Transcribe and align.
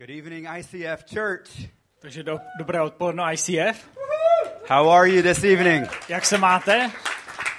Good 0.00 0.10
evening, 0.10 0.46
ICF 0.46 1.04
Church. 1.04 1.68
Takže 1.98 2.22
do, 2.22 2.40
dobré 2.58 2.80
odpoledne 2.80 3.22
ICF. 3.34 3.76
How 4.68 4.88
are 4.88 5.10
you 5.10 5.22
this 5.22 5.44
evening? 5.44 5.88
Jak 6.08 6.26
se 6.26 6.38
máte? 6.38 6.90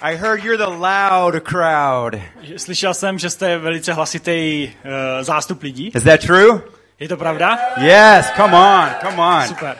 I 0.01 0.15
heard 0.15 0.43
you're 0.43 0.57
the 0.57 0.71
loud 0.71 1.43
crowd. 1.43 2.15
Slyšel 2.57 2.93
jsem, 2.93 3.19
že 3.19 3.29
jste 3.29 3.57
velice 3.57 3.93
hlasitý 3.93 4.67
uh, 4.67 5.23
zástup 5.23 5.63
lidí. 5.63 5.91
Is 5.95 6.03
that 6.03 6.19
true? 6.21 6.61
Je 6.99 7.07
to 7.07 7.17
pravda? 7.17 7.59
Yes, 7.77 8.31
come 8.35 8.55
on, 8.55 8.89
come 9.01 9.21
on. 9.21 9.47
Super. 9.47 9.77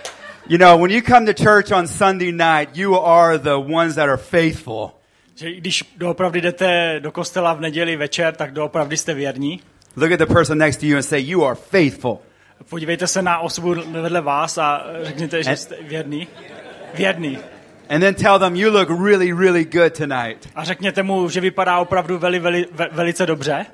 You 0.47 0.57
know, 0.57 0.81
when 0.81 0.91
you 0.91 1.01
come 1.01 1.33
to 1.33 1.43
church 1.43 1.71
on 1.71 1.87
Sunday 1.87 2.31
night, 2.31 2.77
you 2.77 3.05
are 3.05 3.39
the 3.39 3.73
ones 3.73 3.95
that 3.95 4.09
are 4.09 4.17
faithful. 4.17 4.91
Že 5.35 5.53
když 5.53 5.83
doopravdy 5.97 6.41
jdete 6.41 6.99
do 6.99 7.11
kostela 7.11 7.53
v 7.53 7.61
neděli 7.61 7.95
večer, 7.95 8.35
tak 8.35 8.51
doopravdy 8.51 8.97
jste 8.97 9.13
věrní. 9.13 9.61
Look 9.95 10.11
at 10.11 10.19
the 10.19 10.33
person 10.33 10.57
next 10.57 10.79
to 10.79 10.85
you 10.85 10.95
and 10.95 11.03
say, 11.03 11.21
You 11.21 11.45
are 11.45 11.55
faithful. 11.55 12.19
Podívejte 12.69 13.07
se 13.07 13.21
na 13.21 13.39
osobu 13.39 13.75
vedle 14.01 14.21
vás 14.21 14.57
a 14.57 14.85
řekněte, 15.01 15.43
že 15.43 15.55
jste 15.55 15.75
věrný. 15.81 16.27
Věrný. 16.93 17.37
And 17.89 17.99
then 18.01 18.15
tell 18.15 18.39
them, 18.39 18.55
You 18.55 18.71
look 18.71 18.89
really, 18.89 19.33
really 19.33 19.65
good 19.65 19.97
tonight. 19.97 20.49
A 20.55 20.63
řekněte 20.63 21.03
mu, 21.03 21.29
že 21.29 21.41
vypadá 21.41 21.79
opravdu 21.79 22.17
veli, 22.17 22.39
veli, 22.39 22.65
ve, 22.71 22.89
velice 22.91 23.25
dobře. 23.25 23.65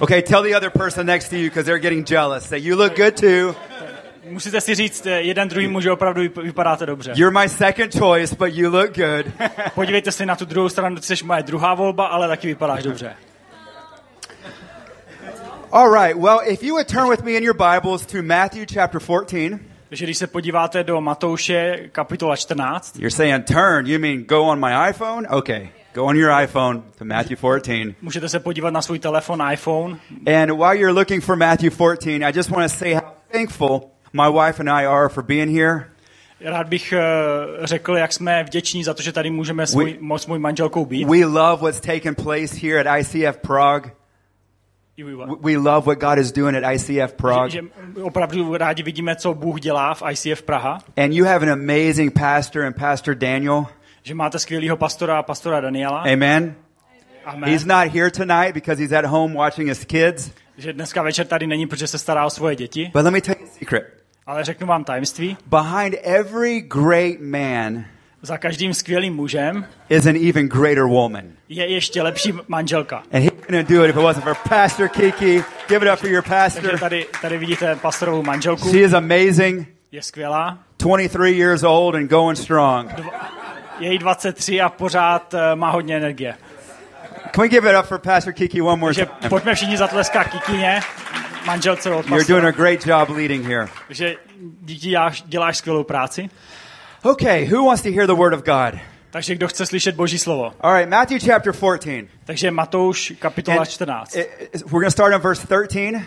Okay, 0.00 0.22
tell 0.22 0.42
the 0.42 0.56
other 0.56 0.70
person 0.70 1.06
next 1.06 1.28
to 1.28 1.36
you 1.36 1.42
because 1.44 1.64
they're 1.64 1.78
getting 1.80 2.10
jealous. 2.10 2.48
Say, 2.48 2.58
You 2.58 2.76
look 2.76 2.96
good 2.96 3.20
too. 3.20 3.54
Musíte 4.30 4.60
si 4.60 4.74
říct 4.74 5.06
eh, 5.06 5.10
jeden 5.20 5.48
druhýmu, 5.48 5.80
že 5.80 5.92
opravdu 5.92 6.22
vyp- 6.22 6.42
vypadáte 6.42 6.86
dobře. 6.86 7.12
You're 7.16 7.40
my 7.42 7.48
second 7.48 7.98
choice, 7.98 8.36
but 8.36 8.54
you 8.54 8.70
look 8.70 8.90
good. 8.96 9.26
Podívejte 9.74 10.12
se 10.12 10.26
na 10.26 10.36
tu 10.36 10.44
druhou 10.44 10.68
stranu, 10.68 10.96
ty 10.96 11.16
jsi 11.16 11.24
moje 11.24 11.42
druhá 11.42 11.74
volba, 11.74 12.06
ale 12.06 12.28
taky 12.28 12.46
vypadáš 12.46 12.82
dobře. 12.82 13.14
All 15.72 15.88
right, 15.88 16.18
well, 16.18 16.40
if 16.40 16.64
you 16.64 16.74
would 16.74 16.88
turn 16.88 17.08
with 17.08 17.24
me 17.24 17.36
in 17.36 17.44
your 17.44 17.54
Bibles 17.54 18.04
to 18.06 18.22
Matthew 18.22 18.66
chapter 18.66 18.98
14. 18.98 19.60
Takže 19.88 20.04
když 20.04 20.18
se 20.18 20.26
podíváte 20.26 20.84
do 20.84 21.00
Matouše 21.00 21.88
kapitola 21.92 22.36
14, 22.36 22.96
You're 22.96 23.10
saying 23.10 23.44
turn, 23.46 23.86
you 23.86 23.98
mean 23.98 24.24
go 24.24 24.44
on 24.44 24.60
my 24.60 24.90
iPhone? 24.90 25.26
Okay, 25.28 25.68
go 25.94 26.04
on 26.04 26.16
your 26.16 26.42
iPhone 26.42 26.82
to 26.98 27.04
Matthew 27.04 27.38
14. 27.38 27.94
můžete 28.02 28.28
se 28.28 28.40
podívat 28.40 28.70
na 28.70 28.82
svůj 28.82 28.98
telefon, 28.98 29.42
iPhone. 29.52 29.96
And 30.40 30.50
while 30.50 30.76
you're 30.76 30.92
looking 30.92 31.24
for 31.24 31.36
Matthew 31.36 31.70
14, 31.70 32.22
I 32.22 32.32
just 32.36 32.50
want 32.50 32.72
to 32.72 32.78
say 32.78 32.94
how 32.94 33.02
thankful 33.32 33.80
my 34.12 34.28
wife 34.32 34.60
and 34.60 34.68
I 34.68 34.86
are 34.86 35.08
for 35.08 35.22
being 35.22 35.56
here. 35.56 35.84
Rád 36.40 36.68
bych 36.68 36.92
eh, 36.92 37.02
řekl, 37.62 37.96
jak 37.96 38.12
jsme 38.12 38.44
vděční 38.44 38.84
za 38.84 38.94
to, 38.94 39.02
že 39.02 39.12
tady 39.12 39.30
můžeme 39.30 39.66
s, 39.66 39.74
můj, 39.74 39.98
s 40.16 40.26
můj 40.26 40.38
manželkou 40.38 40.86
být. 40.86 41.08
We 41.08 41.24
love 41.24 41.62
what's 41.62 41.80
taking 41.80 42.22
place 42.22 42.56
here 42.62 42.80
at 42.80 43.00
ICF 43.00 43.36
Prague. 43.36 43.99
We 45.40 45.56
love 45.56 45.86
what 45.86 45.98
God 45.98 46.18
is 46.18 46.32
doing 46.32 46.56
at 46.56 46.74
ICF 46.74 47.12
Prague. 47.12 47.50
Že, 47.50 47.60
že 47.96 48.02
opravdu 48.02 48.56
rádi 48.56 48.82
vidíme, 48.82 49.16
co 49.16 49.34
Bůh 49.34 49.60
dělá 49.60 49.94
v 49.94 50.02
ICF 50.10 50.42
Praha. 50.42 50.78
And 50.96 51.12
you 51.12 51.24
have 51.24 51.46
an 51.46 51.52
amazing 51.52 52.18
pastor 52.20 52.62
and 52.62 52.76
Pastor 52.76 53.14
Daniel. 53.14 53.66
Že 54.02 54.14
máte 54.14 54.38
skvělého 54.38 54.76
pastora 54.76 55.18
a 55.18 55.22
pastora 55.22 55.60
Daniela. 55.60 56.00
Amen. 56.00 56.54
Amen. 57.24 57.50
He's 57.50 57.64
not 57.64 57.94
here 57.94 58.10
tonight 58.10 58.54
because 58.54 58.82
he's 58.82 58.92
at 58.92 59.04
home 59.04 59.34
watching 59.34 59.68
his 59.68 59.84
kids. 59.84 60.30
Že 60.56 60.72
dneska 60.72 61.02
večer 61.02 61.26
tady 61.26 61.46
není, 61.46 61.66
protože 61.66 61.86
se 61.86 61.98
stará 61.98 62.26
o 62.26 62.30
svoje 62.30 62.56
děti. 62.56 62.90
But 62.94 63.04
let 63.04 63.12
me 63.12 63.20
tell 63.20 63.34
you 63.40 63.46
a 63.46 63.58
secret. 63.58 63.82
Ale 64.26 64.44
řeknu 64.44 64.66
vám 64.66 64.84
tajemství. 64.84 65.36
Behind 65.46 65.94
every 66.02 66.60
great 66.60 67.20
man 67.20 67.84
Za 68.22 68.38
každým 68.38 68.74
skvělým 68.74 69.14
mužem 69.14 69.66
is 69.88 70.06
an 70.06 70.16
even 70.28 70.48
greater 70.48 70.84
woman. 70.84 71.22
je 71.48 71.66
ještě 71.72 72.02
lepší 72.02 72.32
manželka. 72.48 72.96
And 73.12 73.22
he 73.24 73.30
couldn't 73.30 73.68
do 73.68 73.84
it 73.84 73.90
if 73.90 73.96
it 73.96 74.02
wasn't 74.02 74.24
for 74.24 74.34
Pastor 74.48 74.88
Kiki. 74.88 75.44
Give 75.68 75.86
it 75.86 75.92
up 75.92 75.98
for 75.98 76.08
your 76.08 76.22
Takže 76.22 76.34
pastor. 76.60 76.78
tady, 76.78 77.06
tady 77.22 77.38
vidíte 77.38 77.76
pastorovou 77.76 78.22
manželku. 78.22 78.68
She 78.70 78.80
is 78.80 78.92
amazing. 78.92 79.68
Je 79.92 80.02
skvělá. 80.02 80.58
23 80.78 81.30
years 81.30 81.62
old 81.62 81.94
and 81.94 82.06
going 82.10 82.38
strong. 82.38 82.90
Je 83.78 83.92
jí 83.92 83.98
23 83.98 84.60
a 84.60 84.68
pořád 84.68 85.34
eh, 85.34 85.56
má 85.56 85.70
hodně 85.70 85.96
energie. 85.96 86.34
Can 87.34 87.42
we 87.42 87.48
give 87.48 87.70
it 87.70 87.76
up 87.78 87.86
for 87.86 87.98
Pastor 87.98 88.32
Kiki 88.32 88.62
one 88.62 88.76
more 88.80 88.94
Takže 88.94 89.06
time? 89.20 89.28
pojďme 89.30 89.54
všichni 89.54 89.76
zatleskat 89.76 90.26
Kikině, 90.28 90.80
manželce 91.46 91.90
od 91.90 92.06
You're 92.08 92.24
doing 92.24 92.44
a 92.44 92.46
pastora. 92.48 92.50
great 92.50 92.86
job 92.86 93.16
leading 93.16 93.46
here. 93.46 93.66
že 93.90 94.16
díky 94.62 94.88
děláš, 94.88 95.22
děláš 95.26 95.56
skvělou 95.56 95.84
práci. 95.84 96.30
Okay, 97.04 97.46
who 97.46 97.64
wants 97.64 97.82
to 97.82 97.90
hear 97.92 98.06
the 98.06 98.14
word 98.14 98.34
of 98.34 98.44
God? 98.44 98.80
Takže 99.10 99.34
kdo 99.34 99.48
chce 99.48 99.66
slyšet 99.66 99.94
Boží 99.94 100.18
slovo? 100.18 100.52
All 100.60 100.72
right, 100.74 100.88
Matthew 100.88 101.18
chapter 101.26 101.52
14. 101.52 102.08
Takže 102.24 102.50
Matouš 102.50 103.12
kapitola 103.18 103.58
And 103.62 103.68
14. 103.70 104.16
it- 104.16 104.30
it- 104.54 104.62
we're 104.64 104.70
going 104.80 104.84
to 104.84 104.90
start 104.90 105.14
on 105.14 105.20
verse 105.20 105.46
13. 105.46 106.06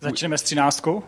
Začneme 0.00 0.38
s 0.38 0.42
13. 0.42 1.02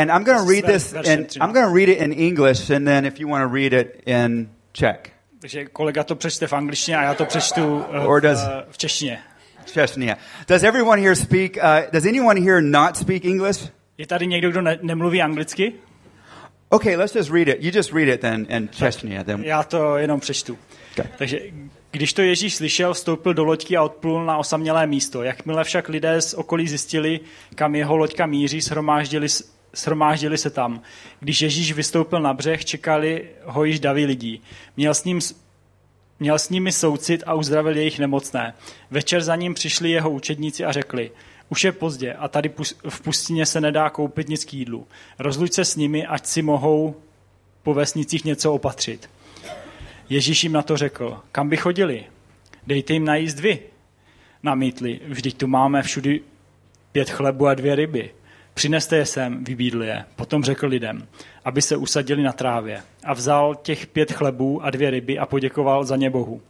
And 0.00 0.10
I'm 0.10 0.24
going 0.24 0.38
to 0.38 0.44
read 0.52 0.64
this, 0.66 0.92
13. 0.92 1.40
I'm 1.42 1.52
going 1.52 1.66
to 1.66 1.74
read 1.74 1.88
it 1.88 1.98
in 1.98 2.12
English, 2.12 2.70
and 2.70 2.84
then 2.86 3.06
if 3.06 3.20
you 3.20 3.28
want 3.28 3.42
to 3.48 3.54
read 3.54 3.72
it 3.72 4.02
in 4.06 4.48
Czech. 4.72 4.98
Takže 5.40 5.64
kolega 5.64 6.04
to 6.04 6.14
přečte 6.16 6.46
v 6.46 6.52
angličtině 6.52 6.96
a 6.96 7.02
já 7.02 7.14
to 7.14 7.24
přečtu 7.24 7.84
eh, 7.92 8.00
Or 8.06 8.20
does- 8.20 8.44
eh, 8.48 8.64
v 8.70 8.78
češtině. 8.78 9.18
Chechnya. 9.72 10.16
Does 10.48 10.62
everyone 10.62 11.02
here 11.02 11.16
speak, 11.16 11.56
uh, 11.56 11.90
does 11.92 12.04
anyone 12.04 12.40
here 12.40 12.60
not 12.62 12.96
speak 12.96 13.24
English? 13.24 13.68
Je 13.98 14.06
tady 14.06 14.26
někdo, 14.26 14.50
kdo 14.50 14.62
ne, 14.62 14.78
nemluví 14.82 15.22
anglicky? 15.22 15.72
Okay, 16.72 16.96
let's 16.96 17.14
just 17.14 17.30
read 17.30 17.48
it. 17.48 17.62
You 17.62 17.70
just 17.74 17.92
read 17.92 18.08
it 18.08 18.20
then 18.20 18.46
in 18.48 18.68
Chechnya. 18.68 19.24
Then. 19.24 19.44
Já 19.44 19.62
to 19.62 19.96
jenom 19.96 20.20
přečtu. 20.20 20.58
Okay. 20.92 21.12
Takže 21.18 21.40
když 21.90 22.12
to 22.12 22.22
Ježíš 22.22 22.54
slyšel, 22.54 22.94
vstoupil 22.94 23.34
do 23.34 23.44
loďky 23.44 23.76
a 23.76 23.82
odplul 23.82 24.24
na 24.24 24.36
osamělé 24.36 24.86
místo. 24.86 25.22
Jakmile 25.22 25.64
však 25.64 25.88
lidé 25.88 26.20
z 26.20 26.34
okolí 26.34 26.68
zjistili, 26.68 27.20
kam 27.54 27.74
jeho 27.74 27.96
loďka 27.96 28.26
míří, 28.26 28.60
shromáždili, 28.60 29.26
shromáždili 29.76 30.38
se 30.38 30.50
tam. 30.50 30.82
Když 31.20 31.40
Ježíš 31.40 31.72
vystoupil 31.72 32.20
na 32.20 32.34
břeh, 32.34 32.64
čekali 32.64 33.28
ho 33.44 33.64
již 33.64 33.80
davy 33.80 34.04
lidí. 34.04 34.42
Měl 34.76 34.94
s, 34.94 35.04
ním, 35.04 35.20
měl 36.20 36.38
s 36.38 36.50
nimi 36.50 36.72
soucit 36.72 37.22
a 37.26 37.34
uzdravil 37.34 37.76
jejich 37.76 37.98
nemocné. 37.98 38.54
Večer 38.90 39.22
za 39.22 39.36
ním 39.36 39.54
přišli 39.54 39.90
jeho 39.90 40.10
učedníci 40.10 40.64
a 40.64 40.72
řekli, 40.72 41.10
už 41.50 41.64
je 41.64 41.72
pozdě 41.72 42.12
a 42.12 42.28
tady 42.28 42.52
v 42.88 43.00
pustině 43.00 43.46
se 43.46 43.60
nedá 43.60 43.90
koupit 43.90 44.28
nic 44.28 44.44
k 44.44 44.54
jídlu. 44.54 44.86
Rozluč 45.18 45.52
se 45.52 45.64
s 45.64 45.76
nimi, 45.76 46.06
ať 46.06 46.26
si 46.26 46.42
mohou 46.42 46.94
po 47.62 47.74
vesnicích 47.74 48.24
něco 48.24 48.52
opatřit. 48.52 49.10
Ježíš 50.08 50.44
jim 50.44 50.52
na 50.52 50.62
to 50.62 50.76
řekl, 50.76 51.18
kam 51.32 51.48
by 51.48 51.56
chodili? 51.56 52.04
Dejte 52.66 52.92
jim 52.92 53.04
najíst 53.04 53.40
vy. 53.40 53.58
Namítli, 54.42 55.00
vždyť 55.08 55.36
tu 55.36 55.46
máme 55.46 55.82
všudy 55.82 56.20
pět 56.92 57.10
chlebu 57.10 57.46
a 57.46 57.54
dvě 57.54 57.74
ryby. 57.74 58.10
Přineste 58.54 58.96
je 58.96 59.06
sem, 59.06 59.44
vybídl 59.44 59.82
je. 59.82 60.04
Potom 60.16 60.44
řekl 60.44 60.66
lidem, 60.66 61.08
aby 61.44 61.62
se 61.62 61.76
usadili 61.76 62.22
na 62.22 62.32
trávě. 62.32 62.82
A 63.04 63.14
vzal 63.14 63.54
těch 63.54 63.86
pět 63.86 64.12
chlebů 64.12 64.64
a 64.64 64.70
dvě 64.70 64.90
ryby 64.90 65.18
a 65.18 65.26
poděkoval 65.26 65.84
za 65.84 65.96
ně 65.96 66.10
Bohu. 66.10 66.42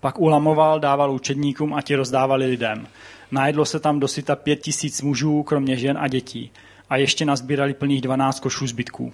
Pak 0.00 0.18
ulamoval, 0.18 0.80
dával 0.80 1.12
učedníkům 1.12 1.74
a 1.74 1.82
ti 1.82 1.94
rozdávali 1.94 2.46
lidem. 2.46 2.86
Najedlo 3.30 3.64
se 3.64 3.80
tam 3.80 4.00
dosyta 4.00 4.36
pět 4.36 4.56
tisíc 4.56 5.02
mužů, 5.02 5.42
kromě 5.42 5.76
žen 5.76 5.98
a 6.00 6.08
dětí. 6.08 6.50
A 6.90 6.96
ještě 6.96 7.24
nazbírali 7.24 7.74
plných 7.74 8.00
dvanáct 8.00 8.40
košů 8.40 8.66
zbytků. 8.66 9.12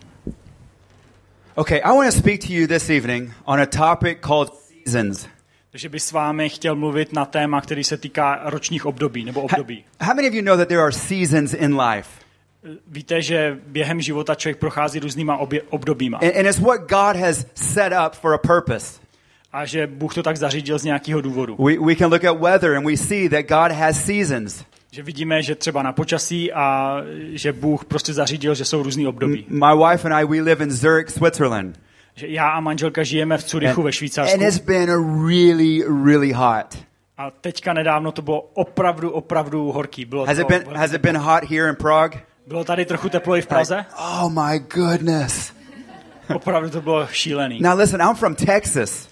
Okay, 1.55 1.81
I 1.85 1.89
want 1.89 2.15
to 2.15 2.19
speak 2.19 2.41
to 2.41 2.53
you 2.53 2.67
this 2.67 2.91
evening 2.91 3.33
on 3.45 3.61
a 3.61 3.67
topic 3.67 4.19
called 4.21 4.49
seasons. 4.85 5.27
Takže 5.71 5.89
bych 5.89 6.03
s 6.03 6.13
vámi 6.13 6.49
chtěl 6.49 6.77
mluvit 6.77 7.13
na 7.13 7.25
téma, 7.25 7.61
který 7.61 7.85
se 7.85 7.97
týká 7.97 8.41
ročních 8.45 8.87
období 8.87 9.25
nebo 9.25 9.43
období. 9.43 9.85
How 10.01 10.15
many 10.15 10.29
of 10.29 10.35
you 10.35 10.43
know 10.43 10.57
that 10.57 10.69
there 10.69 10.81
are 10.81 10.93
seasons 10.93 11.55
in 11.55 11.81
life? 11.81 12.11
Víte, 12.87 13.23
že 13.23 13.59
během 13.67 14.01
života 14.01 14.35
člověk 14.35 14.59
prochází 14.59 15.01
různýma 15.01 15.37
obě, 15.37 15.63
obdobíma 15.63 16.19
And, 16.19 16.37
and 16.37 16.47
it's 16.47 16.59
what 16.59 16.81
God 16.81 17.17
has 17.17 17.47
set 17.55 17.93
up 18.07 18.15
for 18.15 18.35
a 18.35 18.39
purpose. 18.39 19.04
A 19.55 19.65
že 19.65 19.87
Bůh 19.87 20.15
to 20.15 20.23
tak 20.23 20.37
zařídil 20.37 20.79
z 20.79 20.85
nějakého 20.85 21.21
důvodu. 21.21 21.57
We, 21.65 21.79
we 21.87 21.97
can 21.97 22.11
look 22.13 22.25
at 22.25 22.41
weather 22.41 22.77
and 22.77 22.87
we 22.87 22.97
see 22.97 23.29
that 23.29 23.47
God 23.49 23.73
has 23.79 24.05
seasons. 24.05 24.65
Že 24.91 25.03
vidíme, 25.03 25.43
že 25.43 25.55
třeba 25.55 25.83
na 25.83 25.93
počasí 25.93 26.53
a 26.53 26.97
že 27.33 27.53
Bůh 27.53 27.85
prostě 27.85 28.13
zařídil, 28.13 28.55
že 28.55 28.65
jsou 28.65 28.83
různý 28.83 29.07
období. 29.07 29.47
My 29.49 29.67
wife 29.91 30.09
and 30.09 30.15
I, 30.15 30.25
we 30.25 30.41
live 30.43 30.65
in 30.65 30.71
Zurich, 30.71 31.11
Switzerland. 31.11 31.81
Že 32.15 32.27
já 32.29 32.49
a 32.49 32.61
manželka 32.61 33.03
žijeme 33.03 33.39
v 33.39 33.45
Curychu 33.45 33.83
ve 33.83 33.89
And 33.89 33.93
Švýcarsku 33.93 34.43
it's 34.43 34.59
been 34.59 34.91
a 34.91 35.27
really, 35.29 35.83
really 36.05 36.33
hot. 36.33 36.79
a 37.19 37.31
teďka 37.31 37.73
nedávno 37.73 38.13
to 38.13 38.23
bylo 38.23 38.41
opravdu, 38.41 39.11
opravdu 39.11 39.73
horký. 39.73 40.05
Bylo, 40.05 40.25
Has 40.27 40.37
to, 40.37 40.43
it 40.43 40.49
been, 40.49 40.77
has 40.77 40.93
it 40.93 41.01
been 41.01 41.17
hot 41.19 41.45
here 41.51 41.69
in 41.69 41.77
Prague? 41.77 42.21
bylo 42.47 42.65
tady 42.65 42.85
trochu 42.85 43.09
teplo 43.09 43.37
i 43.37 43.41
v 43.41 43.45
Like, 43.45 43.49
Praze. 43.49 43.85
oh 43.99 44.29
my 44.31 44.59
goodness. 44.75 45.53
Opravdu 46.35 46.71
to 46.71 46.81
bylo 46.81 47.07
šílený. 47.07 47.61
Now 47.63 47.79
listen, 47.79 48.01
I'm 48.03 48.15
from 48.15 48.35
Texas 48.35 49.09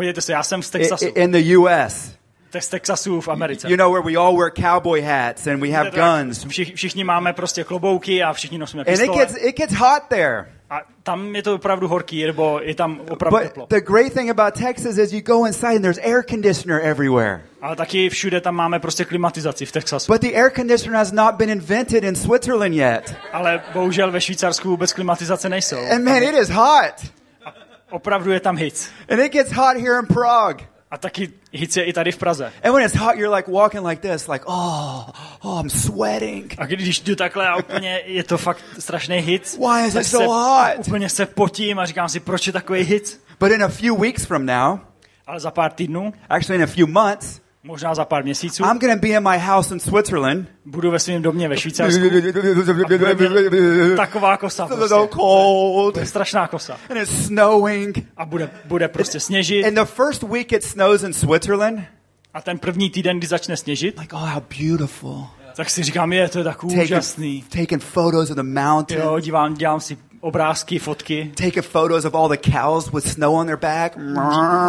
Podívejte 0.00 0.20
se, 0.20 0.32
já 0.32 0.42
jsem 0.42 0.62
z 0.62 0.70
Texasu. 0.70 1.06
in 1.14 1.32
the 1.32 1.56
U.S. 1.56 2.12
z 2.60 2.68
Texasu 2.68 3.20
v 3.20 3.28
Americe. 3.28 3.68
You 3.70 3.76
know 3.76 3.92
where 3.92 4.04
we 4.04 4.16
all 4.16 4.36
wear 4.38 4.50
cowboy 4.50 5.00
hats 5.02 5.46
and 5.46 5.60
we 5.60 5.68
have 5.70 5.90
guns. 5.90 6.44
Všich, 6.44 6.74
všichni 6.74 7.04
máme 7.04 7.32
prostě 7.32 7.64
klobouky 7.64 8.22
a 8.22 8.32
všichni 8.32 8.58
nosíme 8.58 8.82
And 8.82 8.88
it 8.94 8.98
pistole. 8.98 9.18
gets, 9.18 9.36
it 9.40 9.56
gets 9.56 9.74
hot 9.74 10.02
there. 10.08 10.46
A 10.70 10.80
tam 11.02 11.36
je 11.36 11.42
to 11.42 11.54
opravdu 11.54 11.88
horký, 11.88 12.26
nebo 12.26 12.60
je 12.62 12.74
tam 12.74 13.00
opravdu 13.10 13.38
But 13.38 13.48
teplo. 13.48 13.66
the 13.66 13.80
great 13.80 14.12
thing 14.12 14.30
about 14.30 14.54
Texas 14.54 14.98
is 14.98 15.12
you 15.12 15.20
go 15.20 15.46
inside 15.46 15.74
and 15.76 15.82
there's 15.82 15.98
air 16.02 16.24
conditioner 16.30 16.80
everywhere. 16.84 17.40
Ale 17.62 17.76
taky 17.76 18.08
všude 18.08 18.40
tam 18.40 18.54
máme 18.54 18.78
prostě 18.80 19.04
klimatizaci 19.04 19.66
v 19.66 19.72
Texasu. 19.72 20.12
But 20.12 20.20
the 20.20 20.32
air 20.34 20.50
conditioner 20.56 20.98
has 20.98 21.12
not 21.12 21.34
been 21.34 21.50
invented 21.50 22.04
in 22.04 22.16
Switzerland 22.16 22.74
yet. 22.74 23.14
Ale 23.32 23.62
bohužel 23.72 24.10
ve 24.10 24.20
Švýcarsku 24.20 24.68
vůbec 24.68 24.92
klimatizace 24.92 25.48
nejsou. 25.48 25.78
And 25.94 26.04
man, 26.04 26.22
it 26.22 26.34
is 26.34 26.48
hot. 26.50 27.19
Opravdu 27.90 28.32
je 28.32 28.40
tam 28.40 28.56
hic. 28.56 28.90
And 29.08 29.20
it 29.20 29.32
gets 29.32 29.52
hot 29.52 29.76
here 29.76 29.98
in 29.98 30.06
Prague. 30.06 30.66
A 30.90 30.98
taky 30.98 31.32
hic 31.52 31.76
je 31.76 31.84
i 31.84 31.92
tady 31.92 32.12
v 32.12 32.16
Praze. 32.16 32.52
And 32.64 32.74
when 32.74 32.86
it's 32.86 32.96
hot, 32.96 33.16
you're 33.16 33.36
like 33.36 33.50
walking 33.50 33.86
like 33.86 34.08
this, 34.12 34.28
like, 34.28 34.44
oh, 34.48 35.08
oh, 35.42 35.60
I'm 35.60 35.70
sweating. 35.70 36.54
A 36.58 36.66
když 36.66 37.00
jdu 37.00 37.16
takhle 37.16 37.48
a 37.48 37.56
úplně 37.56 38.00
je 38.04 38.24
to 38.24 38.38
fakt 38.38 38.64
strašný 38.78 39.16
hit, 39.18 39.58
Why 39.58 39.86
is 39.86 39.94
it 39.94 40.06
so 40.06 40.32
hot? 40.32 40.78
úplně 40.78 41.08
se 41.08 41.26
potím 41.26 41.78
a 41.78 41.86
říkám 41.86 42.08
si, 42.08 42.20
proč 42.20 42.46
je 42.46 42.52
takový 42.52 42.82
hit. 42.82 43.20
But 43.40 43.52
in 43.52 43.62
a 43.62 43.68
few 43.68 43.96
weeks 44.00 44.24
from 44.24 44.46
now, 44.46 44.78
Ale 45.26 45.40
za 45.40 45.50
pár 45.50 45.72
týdnů, 45.72 46.12
actually 46.28 46.56
in 46.56 46.62
a 46.62 46.66
few 46.66 46.86
months, 46.86 47.40
možná 47.64 47.94
za 47.94 48.04
pár 48.04 48.24
měsíců, 48.24 48.64
I'm 48.64 48.78
going 48.78 48.92
to 49.00 49.06
be 49.06 49.08
in 49.08 49.28
my 49.28 49.38
house 49.38 49.74
in 49.74 49.80
Switzerland. 49.80 50.48
budu 50.64 50.90
ve 50.90 50.98
svém 50.98 51.22
domě 51.22 51.48
ve 51.48 51.56
Švýcarsku. 51.56 52.04
Taková 53.96 54.36
kosa 54.36 54.68
so 54.68 54.76
prostě. 54.76 55.16
cold. 55.16 55.94
To 55.94 56.00
je 56.00 56.06
strašná 56.06 56.48
kosa. 56.48 56.76
And 56.90 56.96
it's 56.96 57.26
snowing. 57.26 57.98
A 58.16 58.24
bude, 58.24 58.50
bude 58.64 58.88
prostě 58.88 59.20
sněžit. 59.20 59.64
And 59.66 59.74
the 59.74 59.84
first 59.84 60.22
week 60.22 60.52
it 60.52 60.64
snows 60.64 61.02
in 61.02 61.12
Switzerland, 61.12 61.80
A 62.34 62.40
ten 62.42 62.58
první 62.58 62.90
týden, 62.90 63.18
kdy 63.18 63.26
začne 63.26 63.56
sněžit, 63.56 63.98
like, 63.98 64.16
oh, 64.16 64.28
how 64.28 64.42
beautiful. 64.60 65.26
tak 65.56 65.70
si 65.70 65.82
říkám, 65.82 66.12
je, 66.12 66.28
to 66.28 66.38
je 66.38 66.44
tak 66.44 66.56
Taking, 66.60 66.82
úžasný. 66.82 67.42
taking 67.42 67.82
photos 67.82 68.30
of 68.30 68.36
the 68.36 68.42
mountain. 68.42 69.00
Jo, 69.00 69.20
dívám, 69.20 69.54
dělám 69.54 69.80
si 69.80 69.98
obrázky, 70.20 70.78
fotky. 70.78 71.32
Taking 71.36 71.64
photos 71.64 72.04
of 72.04 72.14
all 72.14 72.28
the 72.28 72.50
cows 72.52 72.92
with 72.92 73.08
snow 73.12 73.34
on 73.34 73.46
their 73.46 73.56
back. 73.58 73.92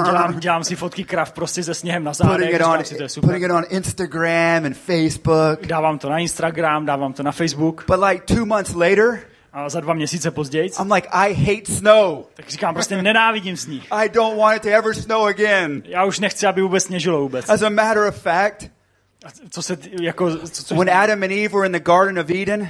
Dělám, 0.05 0.39
dělám 0.39 0.63
si 0.63 0.75
fotky 0.75 1.03
krav 1.03 1.31
prostě 1.31 1.63
se 1.63 1.73
sněhem 1.73 2.03
na 2.03 2.11
Putting 2.11 2.29
zádech. 2.31 2.53
it 2.53 2.61
on, 2.61 2.85
si, 2.85 2.95
to 2.95 3.03
je 3.03 3.09
super. 3.09 3.27
putting 3.29 3.45
it 3.45 3.51
on 3.51 3.63
Instagram 3.69 4.65
and 4.65 4.73
Facebook. 4.77 5.65
Dávám 5.65 5.99
to 5.99 6.09
na 6.09 6.17
Instagram, 6.19 6.85
dávám 6.85 7.13
to 7.13 7.23
na 7.23 7.31
Facebook. 7.31 7.83
But 7.87 7.99
like 8.09 8.35
two 8.35 8.45
months 8.45 8.73
later, 8.75 9.19
A 9.53 9.69
za 9.69 9.79
dva 9.79 9.93
měsíce 9.93 10.31
později, 10.31 10.69
I'm 10.81 10.91
like, 10.91 11.07
I 11.11 11.33
hate 11.33 11.71
snow. 11.73 12.25
tak 12.33 12.49
říkám, 12.49 12.73
prostě 12.73 13.01
nenávidím 13.01 13.57
sníh. 13.57 13.87
I 13.91 14.09
don't 14.09 14.37
want 14.39 14.55
it 14.57 14.61
to 14.61 14.69
ever 14.69 14.93
snow 14.93 15.25
again. 15.27 15.83
Já 15.85 16.03
už 16.05 16.19
nechci, 16.19 16.47
aby 16.47 16.61
vůbec 16.61 16.83
sněžilo 16.83 17.19
vůbec. 17.21 17.49
As 17.49 17.61
a 17.61 17.69
matter 17.69 18.03
of 18.07 18.15
fact, 18.21 18.69
A 19.25 19.29
co 19.49 19.61
se, 19.61 19.77
jako, 20.01 20.37
co, 20.37 20.63
co, 20.63 20.75
when 20.75 20.89
Adam 20.89 21.23
and 21.23 21.31
Eve 21.31 21.47
were 21.53 21.65
in 21.65 21.71
the 21.71 21.79
Garden 21.79 22.19
of 22.19 22.29
Eden, 22.29 22.69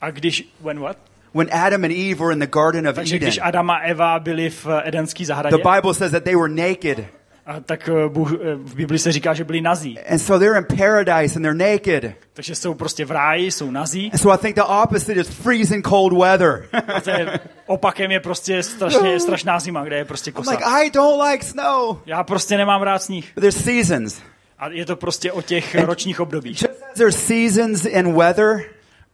a 0.00 0.10
když, 0.10 0.48
when 0.60 0.80
what? 0.80 0.96
When 1.36 1.48
Adam 1.52 1.84
and 1.84 1.92
Eve 1.92 2.20
were 2.20 2.32
in 2.32 2.38
the 2.38 2.46
Garden 2.46 2.88
of 2.88 2.94
Takže 2.94 3.16
Eden, 3.16 3.28
když 3.28 3.38
Adam 3.42 3.70
a 3.70 3.78
Eva 3.78 4.18
byli 4.18 4.50
v 4.50 4.66
edenské 4.84 5.24
zahradě, 5.24 5.56
the 5.56 5.62
Bible 5.74 5.94
says 5.94 6.12
that 6.12 6.24
they 6.24 6.36
were 6.36 6.48
naked. 6.48 7.04
a 7.46 7.60
tak 7.60 7.88
eh, 7.88 8.08
Bůh, 8.08 8.32
eh, 8.32 8.54
v 8.54 8.74
Bibli 8.74 8.98
se 8.98 9.12
říká, 9.12 9.34
že 9.34 9.44
byli 9.44 9.60
nazí. 9.60 9.98
And 10.10 10.18
so 10.18 10.38
they're 10.38 10.58
in 10.58 10.78
paradise 10.78 11.38
and 11.38 11.42
they're 11.42 11.72
naked. 11.72 12.12
Takže 12.32 12.54
jsou 12.54 12.74
prostě 12.74 13.04
v 13.04 13.10
ráji, 13.10 13.50
jsou 13.50 13.70
nazí. 13.70 14.10
And 14.12 14.18
so 14.18 14.34
I 14.34 14.38
think 14.42 14.56
the 14.56 14.62
opposite 14.82 15.20
is 15.20 15.28
freezing 15.28 15.88
cold 15.88 16.12
weather. 16.12 16.68
A 16.94 17.00
to 17.00 17.10
je, 17.10 17.40
opakem 17.66 18.10
je 18.10 18.20
prostě 18.20 18.62
strašně, 18.62 19.20
strašná 19.20 19.60
zima, 19.60 19.84
kde 19.84 19.96
je 19.96 20.04
prostě 20.04 20.30
I'm 20.30 20.34
kosa. 20.34 20.50
like, 20.50 20.64
I 20.64 20.90
don't 20.90 21.22
like 21.30 21.44
snow. 21.44 21.98
Já 22.06 22.24
prostě 22.24 22.56
nemám 22.56 22.82
rád 22.82 23.02
sníh. 23.02 23.32
But 23.34 23.40
there's 23.40 23.64
seasons. 23.64 24.20
A 24.58 24.68
je 24.68 24.86
to 24.86 24.96
prostě 24.96 25.32
o 25.32 25.42
těch 25.42 25.74
ročních 25.74 26.20
obdobích. 26.20 26.64
There's 26.94 27.26
seasons 27.26 27.84
in 27.84 28.14
weather, 28.14 28.62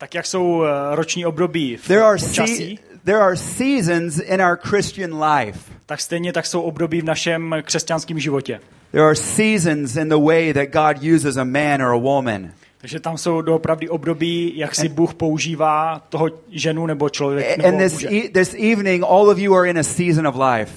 Tak 0.02 0.14
jak 0.14 0.26
jsou 0.26 0.64
eh, 0.64 0.68
roční 0.96 1.26
období 1.26 1.76
v 1.76 1.88
there 1.88 2.02
are 2.02 2.18
počasí, 2.18 2.78
there 3.04 3.18
are 3.18 3.36
seasons 3.36 4.18
in 4.18 4.42
our 4.42 4.58
Christian 4.62 5.24
life. 5.24 5.58
tak 5.86 6.00
stejně 6.00 6.32
tak 6.32 6.46
jsou 6.46 6.62
období 6.62 7.00
v 7.00 7.04
našem 7.04 7.56
křesťanském 7.62 8.18
životě. 8.18 8.60
There 8.90 9.04
are 9.04 9.14
seasons 9.14 9.96
in 9.96 10.08
the 10.08 10.16
way 10.16 10.54
that 10.54 10.68
God 10.68 11.04
uses 11.14 11.36
a 11.36 11.44
man 11.44 11.82
or 11.82 11.94
a 11.94 11.96
woman. 11.96 12.50
Takže 12.78 13.00
tam 13.00 13.18
jsou 13.18 13.42
doopravdy 13.42 13.88
období, 13.88 14.52
jak 14.56 14.74
si 14.74 14.88
Bůh 14.88 15.14
používá 15.14 16.02
toho 16.08 16.28
ženu 16.50 16.86
nebo 16.86 17.08
člověk 17.08 17.50
And 17.50 17.62
nebo 17.62 17.78
this 17.78 17.92
muže. 17.92 18.08
e- 18.08 18.28
this 18.28 18.54
evening, 18.54 19.04
all 19.08 19.30
of 19.30 19.38
you 19.38 19.54
are 19.54 19.70
in 19.70 19.78
a 19.78 19.82
season 19.82 20.26
of 20.26 20.34
life. 20.34 20.72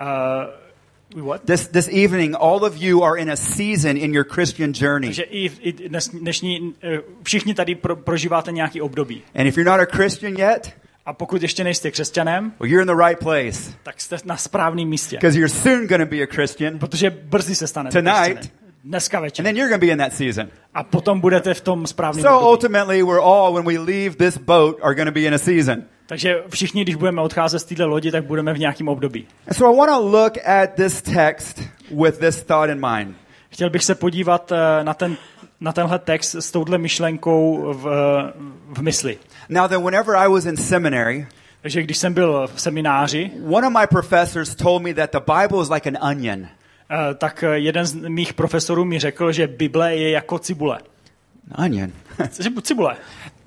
Uh, 0.00 0.06
what? 1.14 1.42
This 1.46 1.68
this 1.68 1.88
evening, 1.88 2.34
all 2.40 2.64
of 2.64 2.76
you 2.82 3.02
are 3.02 3.20
in 3.20 3.30
a 3.30 3.36
season 3.36 3.96
in 3.96 4.14
your 4.14 4.24
Christian 4.34 4.72
journey. 4.74 5.06
Takže 5.08 5.22
i, 5.22 5.50
i 5.60 5.72
dnes, 5.88 6.08
dnešní, 6.08 6.74
eh, 6.82 7.00
všichni 7.22 7.54
tady 7.54 7.74
pro, 7.74 7.96
prožíváte 7.96 8.52
nějaký 8.52 8.80
období. 8.80 9.22
And 9.34 9.46
if 9.46 9.56
you're 9.56 9.70
not 9.70 9.80
a 9.80 9.96
Christian 9.96 10.34
yet, 10.38 10.72
A 11.06 11.12
pokud 11.12 11.42
ještě 11.42 11.64
nejste 11.64 11.90
křesťanem, 11.90 12.52
well, 12.60 12.70
you're 12.70 12.82
in 12.82 12.86
the 12.98 13.06
right 13.06 13.18
place 13.18 13.72
tak 13.82 14.00
jste 14.00 14.16
na 14.24 14.36
správném 14.36 14.88
místě. 14.88 15.16
because 15.16 15.38
you're 15.38 15.54
soon 15.54 15.86
going 15.86 16.00
to 16.02 16.06
be 16.16 16.22
a 16.22 16.26
Christian, 16.26 16.78
Protože 16.78 17.10
brzy 17.10 17.54
se 17.54 17.66
stanete 17.66 18.02
Tonight. 18.02 18.38
křesťanem. 18.38 18.58
Dneska 18.84 19.18
and 19.18 19.24
večer. 19.24 19.44
then 19.44 19.56
you're 19.56 19.68
going 19.68 19.80
to 19.80 19.86
be 19.86 19.92
in 19.92 19.98
that 19.98 20.12
season. 20.12 20.48
A 20.74 20.84
potom 20.84 21.20
budete 21.20 21.54
v 21.54 21.60
tom 21.60 21.86
správném 21.86 22.22
So 22.22 22.36
období. 22.38 22.50
ultimately, 22.50 23.02
we're 23.02 23.20
all, 23.20 23.54
when 23.54 23.64
we 23.66 23.78
leave 23.78 24.16
this 24.16 24.38
boat, 24.38 24.78
are 24.82 24.94
going 24.94 25.06
to 25.08 25.12
be 25.12 25.20
in 25.26 25.34
a 25.34 25.38
season. 25.38 25.84
Takže 26.08 26.42
všichni, 26.48 26.82
když 26.82 26.94
budeme 26.94 27.22
odcházet 27.22 27.58
z 27.58 27.64
této 27.64 27.88
lodi, 27.88 28.10
tak 28.10 28.24
budeme 28.24 28.52
v 28.52 28.58
nějakém 28.58 28.88
období. 28.88 29.26
And 29.48 29.54
so 29.54 29.74
I 29.74 29.78
want 29.78 29.90
to 29.90 30.08
look 30.18 30.46
at 30.46 30.74
this 30.74 31.02
text 31.02 31.62
with 32.04 32.18
this 32.18 32.42
thought 32.42 32.70
in 32.70 32.86
mind. 32.90 33.16
Chtěl 33.50 33.70
bych 33.70 33.84
se 33.84 33.94
podívat 33.94 34.52
eh, 34.52 34.84
na, 34.84 34.94
ten, 34.94 35.16
na 35.60 35.72
tenhle 35.72 35.98
text 35.98 36.34
s 36.34 36.50
touhle 36.50 36.78
myšlenkou 36.78 37.72
v, 37.72 37.84
v 38.72 38.82
mysli. 38.82 39.18
Now, 39.48 39.68
then, 39.68 39.82
whenever 39.84 40.16
I 40.16 40.28
was 40.28 40.44
in 40.44 40.56
seminary, 40.56 41.26
Takže 41.62 41.82
když 41.82 41.98
jsem 41.98 42.14
byl 42.14 42.48
v 42.54 42.60
semináři, 42.60 43.30
one 43.50 43.66
of 43.66 43.72
my 43.72 43.86
professors 43.86 44.54
told 44.54 44.82
me 44.82 44.94
that 44.94 45.12
the 45.12 45.32
Bible 45.40 45.62
is 45.62 45.70
like 45.70 45.88
an 45.88 46.10
onion. 46.10 46.46
eh, 46.46 47.14
tak 47.14 47.42
eh, 47.42 47.58
jeden 47.58 47.86
z 47.86 47.94
mých 47.94 48.32
profesorů 48.34 48.84
mi 48.84 48.98
řekl, 48.98 49.32
že 49.32 49.46
Bible 49.46 49.96
je 49.96 50.10
jako 50.10 50.38
cibule. 50.38 50.78
An 51.52 51.64
onion. 51.64 51.92
Cib- 52.18 52.62
Cibule. 52.62 52.96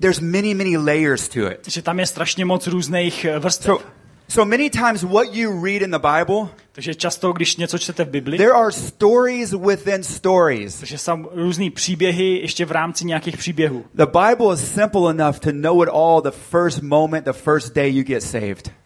There's 0.00 0.20
many, 0.20 0.54
many 0.54 0.76
layers 0.76 1.28
to 1.28 1.50
it. 1.50 1.68
Že 1.68 1.82
tam 1.82 1.98
je 2.00 2.06
strašně 2.06 2.44
moc 2.44 2.66
různých 2.66 3.24
eh, 3.24 3.38
vrstev. 3.38 3.64
So, 3.64 3.84
so 4.28 4.50
many 4.50 4.70
times 4.70 5.02
what 5.02 5.34
you 5.34 5.64
read 5.64 5.82
in 5.82 5.90
the 5.90 5.98
Bible, 5.98 6.48
Takže 6.72 6.94
často, 6.94 7.32
když 7.32 7.56
něco 7.56 7.78
čtete 7.78 8.04
v 8.04 8.08
Bibli, 8.08 8.38
there 8.38 8.52
are 8.52 8.72
stories 8.72 9.52
within 9.52 10.02
stories. 10.02 10.78
takže 10.80 10.98
jsou 10.98 11.30
různý 11.34 11.70
příběhy 11.70 12.38
ještě 12.42 12.64
v 12.64 12.70
rámci 12.70 13.04
nějakých 13.04 13.36
příběhů. 13.36 13.84
The 13.94 14.06
Bible 14.06 14.54
is 14.54 14.74
simple 14.74 15.10
enough 15.10 15.38
to 15.38 15.52
know 15.52 15.82
it 15.82 15.88
all 15.92 16.20
the 16.22 16.30
first 16.30 16.82
moment, 16.82 17.24
the 17.24 17.32
first 17.32 17.74
day 17.74 17.96
you 17.96 18.04
get 18.04 18.22
saved. 18.22 18.81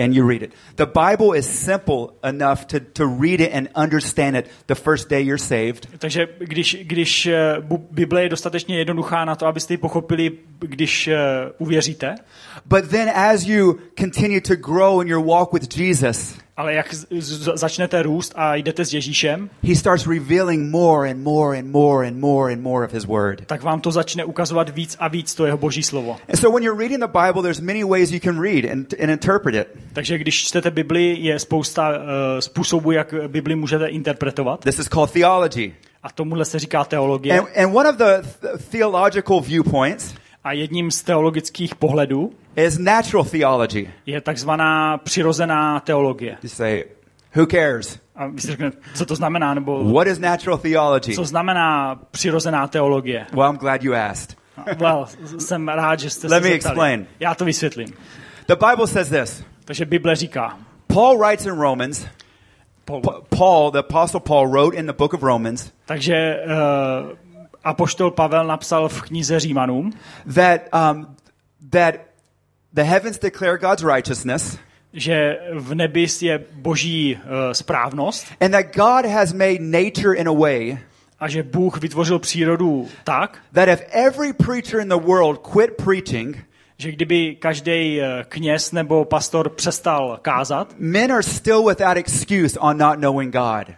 And 0.00 0.14
you 0.14 0.28
read 0.28 0.42
it. 0.42 0.52
The 0.76 0.86
Bible 0.86 1.38
is 1.38 1.46
simple 1.46 2.10
enough 2.24 2.66
to, 2.66 2.80
to 2.80 3.06
read 3.06 3.40
it 3.40 3.50
and 3.54 3.68
understand 3.74 4.36
it 4.36 4.50
the 4.66 4.74
first 4.74 5.08
day 5.08 5.22
you're 5.22 5.38
saved. 5.38 5.86
Takže 5.98 6.28
když, 6.38 6.76
když 6.82 7.26
eh, 7.26 7.56
Bible 7.90 8.22
je 8.22 8.28
dostatečně 8.28 8.78
jednoduchá 8.78 9.24
na 9.24 9.34
to, 9.34 9.46
abyste 9.46 9.74
ji 9.74 9.78
pochopili, 9.78 10.30
když 10.58 11.08
eh, 11.08 11.16
uvěříte, 11.58 12.14
But 12.66 12.90
then 12.90 13.08
as 13.08 13.46
you 13.46 13.78
continue 13.98 14.40
to 14.40 14.56
grow 14.56 15.00
in 15.02 15.08
your 15.08 15.24
walk 15.24 15.52
with 15.52 15.78
Jesus, 15.78 16.38
ale 16.58 16.74
jak 16.74 16.94
začnete 17.54 18.02
růst 18.02 18.32
a 18.36 18.54
jdete 18.54 18.84
s 18.84 18.92
Ježíšem, 18.94 19.50
he 19.62 19.76
starts 19.76 20.06
revealing 20.06 20.70
more 20.70 21.10
and 21.10 21.22
more 21.22 21.58
and 21.58 21.70
more 21.70 22.08
and 22.08 22.18
more 22.18 22.52
and 22.52 22.62
more 22.62 22.86
of 22.86 22.92
his 22.92 23.04
word. 23.04 23.42
tak 23.46 23.62
vám 23.62 23.80
to 23.80 23.90
začne 23.90 24.24
ukazovat 24.24 24.68
víc 24.68 24.96
a 25.00 25.08
víc 25.08 25.34
to 25.34 25.46
jeho 25.46 25.58
boží 25.58 25.82
slovo. 25.82 26.16
And 26.28 26.36
so 26.36 26.54
when 26.54 26.64
you're 26.64 26.78
reading 26.78 27.00
the 27.00 27.18
Bible, 27.26 27.42
there's 27.42 27.60
many 27.60 27.84
ways 27.84 28.10
you 28.10 28.20
can 28.20 28.40
read 28.40 28.64
and, 28.64 28.94
and 29.02 29.10
interpret 29.10 29.54
it. 29.54 29.68
Takže 29.92 30.18
když 30.18 30.44
čtete 30.44 30.70
Bibli, 30.70 31.16
je 31.18 31.38
spousta 31.38 31.88
uh, 31.88 32.04
způsobů, 32.40 32.90
jak 32.90 33.14
Bibli 33.28 33.54
můžete 33.54 33.86
interpretovat. 33.86 34.60
This 34.60 34.78
is 34.78 34.88
called 34.88 35.10
theology. 35.10 35.72
A 36.02 36.12
tomuhle 36.12 36.44
se 36.44 36.58
říká 36.58 36.84
teologie. 36.84 37.38
And, 37.38 37.48
and 37.56 37.76
one 37.76 37.90
of 37.90 37.96
the 37.96 38.04
th- 38.04 38.58
theological 38.70 39.40
viewpoints 39.40 40.14
A 40.44 40.52
jedním 40.52 40.90
z 40.90 41.02
teologických 41.02 41.74
pohledů 41.74 42.32
is 42.56 42.78
natural 42.78 43.24
theology. 43.24 43.90
je 44.06 44.20
takzvaná 44.20 44.98
přirozená 44.98 45.80
teologie. 45.80 46.36
You 46.42 46.48
say, 46.48 46.84
who 47.36 47.46
cares? 47.46 47.98
A 48.16 48.26
vy 48.26 48.40
si 48.40 48.46
řeknete, 48.46 48.78
co 48.94 49.06
to 49.06 49.14
znamená, 49.16 49.54
nebo 49.54 49.92
What 49.92 50.06
is 50.06 50.18
natural 50.18 50.58
theology? 50.58 51.14
co 51.14 51.24
znamená 51.24 51.94
přirozená 52.10 52.66
teologie. 52.68 53.26
Well, 53.32 53.50
I'm 53.50 53.56
glad 53.58 53.82
you 53.82 53.94
asked. 53.94 54.38
Well, 54.78 55.06
jsem 55.38 55.68
rád, 55.68 56.00
že 56.00 56.10
jste 56.10 56.26
Let 56.26 56.42
se 56.42 56.48
me 56.48 56.54
zeptali. 56.54 56.54
explain. 56.56 57.06
Já 57.20 57.34
to 57.34 57.44
vysvětlím. 57.44 57.88
The 58.48 58.54
Bible 58.70 58.86
says 58.86 59.08
this. 59.08 59.44
Takže 59.64 59.84
Bible 59.84 60.16
říká, 60.16 60.58
Paul 60.86 61.18
writes 61.18 61.46
in 61.46 61.52
Romans, 61.60 62.06
Paul, 62.84 63.00
Pa- 63.00 63.20
Paul, 63.38 63.70
the 63.70 63.78
apostle 63.78 64.20
Paul 64.20 64.48
wrote 64.48 64.76
in 64.76 64.86
the 64.86 64.92
book 64.92 65.14
of 65.14 65.22
Romans 65.22 65.72
takže 65.86 66.36
uh, 66.44 67.10
apoštol 67.68 68.10
Pavel 68.10 68.46
napsal 68.46 68.88
v 68.88 69.02
knize 69.02 69.40
Římanům, 69.40 69.92
that 70.34 70.60
um, 70.72 71.16
that 71.70 71.94
the 72.72 72.82
heavens 72.82 73.18
declare 73.18 73.58
God's 73.58 73.84
righteousness. 73.84 74.58
Že 74.92 75.38
v 75.54 75.74
nebi 75.74 76.06
je 76.20 76.44
boží 76.52 77.16
uh, 77.16 77.52
správnost. 77.52 78.26
And 78.40 78.50
that 78.50 78.74
God 78.76 79.04
has 79.12 79.32
made 79.32 79.58
nature 79.60 80.16
in 80.16 80.28
a 80.28 80.32
way 80.32 80.78
a 81.20 81.28
že 81.28 81.42
Bůh 81.42 81.80
vytvořil 81.80 82.18
přírodu 82.18 82.88
tak, 83.04 83.38
that 83.52 83.68
if 83.68 83.82
every 83.90 84.32
preacher 84.32 84.80
in 84.80 84.88
the 84.88 85.06
world 85.06 85.38
quit 85.38 85.70
preaching, 85.84 86.44
že 86.78 86.92
kdyby 86.92 87.36
každý 87.40 88.00
eh, 88.00 88.24
kněz 88.28 88.72
nebo 88.72 89.04
pastor 89.04 89.48
přestal 89.48 90.18
kázat, 90.22 90.74
men 90.78 91.12
are 91.12 91.22
still 91.22 91.68
without 91.68 91.96
excuse 91.96 92.58
on 92.58 92.78
not 92.78 92.96
knowing 92.96 93.34
God. 93.34 93.74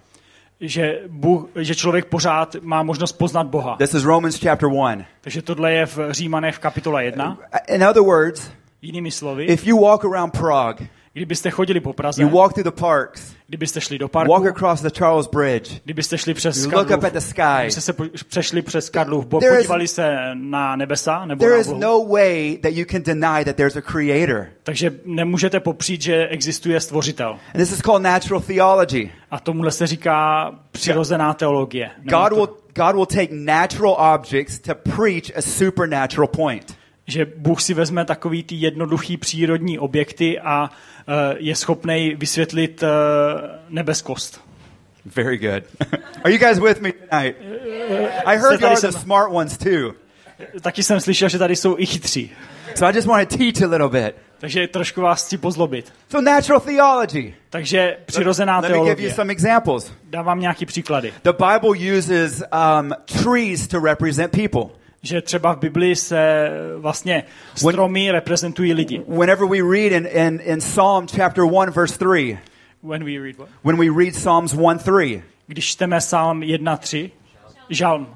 Že, 0.61 1.01
Bůh, 1.09 1.49
že 1.57 1.75
člověk 1.75 2.05
pořád 2.05 2.57
má 2.61 2.83
možnost 2.83 3.13
poznat 3.13 3.47
Boha. 3.47 3.77
This 3.77 3.95
is 3.95 4.05
Romans 4.05 4.41
chapter 4.41 4.69
1. 4.69 5.05
Takže 5.21 5.43
tohle 5.43 5.73
je 5.73 5.87
v 5.87 5.99
Římanech 6.11 6.55
v 6.55 6.59
kapitole 6.59 7.05
1. 7.05 7.39
In 7.69 7.85
other 7.85 8.03
words, 8.03 8.51
Jinými 8.83 9.11
slovy, 9.11 9.45
if 9.45 9.67
you 9.67 9.81
walk 9.81 10.05
around 10.05 10.39
Prague, 10.39 10.89
kdybyste 11.13 11.51
chodili 11.51 11.81
po 11.81 11.93
Praze, 11.93 12.23
you 12.23 12.29
walk 12.29 12.53
through 12.53 12.65
the 12.65 12.81
parks, 12.81 13.35
kdybyste 13.47 13.81
šli 13.81 13.99
do 13.99 14.09
parku, 14.09 14.33
walk 14.33 14.47
across 14.47 14.81
the 14.83 14.91
Charles 14.91 15.27
Bridge, 15.27 15.81
kdybyste 15.85 16.19
šli 16.19 16.35
přes 16.35 16.57
you 16.57 16.71
look 16.71 16.83
up 16.83 16.89
Karlův, 16.89 17.05
at 17.05 17.13
the 17.13 17.19
sky, 17.19 17.43
kdybyste 17.59 17.81
se 17.81 17.93
po, 17.93 18.05
přešli 18.29 18.63
přes 18.63 18.91
Karlův 18.91 19.25
is- 19.25 19.29
podívali 19.31 19.89
se 19.89 20.17
na 20.35 20.77
nebesa 20.77 21.25
nebo 21.25 21.41
there 21.41 21.55
na 21.55 21.61
is 21.61 21.69
oblohu, 21.69 21.81
no 21.81 22.13
way 22.15 22.59
that 22.63 22.73
you 22.73 22.85
can 22.91 23.03
deny 23.03 23.45
that 23.45 23.57
there's 23.57 23.77
a 23.77 23.81
creator. 23.81 24.47
takže 24.63 24.95
nemůžete 25.05 25.61
popřít, 25.61 26.03
že 26.03 26.27
existuje 26.29 26.81
stvořitel. 26.81 27.31
And 27.31 27.57
this 27.57 27.73
is 27.73 27.81
called 27.81 28.03
natural 28.03 28.41
theology. 28.41 29.11
A 29.31 29.41
tomuhle 29.41 29.71
se 29.71 29.87
říká 29.87 30.51
přirozená 30.71 31.35
teologie. 31.35 31.91
God 32.03 32.33
will, 32.33 32.49
God 32.75 32.95
will 32.95 33.07
take 33.07 33.29
natural 33.31 34.15
objects 34.15 34.59
to 34.59 34.75
preach 34.75 35.37
a 35.37 35.43
supernatural 35.43 36.27
point. 36.27 36.77
že 37.07 37.27
Bůh 37.37 37.63
si 37.63 37.75
vezme 37.75 38.05
takový 38.05 38.43
ty 38.43 38.55
jednoduchý 38.55 39.17
přírodní 39.17 39.79
objekty 39.79 40.41
a 40.41 40.63
uh, 40.63 40.69
je 41.37 41.57
schopný 41.57 42.15
vysvětlit 42.19 42.83
uh, 42.83 42.89
nebeskost. 43.69 44.41
Very 45.05 45.39
good. 45.39 45.65
Are 46.25 46.33
you 46.33 46.39
guys 46.39 46.59
with 46.59 46.81
me 46.81 46.93
tonight? 46.93 47.37
I 48.27 48.37
heard 48.37 48.61
you 48.61 48.67
are 48.67 48.81
the 48.81 48.93
smart 48.93 49.33
ones 49.33 49.59
too. 49.59 49.95
Taky 50.61 50.83
jsem 50.83 51.01
slyšel, 51.01 51.29
že 51.29 51.39
tady 51.39 51.57
jsou 51.57 51.79
i 51.79 51.87
chytří. 51.87 52.31
So 52.75 52.87
I 52.87 52.97
just 52.97 53.09
want 53.09 53.29
to 53.29 53.37
teach 53.39 53.63
a 53.63 53.67
little 53.67 53.89
bit. 53.89 54.15
Takže 54.39 54.69
trošku 54.69 55.01
vás 55.01 55.27
chci 55.27 55.39
pozlobit. 55.39 55.93
So 56.09 56.31
natural 56.31 56.61
theology. 56.61 57.35
Takže 57.51 57.97
přirozená 58.07 58.59
Let 58.61 58.63
me 58.63 58.69
give 58.69 58.79
you 58.79 58.85
teologie. 58.85 59.15
some 59.15 59.33
examples. 59.33 59.93
Dávám 60.05 60.41
nějaký 60.41 60.67
příklady. 60.67 61.13
The 61.23 61.33
Bible 61.33 61.99
uses 61.99 62.43
um, 62.81 62.93
trees 63.23 63.69
to 63.69 63.81
represent 63.81 64.33
people. 64.33 64.77
Že 65.03 65.21
třeba 65.23 65.53
v 65.53 65.59
Biblii 65.59 65.97
se 65.97 66.49
vlastně 66.79 67.25
stromy 67.55 68.11
reprezentují 68.11 68.75
lidi. 68.75 69.03
Whenever 69.09 69.49
we 69.49 69.57
read 69.63 69.93
in, 69.93 70.07
in, 70.07 70.41
in 70.45 70.59
Psalm 70.59 71.07
chapter 71.17 71.45
1, 71.45 71.73
verse 71.73 71.99
3, 71.99 72.39
When 72.83 73.05
we 73.05 73.19
read 73.19 73.37
what? 73.39 73.49
when 73.65 73.77
we 73.77 74.05
read 74.05 74.15
Psalms 74.15 74.55
1 74.55 74.79
3, 74.79 75.23
Když 75.47 75.67
čteme 75.67 75.99
Psalm 76.01 76.41
1.3, 76.41 77.11
Žalm, 77.71 78.07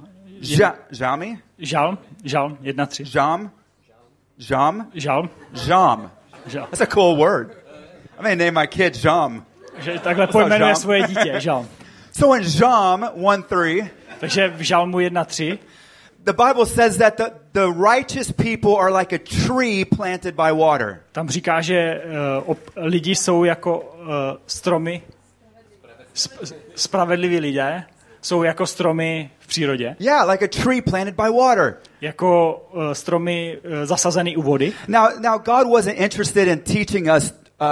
Ja- 0.41 0.75
Jami? 1.01 1.39
Žalm, 1.59 1.99
Žalm 2.25 2.59
1.3, 2.63 3.05
Jam? 3.15 3.51
Jam? 4.51 4.91
Žalm, 4.95 5.31
Jam. 5.67 6.11
Žalm. 6.47 6.67
That's 6.71 6.81
a 6.81 6.87
cool 6.87 7.17
word. 7.17 7.51
I 8.19 8.23
may 8.23 8.37
name 8.37 8.61
my 8.61 8.67
kid 8.67 9.05
Jam. 9.05 9.45
Že 9.79 9.99
takhle 9.99 10.27
pojmenuje 10.27 10.59
Žalm. 10.59 10.77
svoje 10.77 11.03
dítě, 11.03 11.35
Žalm. 11.39 11.69
So 12.13 12.37
in 12.39 12.45
Jam 12.61 13.09
1 13.17 13.43
3, 13.49 13.91
Takže 14.21 14.49
v 14.49 14.61
Žalmu 14.61 14.99
1.3 14.99 15.59
the 16.25 16.33
Bible 16.33 16.67
says 16.67 16.97
that 16.99 17.17
the, 17.17 17.33
the 17.53 17.67
righteous 17.73 18.33
people 18.33 18.77
are 18.77 18.91
like 18.91 19.13
a 19.13 19.19
tree 19.19 19.85
planted 19.85 20.35
by 20.35 20.53
water. 20.53 21.01
tam 21.13 21.29
říká, 21.29 21.61
že 21.61 22.03
uh, 22.05 22.51
op, 22.51 22.59
lidi 22.77 23.15
jsou 23.15 23.45
jako 23.45 23.79
uh, 23.81 24.07
stromy, 24.47 25.03
sp, 26.23 26.33
spravedliví 26.75 27.39
lidé 27.41 27.85
jsou 28.23 28.43
jako 28.43 28.67
stromy 28.67 29.31
v 29.41 29.47
přírodě, 29.47 29.97
Yeah, 29.99 30.29
like 30.31 30.45
a 30.45 30.49
tree 30.63 30.83
planted 30.83 31.15
by 31.17 31.31
water. 31.31 31.77
jako 32.01 32.57
uh, 32.73 32.93
stromy 32.93 33.59
uh, 33.65 33.85
zasazený 33.85 34.37
u 34.37 34.43
vody. 34.43 34.73
Now, 34.89 35.09
now 35.21 35.39
God 35.39 35.67
wasn't 35.67 35.99
interested 35.99 36.49
in 36.49 36.59
teaching 36.59 37.09
us 37.17 37.33
uh, 37.61 37.67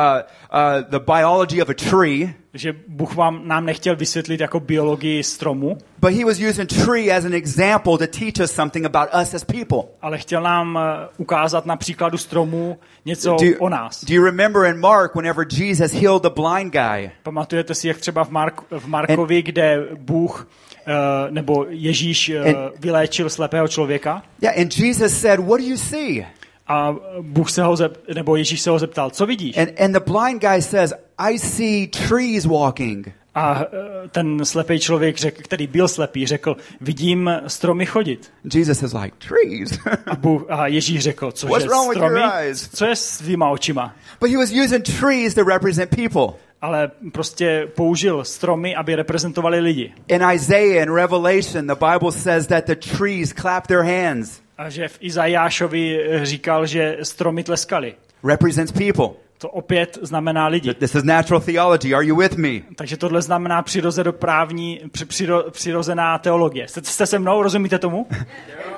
uh, 0.52 0.90
the 0.90 0.98
biology 0.98 1.62
of 1.62 1.68
a 1.68 1.74
tree, 1.74 2.34
že 2.54 2.74
Bůh 2.88 3.14
vám 3.14 3.48
nám 3.48 3.66
nechtěl 3.66 3.96
vysvětlit 3.96 4.40
jako 4.40 4.60
biologii 4.60 5.22
stromu, 5.22 5.78
but 5.98 6.12
He 6.12 6.24
was 6.24 6.38
using 6.50 6.68
tree 6.84 7.12
as 7.12 7.24
an 7.24 7.34
example 7.34 7.98
to 7.98 8.06
teach 8.06 8.40
us 8.44 8.52
something 8.52 8.86
about 8.86 9.08
us 9.22 9.34
as 9.34 9.44
people. 9.44 9.78
ale 10.02 10.18
chtěl 10.18 10.42
nám 10.42 10.78
eh, 10.78 11.08
ukázat 11.16 11.66
na 11.66 11.76
příkladu 11.76 12.18
stromu 12.18 12.78
něco 13.04 13.30
Do 13.40 13.46
o 13.58 13.68
nás. 13.68 14.04
do 14.04 14.14
you 14.14 14.24
remember 14.24 14.64
in 14.64 14.80
Mark 14.80 15.14
whenever 15.14 15.46
Jesus 15.52 15.92
healed 15.92 16.22
the 16.22 16.30
blind 16.30 16.72
guy? 16.72 17.10
Pamatujete 17.22 17.74
si, 17.74 17.88
jak 17.88 17.96
třeba 17.98 18.24
v, 18.24 18.30
Mark, 18.30 18.60
v 18.78 18.86
Markovi, 18.86 19.42
kde 19.42 19.86
Bůh 19.98 20.48
eh, 20.86 20.92
nebo 21.30 21.66
Ježíš 21.68 22.30
And- 22.30 22.56
vyléčil 22.80 23.30
slepého 23.30 23.68
člověka 23.68 24.22
Yeah, 24.42 24.58
and 24.58 24.78
Jesus 24.78 25.20
said, 25.20 25.40
"What 25.40 25.60
do 25.60 25.66
you 25.66 25.76
see?" 25.76 26.26
A 26.72 26.96
Bůh 27.20 27.50
se 27.50 27.62
ho 27.62 27.76
zep, 27.76 28.08
nebo 28.14 28.36
Ježíš 28.36 28.60
se 28.60 28.70
ho 28.70 28.78
zeptal, 28.78 29.10
co 29.10 29.26
vidíš? 29.26 29.58
And 29.58 29.80
and 29.80 29.92
the 29.92 30.00
blind 30.12 30.42
guy 30.42 30.62
says, 30.62 30.92
"I 31.18 31.38
see 31.38 31.86
trees 32.08 32.44
walking." 32.44 33.12
A 33.34 33.60
eh, 33.62 34.08
ten 34.08 34.44
slepý 34.44 34.78
člověk, 34.78 35.16
řek, 35.16 35.42
který 35.42 35.66
byl 35.66 35.88
slepý, 35.88 36.26
řekl, 36.26 36.56
vidím 36.80 37.30
stromy 37.46 37.86
chodit. 37.86 38.32
Jesus 38.54 38.82
is 38.82 38.92
like, 38.92 39.16
"Trees." 39.28 39.78
A, 40.06 40.16
Bůh, 40.16 40.44
a 40.48 40.66
Ježíš 40.66 41.00
řekl, 41.02 41.32
cože 41.32 41.50
What's 41.50 41.66
wrong 41.66 41.88
with 41.88 41.98
your 41.98 42.10
stromy? 42.10 42.32
eyes? 42.34 42.68
Co 42.74 42.84
je 42.84 42.96
s 42.96 43.18
tvýma 43.18 43.48
očima? 43.50 43.94
but 44.20 44.30
he 44.30 44.36
was 44.36 44.52
using 44.64 44.84
trees 45.00 45.34
to 45.34 45.44
represent 45.44 45.90
people. 45.96 46.38
Ale 46.60 46.90
prostě 47.12 47.68
použil 47.76 48.24
stromy, 48.24 48.76
aby 48.76 48.94
reprezentovali 48.94 49.60
lidi. 49.60 49.92
In 50.08 50.22
Isaiah 50.34 50.88
and 50.88 50.94
Revelation, 50.94 51.66
the 51.66 51.74
Bible 51.92 52.12
says 52.12 52.46
that 52.46 52.64
the 52.64 52.76
trees 52.76 53.32
clap 53.32 53.66
their 53.66 53.82
hands, 53.82 54.40
A 54.62 54.68
že 54.70 54.88
v 54.88 54.98
Izajášovi 55.00 55.98
eh, 56.02 56.26
říkal, 56.26 56.66
že 56.66 56.96
stromy 57.02 57.42
tleskali. 57.44 57.94
represents 58.24 58.72
people. 58.72 59.08
To 59.38 59.48
opět 59.50 59.98
znamená 60.02 60.46
lidi. 60.46 60.74
This 60.74 60.94
is 60.94 61.02
natural 61.04 61.40
theology. 61.40 61.94
Are 61.94 62.06
you 62.06 62.16
with 62.16 62.36
me? 62.36 62.48
Takže 62.76 62.96
tohle 62.96 63.22
znamená 63.22 63.62
přirozedoprávní, 63.62 64.80
při, 64.92 65.04
přiro, 65.04 65.50
přirozená 65.50 66.18
teologie. 66.18 66.68
Jste, 66.68 66.82
jste 66.84 67.06
se 67.06 67.18
mnou, 67.18 67.42
rozumíte 67.42 67.78
tomu? 67.78 68.06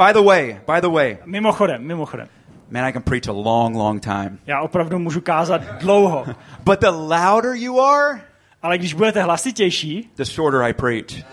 By 0.07 0.13
the 0.13 0.21
way, 0.21 0.57
by 0.75 0.81
the 0.81 0.89
way, 0.89 1.17
Mimochodem, 1.25 1.83
mimochodem. 1.87 2.29
man, 2.71 2.85
I 2.85 2.93
can 2.93 3.03
preach 3.03 3.29
a 3.29 3.33
long, 3.33 3.77
long 3.77 4.03
time. 4.03 4.39
Já 4.47 4.61
opravdu 4.61 4.99
můžu 4.99 5.21
kázat 5.21 5.61
dlouho. 5.81 6.25
But 6.65 6.81
the 6.81 6.89
louder 6.89 7.55
you 7.55 7.81
are, 7.81 8.21
Ale 8.63 8.79
když 8.79 8.95
budete 8.95 9.23
hlasitější, 9.23 10.11
the 10.17 10.25
shorter 10.25 10.63
I 10.63 10.73
preach. 10.73 11.25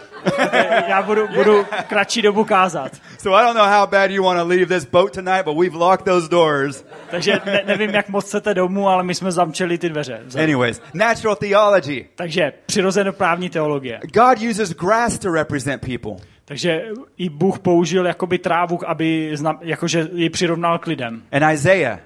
Já 0.88 1.02
budu, 1.02 1.28
budu 1.28 1.66
kratší 1.88 2.22
dobu 2.22 2.44
kázat. 2.44 2.92
So 3.18 3.42
I 3.42 3.46
don't 3.46 3.58
know 3.58 3.80
how 3.80 3.88
bad 3.88 4.12
you 4.12 4.24
want 4.24 4.40
to 4.40 4.48
leave 4.48 4.66
this 4.66 4.86
boat 4.86 5.14
tonight, 5.14 5.46
but 5.46 5.58
we've 5.58 5.78
locked 5.78 6.06
those 6.06 6.30
doors. 6.30 6.86
Takže 7.10 7.42
ne, 7.46 7.64
nevím, 7.66 7.90
jak 7.90 8.10
moc 8.10 8.26
chcete 8.26 8.54
domů, 8.54 8.90
ale 8.90 9.04
my 9.04 9.16
jsme 9.16 9.32
zamčeli 9.32 9.78
ty 9.78 9.90
dveře. 9.90 10.22
Anyways, 10.44 10.82
natural 10.94 11.36
theology. 11.36 12.06
Takže 12.16 12.54
přirozenoprávní 12.66 13.50
teologie. 13.50 14.00
God 14.14 14.38
uses 14.50 14.70
grass 14.70 15.20
to 15.20 15.32
represent 15.32 15.82
people. 15.86 16.26
Takže 16.46 16.82
i 17.18 17.30
Bůh 17.30 17.60
použil 17.60 18.06
jakoby 18.06 18.38
trávu, 18.38 18.80
aby 18.86 19.32
zna, 19.34 19.60
jakože 19.62 20.08
ji 20.14 20.30
přirovnal 20.30 20.80
k 20.80 20.88
lidem. 20.88 21.24
In 21.32 21.44
Isaiah, 21.52 22.00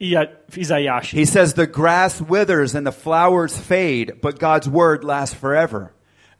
he 0.00 1.26
says, 1.26 1.54
The 1.54 1.66
grass 1.66 2.20
withers 2.20 2.74
and 2.74 2.84
the 2.84 2.92
flowers 2.92 3.56
fade, 3.58 4.12
but 4.22 4.38
God's 4.40 4.66
word 4.66 5.04
lasts 5.04 5.34
forever. 5.34 5.93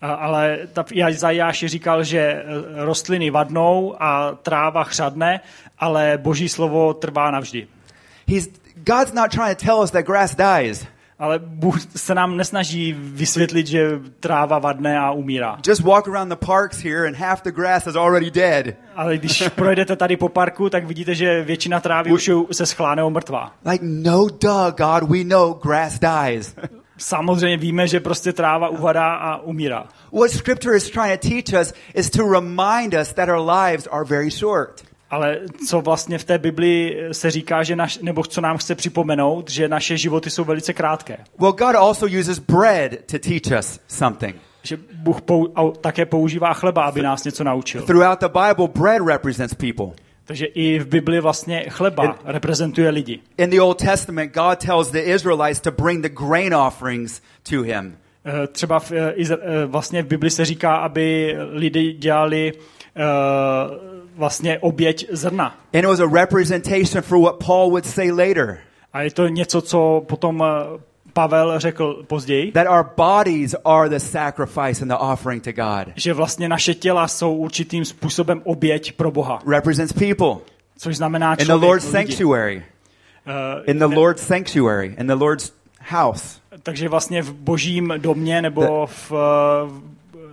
Ale 0.04 0.58
ta 0.72 0.82
v 0.82 0.92
Izajáši 0.92 1.68
říkal, 1.68 2.04
že 2.04 2.18
eh, 2.18 2.44
rostliny 2.84 3.30
vadnou 3.30 3.96
a 4.02 4.38
tráva 4.42 4.84
chřadne, 4.84 5.40
ale 5.78 6.18
boží 6.22 6.48
slovo 6.48 6.94
trvá 6.94 7.30
navždy. 7.30 7.66
He's, 8.28 8.48
God's 8.76 9.12
not 9.12 9.30
trying 9.30 9.58
to 9.58 9.64
tell 9.64 9.82
us 9.82 9.90
that 9.90 10.06
grass 10.06 10.34
dies. 10.34 10.86
Ale 11.18 11.38
Bůh 11.38 11.78
se 11.96 12.14
nám 12.14 12.36
nesnaží 12.36 12.92
vysvětlit, 12.98 13.66
že 13.66 13.90
tráva 14.20 14.58
vadne 14.58 14.98
a 14.98 15.10
umírá. 15.10 15.58
Just 15.66 15.82
walk 15.82 16.08
around 16.08 16.28
the 16.28 16.46
parks 16.46 16.84
here 16.84 17.08
and 17.08 17.16
half 17.16 17.42
the 17.42 17.52
grass 17.52 17.86
is 17.86 17.96
already 17.96 18.30
dead. 18.30 18.66
Ale 18.94 19.18
když 19.18 19.48
projdete 19.54 19.96
tady 19.96 20.16
po 20.16 20.28
parku, 20.28 20.70
tak 20.70 20.84
vidíte, 20.84 21.14
že 21.14 21.42
většina 21.42 21.80
trávy 21.80 22.12
už 22.12 22.30
se 22.52 22.66
schláne 22.66 23.02
o 23.02 23.10
mrtvá. 23.10 23.52
Like, 23.64 23.84
no 23.84 24.26
duh, 24.26 24.74
God, 24.76 25.10
we 25.10 25.24
know 25.24 25.54
grass 25.54 25.98
dies. 25.98 26.56
Samozřejmě 26.98 27.56
víme, 27.56 27.88
že 27.88 28.00
prostě 28.00 28.32
tráva 28.32 28.68
uvadá 28.68 29.14
a 29.14 29.36
umírá. 29.36 29.86
what 30.12 30.30
scripture 30.30 30.76
is 30.76 30.90
trying 30.90 31.20
to 31.20 31.28
teach 31.28 31.62
us 31.62 31.72
is 31.94 32.10
to 32.10 32.32
remind 32.32 32.94
us 33.00 33.12
that 33.12 33.28
our 33.28 33.50
lives 33.50 33.86
are 33.90 34.04
very 34.04 34.30
short. 34.30 34.82
Ale 35.10 35.40
co 35.68 35.80
vlastně 35.80 36.18
v 36.18 36.24
té 36.24 36.38
Biblii 36.38 37.08
se 37.12 37.30
říká, 37.30 37.62
že 37.62 37.76
naš, 37.76 37.98
nebo 37.98 38.22
co 38.24 38.40
nám 38.40 38.58
chce 38.58 38.74
připomenout, 38.74 39.50
že 39.50 39.68
naše 39.68 39.96
životy 39.96 40.30
jsou 40.30 40.44
velice 40.44 40.72
krátké. 40.72 41.18
Well, 41.38 41.52
God 41.52 41.76
also 41.76 42.06
uses 42.20 42.38
bread 42.38 42.90
to 42.90 43.18
teach 43.18 43.58
us 43.58 43.80
something. 43.88 44.36
Že 44.62 44.78
Bůh 44.92 45.20
pou, 45.20 45.46
také 45.80 46.06
používá 46.06 46.52
chleba, 46.52 46.82
aby 46.82 47.02
nás 47.02 47.24
něco 47.24 47.44
naučil. 47.44 47.82
Throughout 47.82 48.20
the 48.20 48.28
Bible, 48.28 48.68
bread 48.68 49.02
represents 49.06 49.54
people. 49.54 50.03
Takže 50.24 50.46
i 50.46 50.78
v 50.78 50.86
Biblii 50.86 51.20
vlastně 51.20 51.64
chleba 51.68 52.18
reprezentuje 52.24 52.90
lidi. 52.90 53.20
In 53.38 53.50
the 53.50 53.60
Old 53.60 53.78
Testament, 53.78 54.34
God 54.34 54.58
tells 54.58 54.90
the 54.90 54.98
Israelites 54.98 55.60
to 55.60 55.70
bring 55.70 56.02
the 56.02 56.26
grain 56.26 56.54
offerings 56.54 57.22
to 57.50 57.62
him. 57.62 57.96
Eh, 58.26 58.46
Třeba 58.46 58.78
v, 58.80 58.92
eh, 58.92 59.12
Izra- 59.16 59.38
eh, 59.42 59.66
vlastně 59.66 60.02
v 60.02 60.06
Bibli 60.06 60.30
se 60.30 60.44
říká, 60.44 60.76
aby 60.76 61.36
lidi 61.52 61.92
dělali 61.92 62.52
vlastně 64.16 64.58
oběť 64.58 65.06
zrna. 65.10 65.46
And 65.46 65.84
it 65.84 65.86
was 65.86 66.00
a 66.00 66.06
representation 66.20 67.02
for 67.02 67.18
what 67.18 67.44
Paul 67.46 67.70
would 67.70 67.86
say 67.86 68.10
later. 68.10 68.58
A 68.92 69.02
je 69.02 69.10
to 69.10 69.28
něco, 69.28 69.60
co 69.60 70.04
potom 70.06 70.44
Pavel 71.14 71.58
řekl 71.58 72.04
později, 72.06 72.52
that 72.52 72.66
our 72.66 72.90
bodies 72.96 73.54
are 73.64 73.88
the 73.88 73.98
sacrifice 73.98 74.82
and 74.82 74.88
the 74.88 74.94
offering 74.94 75.44
to 75.44 75.52
God. 75.52 75.94
Že 75.96 76.12
vlastně 76.12 76.48
naše 76.48 76.74
těla 76.74 77.08
jsou 77.08 77.34
určitým 77.34 77.84
způsobem 77.84 78.42
oběť 78.44 78.92
pro 78.92 79.10
Boha. 79.10 79.42
Represents 79.46 79.92
people. 79.92 80.36
Což 80.78 80.96
znamená 80.96 81.36
člověk, 81.36 81.54
In 81.54 81.60
the 81.60 81.66
Lord's 81.66 81.90
sanctuary. 81.90 82.64
Uh, 83.26 83.62
in 83.66 83.78
the 83.78 83.96
Lord's 83.96 84.26
sanctuary, 84.26 84.94
in 84.98 85.06
the 85.06 85.14
Lord's 85.14 85.52
house. 85.88 86.40
Takže 86.62 86.88
vlastně 86.88 87.22
v 87.22 87.32
božím 87.32 87.94
domě 87.96 88.42
nebo 88.42 88.86
v 88.86 89.12
uh, 89.12 89.18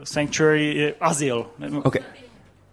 sanctuary 0.03 0.75
je 0.75 0.93
azyl. 0.99 1.45
Okay 1.83 2.01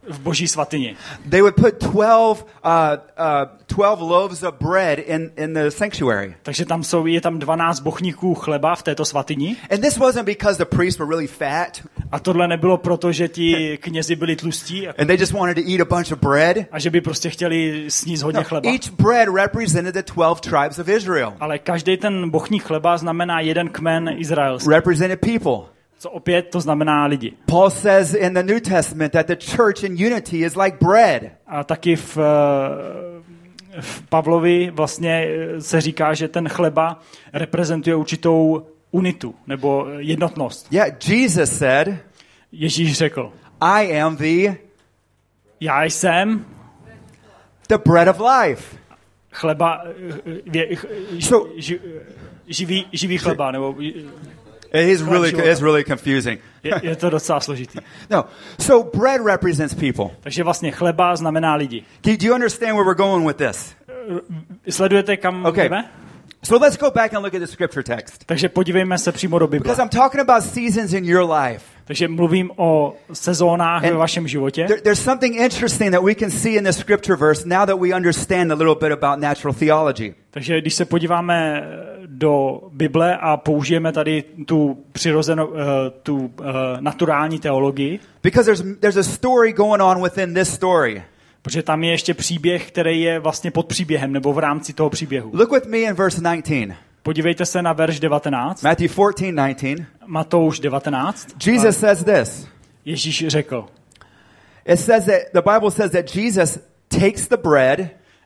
v 0.08 0.20
boží 0.20 0.48
svatyni. 0.48 0.96
They 1.30 1.40
would 1.40 1.54
put 1.54 1.80
12, 1.80 2.46
uh, 2.64 2.70
uh, 3.18 3.58
12 3.68 4.00
loaves 4.00 4.42
of 4.42 4.54
bread 4.60 4.98
in, 4.98 5.30
in 5.36 5.54
the 5.54 5.68
sanctuary. 5.68 6.34
Takže 6.42 6.64
tam 6.64 6.84
jsou, 6.84 7.06
je 7.06 7.20
tam 7.20 7.38
12 7.38 7.80
bochníků 7.80 8.34
chleba 8.34 8.74
v 8.74 8.82
této 8.82 9.04
svatyni. 9.04 9.56
And 9.70 9.80
this 9.80 9.98
wasn't 9.98 10.26
because 10.26 10.58
the 10.58 10.76
priests 10.76 10.98
were 10.98 11.08
really 11.10 11.26
fat. 11.26 11.80
A 12.12 12.18
tohle 12.20 12.48
nebylo 12.48 12.76
proto, 12.76 13.12
že 13.12 13.28
ti 13.28 13.78
knězi 13.82 14.16
byli 14.16 14.36
tlustí. 14.36 14.88
And 14.88 15.06
they 15.06 15.16
just 15.20 15.32
wanted 15.32 15.54
to 15.54 15.70
eat 15.70 15.80
a 15.80 15.84
bunch 15.84 16.12
of 16.12 16.18
bread. 16.18 16.56
A 16.72 16.78
že 16.78 16.90
by 16.90 17.00
prostě 17.00 17.30
chtěli 17.30 17.84
sníst 17.88 18.22
hodně 18.22 18.40
no, 18.40 18.44
chleba. 18.44 18.70
Each 18.70 18.90
bread 18.90 19.28
represented 19.34 19.94
the 19.94 20.12
12 20.12 20.40
tribes 20.40 20.78
of 20.78 20.88
Israel. 20.88 21.34
Ale 21.40 21.58
každý 21.58 21.96
ten 21.96 22.30
bochník 22.30 22.62
chleba 22.62 22.96
znamená 22.96 23.40
jeden 23.40 23.68
kmen 23.68 24.10
izraelský. 24.16 24.70
Represented 24.70 25.20
people. 25.20 25.77
Co 25.98 26.10
opět 26.10 26.42
to 26.42 26.60
znamená 26.60 27.06
lidi. 27.06 27.32
Paul 27.46 27.70
says 27.70 28.14
in 28.14 28.34
the 28.34 28.42
New 28.42 28.60
Testament 28.60 29.12
that 29.12 29.26
the 29.26 29.36
church 29.56 29.82
in 29.82 30.06
unity 30.06 30.44
is 30.44 30.56
like 30.56 30.76
bread. 30.80 31.30
A 31.46 31.64
taky 31.64 31.96
v, 31.96 32.18
eh, 32.18 33.80
v 33.80 34.02
Pavlovi 34.08 34.70
vlastně 34.70 35.26
eh, 35.28 35.60
se 35.60 35.80
říká, 35.80 36.14
že 36.14 36.28
ten 36.28 36.48
chleba 36.48 37.00
reprezentuje 37.32 37.96
určitou 37.96 38.66
unitu 38.90 39.34
nebo 39.46 39.86
jednotnost. 39.98 40.72
Yeah, 40.72 41.08
Jesus 41.08 41.58
said, 41.58 41.88
Ježíš 42.52 42.98
řekl, 42.98 43.32
I 43.60 44.00
am 44.00 44.16
the 44.16 44.54
Já 45.60 45.84
jsem 45.84 46.44
the 47.68 47.78
bread 47.86 48.08
of 48.08 48.20
life. 48.20 48.76
Chleba, 49.32 49.82
eh, 50.54 50.76
so, 51.20 51.50
živý, 52.46 52.86
živý 52.92 53.18
chleba, 53.18 53.50
nebo 53.50 53.74
it 54.72 54.88
is 54.88 55.02
really, 55.02 55.30
it's 55.30 55.60
really 55.60 55.84
confusing. 55.84 56.40
Je, 56.62 56.80
je 56.82 56.96
to 56.96 57.10
docela 57.10 57.40
složitý. 57.40 57.78
No, 58.10 58.24
so 58.58 58.90
bread 58.98 59.20
represents 59.20 59.74
people. 59.74 60.10
Takže 60.20 60.42
vlastně 60.44 60.70
chleba 60.70 61.16
znamená 61.16 61.54
lidi. 61.54 61.84
Do 62.02 62.26
you 62.26 62.34
understand 62.34 62.72
where 62.72 62.84
we're 62.84 62.94
going 62.94 63.26
with 63.26 63.36
this? 63.36 63.74
Sledujete 64.68 65.16
kam 65.16 65.46
okay. 65.46 65.68
jdeme? 65.68 65.84
So 66.42 66.56
let's 66.56 66.76
go 66.76 66.90
back 66.90 67.14
and 67.14 67.24
look 67.24 67.34
at 67.34 67.40
the 67.40 67.46
scripture 67.46 67.82
text. 67.82 68.24
Takže 68.24 68.48
podívejme 68.48 68.98
se 68.98 69.12
přímo 69.12 69.38
do 69.38 69.46
Bible. 69.46 69.60
Because 69.60 69.82
I'm 69.82 69.88
talking 69.88 70.20
about 70.20 70.44
seasons 70.44 70.92
in 70.92 71.04
your 71.04 71.30
life. 71.30 71.64
Takže 71.88 72.08
mluvím 72.08 72.50
o 72.56 72.96
sezónách 73.12 73.82
ve 73.82 73.92
vašem 73.92 74.28
životě. 74.28 74.64
There, 74.66 74.80
there's 74.80 75.02
something 75.02 75.36
interesting 75.36 75.92
that 75.92 76.02
we 76.02 76.14
can 76.14 76.30
see 76.30 76.56
in 76.56 76.64
the 76.64 76.72
scripture 76.72 77.16
verse 77.16 77.48
now 77.48 77.66
that 77.66 77.80
we 77.80 77.94
understand 77.96 78.52
a 78.52 78.54
little 78.54 78.74
bit 78.74 79.02
about 79.02 79.20
natural 79.20 79.54
theology. 79.54 80.14
Takže 80.30 80.60
když 80.60 80.74
se 80.74 80.84
podíváme 80.84 81.62
do 82.06 82.60
Bible 82.72 83.16
a 83.16 83.36
použijeme 83.36 83.92
tady 83.92 84.24
tu 84.46 84.84
přirozenou, 84.92 85.46
uh, 85.46 85.56
tu 86.02 86.16
uh, 86.16 86.30
naturální 86.80 87.38
teologii. 87.38 88.00
Because 88.22 88.44
there's, 88.44 88.78
there's 88.80 88.96
a 88.96 89.02
story 89.02 89.52
going 89.52 89.82
on 89.82 90.02
within 90.02 90.34
this 90.34 90.54
story. 90.54 91.02
Protože 91.42 91.62
tam 91.62 91.84
je 91.84 91.90
ještě 91.90 92.14
příběh, 92.14 92.68
který 92.68 93.02
je 93.02 93.18
vlastně 93.18 93.50
pod 93.50 93.66
příběhem, 93.66 94.12
nebo 94.12 94.32
v 94.32 94.38
rámci 94.38 94.72
toho 94.72 94.90
příběhu. 94.90 95.30
Look 95.34 95.52
with 95.52 95.66
me 95.66 95.78
in 95.78 95.94
verse 95.94 96.20
19. 96.20 96.78
Podívejte 97.08 97.46
se 97.46 97.62
na 97.62 97.72
verš 97.72 98.00
19. 98.00 98.62
Matthew 98.62 98.90
14:19. 98.90 99.86
Matouš 100.06 100.60
19. 100.60 101.46
Jesus 101.46 101.78
says 101.78 102.04
this. 102.04 102.48
Ježíš 102.84 103.24
řekl. 103.28 103.66
It 104.66 104.80
says 104.80 105.04
that 105.04 105.20
the 105.32 105.50
Bible 105.52 105.70
says 105.70 105.90
that 105.92 106.16
Jesus 106.16 106.58
takes 106.88 107.28
the 107.28 107.36
bread. 107.36 107.80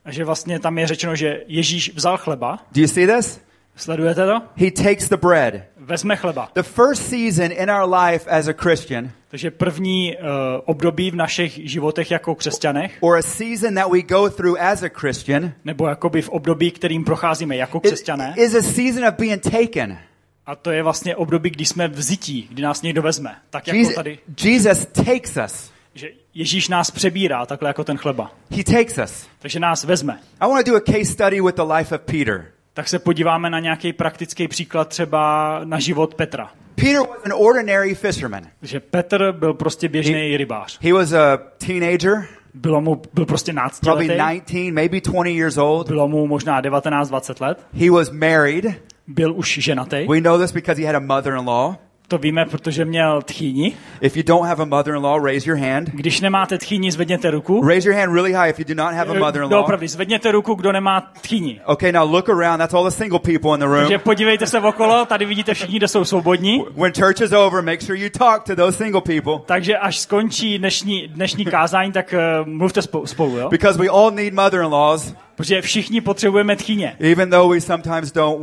A 0.04 0.12
že 0.12 0.24
vlastně 0.24 0.60
tam 0.60 0.78
je 0.78 0.86
řečeno, 0.86 1.16
že 1.16 1.40
Ježíš 1.46 1.94
vzal 1.94 2.16
chleba. 2.16 2.58
Do 2.72 2.80
you 2.80 2.88
see 2.88 3.06
this? 3.06 3.40
Sledujete 3.76 4.26
to? 4.26 4.42
He 4.56 4.70
takes 4.70 5.08
the 5.08 5.16
bread. 5.16 5.62
Vezme 5.84 6.16
chleba. 6.16 6.48
The 6.54 6.62
first 6.62 7.02
season 7.02 7.52
in 7.52 7.70
our 7.70 7.94
life 7.94 8.30
as 8.30 8.48
a 8.48 8.52
Christian. 8.52 9.10
Takže 9.28 9.50
první 9.50 10.16
uh, 10.16 10.26
období 10.64 11.10
v 11.10 11.14
našich 11.14 11.70
životech 11.70 12.10
jako 12.10 12.34
křesťanech. 12.34 12.96
Or 13.00 13.16
a 13.16 13.22
season 13.22 13.74
that 13.74 13.92
we 13.92 14.02
go 14.02 14.30
through 14.30 14.60
as 14.60 14.82
a 14.82 14.88
Christian. 14.88 15.52
Nebo 15.64 15.88
jakoby 15.88 16.22
v 16.22 16.28
období, 16.28 16.70
kterým 16.70 17.04
procházíme 17.04 17.56
jako 17.56 17.80
křesťané. 17.80 18.34
Is 18.36 18.54
a 18.54 18.62
season 18.62 19.04
of 19.04 19.14
being 19.14 19.42
taken. 19.42 19.98
A 20.46 20.56
to 20.56 20.70
je 20.70 20.82
vlastně 20.82 21.16
období, 21.16 21.50
kdy 21.50 21.64
jsme 21.64 21.88
vzití, 21.88 22.48
kdy 22.50 22.62
nás 22.62 22.82
někdo 22.82 23.02
vezme. 23.02 23.36
Tak 23.50 23.66
jako 23.66 23.78
Jesus, 23.78 23.94
tady. 23.94 24.18
Jesus 24.44 24.86
takes 24.86 25.38
us. 25.44 25.70
Že 25.94 26.08
Ježíš 26.34 26.68
nás 26.68 26.90
přebírá, 26.90 27.46
takhle 27.46 27.68
jako 27.68 27.84
ten 27.84 27.96
chleba. 27.96 28.30
He 28.50 28.64
takes 28.64 28.98
us. 29.04 29.26
Takže 29.38 29.60
nás 29.60 29.84
vezme. 29.84 30.20
I 30.40 30.48
want 30.48 30.66
to 30.66 30.70
do 30.70 30.76
a 30.76 30.80
case 30.80 31.04
study 31.04 31.40
with 31.40 31.54
the 31.54 31.72
life 31.76 31.94
of 31.94 32.00
Peter. 32.00 32.46
Tak 32.74 32.88
se 32.88 32.98
podíváme 32.98 33.50
na 33.50 33.58
nějaký 33.58 33.92
praktický 33.92 34.48
příklad 34.48 34.88
třeba 34.88 35.60
na 35.64 35.78
život 35.78 36.14
Petra. 36.14 36.50
Peter 36.74 36.98
was 36.98 37.24
an 37.24 37.32
ordinary 37.32 37.94
fisherman. 37.94 38.42
Že 38.62 38.80
Petr 38.80 39.32
byl 39.32 39.54
prostě 39.54 39.88
běžný 39.88 40.36
rybář. 40.36 40.78
He 40.82 40.92
was 40.92 41.12
a 41.12 41.38
teenager. 41.66 42.26
Bylo 42.54 42.80
mu, 42.80 43.02
byl 43.14 43.26
prostě. 43.26 43.54
Probably 43.80 44.08
19, 44.08 44.52
maybe 44.72 45.00
20 45.00 45.30
years 45.30 45.56
old. 45.56 45.88
Bylo 45.88 46.08
mu 46.08 46.26
možná 46.26 46.62
19-20 46.62 47.46
let. 47.46 47.66
He 47.72 47.90
was 47.90 48.10
married. 48.10 48.64
Byl 49.06 49.34
už 49.34 49.58
ženatý. 49.60 50.06
We 50.08 50.20
know 50.20 50.38
this 50.38 50.52
because 50.52 50.82
he 50.82 50.86
had 50.86 50.96
a 50.96 51.00
mother-in-law. 51.00 51.76
To 52.12 52.18
víme, 52.18 52.44
protože 52.44 52.84
měl 52.84 53.22
tchýni. 53.22 53.72
If 54.00 54.16
you 54.16 54.22
don't 54.26 54.48
have 54.48 54.62
a 54.62 54.64
mother-in-law, 54.64 55.24
raise 55.24 55.50
your 55.50 55.58
hand. 55.58 55.88
Když 55.88 56.20
nemáte 56.20 56.58
tchýni, 56.58 56.92
zvedněte 56.92 57.30
ruku. 57.30 57.66
Raise 57.66 57.88
your 57.88 57.98
hand 57.98 58.12
really 58.12 58.32
high 58.32 58.50
if 58.50 58.58
you 58.58 58.64
do 58.68 58.74
not 58.74 58.94
have 58.94 59.10
a 59.10 59.18
mother-in-law. 59.18 59.60
Opravdu, 59.60 59.86
zvedněte 59.86 60.32
ruku, 60.32 60.54
kdo 60.54 60.72
nemá 60.72 61.00
tchýni. 61.20 61.60
Okay, 61.64 61.92
now 61.92 62.10
look 62.10 62.28
around. 62.28 62.58
That's 62.58 62.74
all 62.74 62.84
the 62.84 62.90
single 62.90 63.18
people 63.18 63.54
in 63.54 63.60
the 63.60 63.66
room. 63.66 63.80
Takže 63.80 63.98
podívejte 63.98 64.46
se 64.46 64.60
okolo, 64.60 65.04
tady 65.06 65.24
vidíte 65.24 65.54
všichni, 65.54 65.76
kdo 65.76 65.88
jsou 65.88 66.04
svobodní. 66.04 66.64
When 66.76 66.92
church 66.92 67.20
is 67.20 67.32
over, 67.32 67.62
make 67.62 67.80
sure 67.86 67.98
you 67.98 68.10
talk 68.18 68.44
to 68.44 68.56
those 68.56 68.78
single 68.78 69.00
people. 69.00 69.44
Takže 69.46 69.76
až 69.76 69.98
skončí 69.98 70.58
dnešní, 70.58 71.08
dnešní 71.08 71.44
kázání, 71.44 71.92
tak 71.92 72.14
uh, 72.42 72.48
mluvte 72.48 72.82
spolu, 72.82 73.38
jo? 73.38 73.48
Because 73.48 73.78
we 73.78 73.88
all 73.88 74.10
need 74.10 74.34
mother-in-laws. 74.34 75.14
Protože 75.42 75.62
všichni 75.62 76.00
potřebujeme 76.00 76.56
tchýně. 76.56 76.96
Even 77.00 77.30
though 77.30 77.54
we 77.54 77.60
sometimes 77.60 78.12
don't 78.12 78.40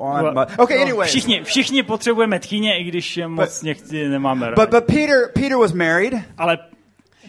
want 0.00 0.34
well, 0.34 0.46
Okay, 0.58 0.76
no, 0.76 0.82
anyway. 0.82 1.08
Všichni, 1.08 1.44
všichni 1.44 1.82
potřebujeme 1.82 2.38
tchýně, 2.38 2.78
i 2.78 2.84
když 2.84 3.20
moc 3.26 3.62
někdy 3.62 4.08
nemáme 4.08 4.50
rád. 4.50 4.54
But, 4.54 4.70
but 4.70 4.84
Peter, 4.84 5.30
Peter 5.34 5.56
was 5.56 5.72
married. 5.72 6.14
Ale 6.38 6.58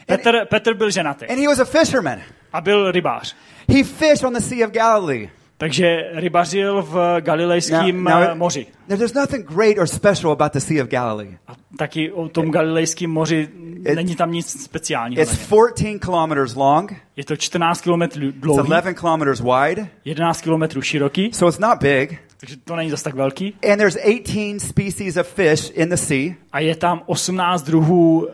Petr, 0.05 0.45
Petr 0.45 0.73
byl 0.73 0.91
ženatý. 0.91 1.25
And 1.25 1.39
he 1.39 1.47
was 1.47 1.59
a 1.59 1.65
fisherman. 1.65 2.19
A 2.53 2.61
byl 2.61 2.91
rybář. 2.91 3.35
He 3.69 3.83
fished 3.83 4.23
on 4.23 4.33
the 4.33 4.39
Sea 4.39 4.67
of 4.67 4.71
Galilee. 4.71 5.29
Takže 5.61 6.09
rybařil 6.13 6.81
v 6.81 7.17
Galilejském 7.19 8.03
now, 8.03 8.13
now, 8.13 8.35
moři. 8.35 8.65
There's 8.87 9.13
nothing 9.13 9.47
great 9.47 9.77
or 9.77 9.87
special 9.87 10.31
about 10.31 10.53
the 10.53 10.59
Sea 10.59 10.83
of 10.83 10.89
Galilee. 10.89 11.37
A 11.47 11.51
taky 11.77 12.11
o 12.11 12.29
tom 12.29 12.51
Galilejském 12.51 13.09
moři 13.09 13.49
it, 13.85 13.95
není 13.95 14.15
tam 14.15 14.31
nic 14.31 14.63
speciálního. 14.63 15.21
It's 15.21 15.45
14 15.45 15.99
kilometers 15.99 16.55
long. 16.55 16.95
Je 17.15 17.25
to 17.25 17.35
14 17.35 17.81
kilometrů 17.81 18.31
dlouhý. 18.31 18.59
It's 18.59 18.69
11 18.69 18.99
kilometers 18.99 19.41
wide. 19.41 19.87
11 20.05 20.41
kilometrů 20.41 20.81
široký. 20.81 21.29
So 21.33 21.49
it's 21.49 21.59
not 21.59 21.79
big. 21.79 22.19
Takže 22.41 22.57
to 22.57 22.75
není 22.75 22.89
zase 22.89 23.03
tak 23.03 23.13
velký. 23.13 23.53
And 23.71 23.77
there's 23.77 23.97
18 23.97 24.67
species 24.67 25.17
of 25.17 25.27
fish 25.27 25.71
in 25.75 25.89
the 25.89 25.95
sea. 25.95 26.33
A 26.51 26.59
je 26.59 26.75
tam 26.75 27.01
18 27.05 27.61
druhů 27.61 28.19
uh, 28.19 28.29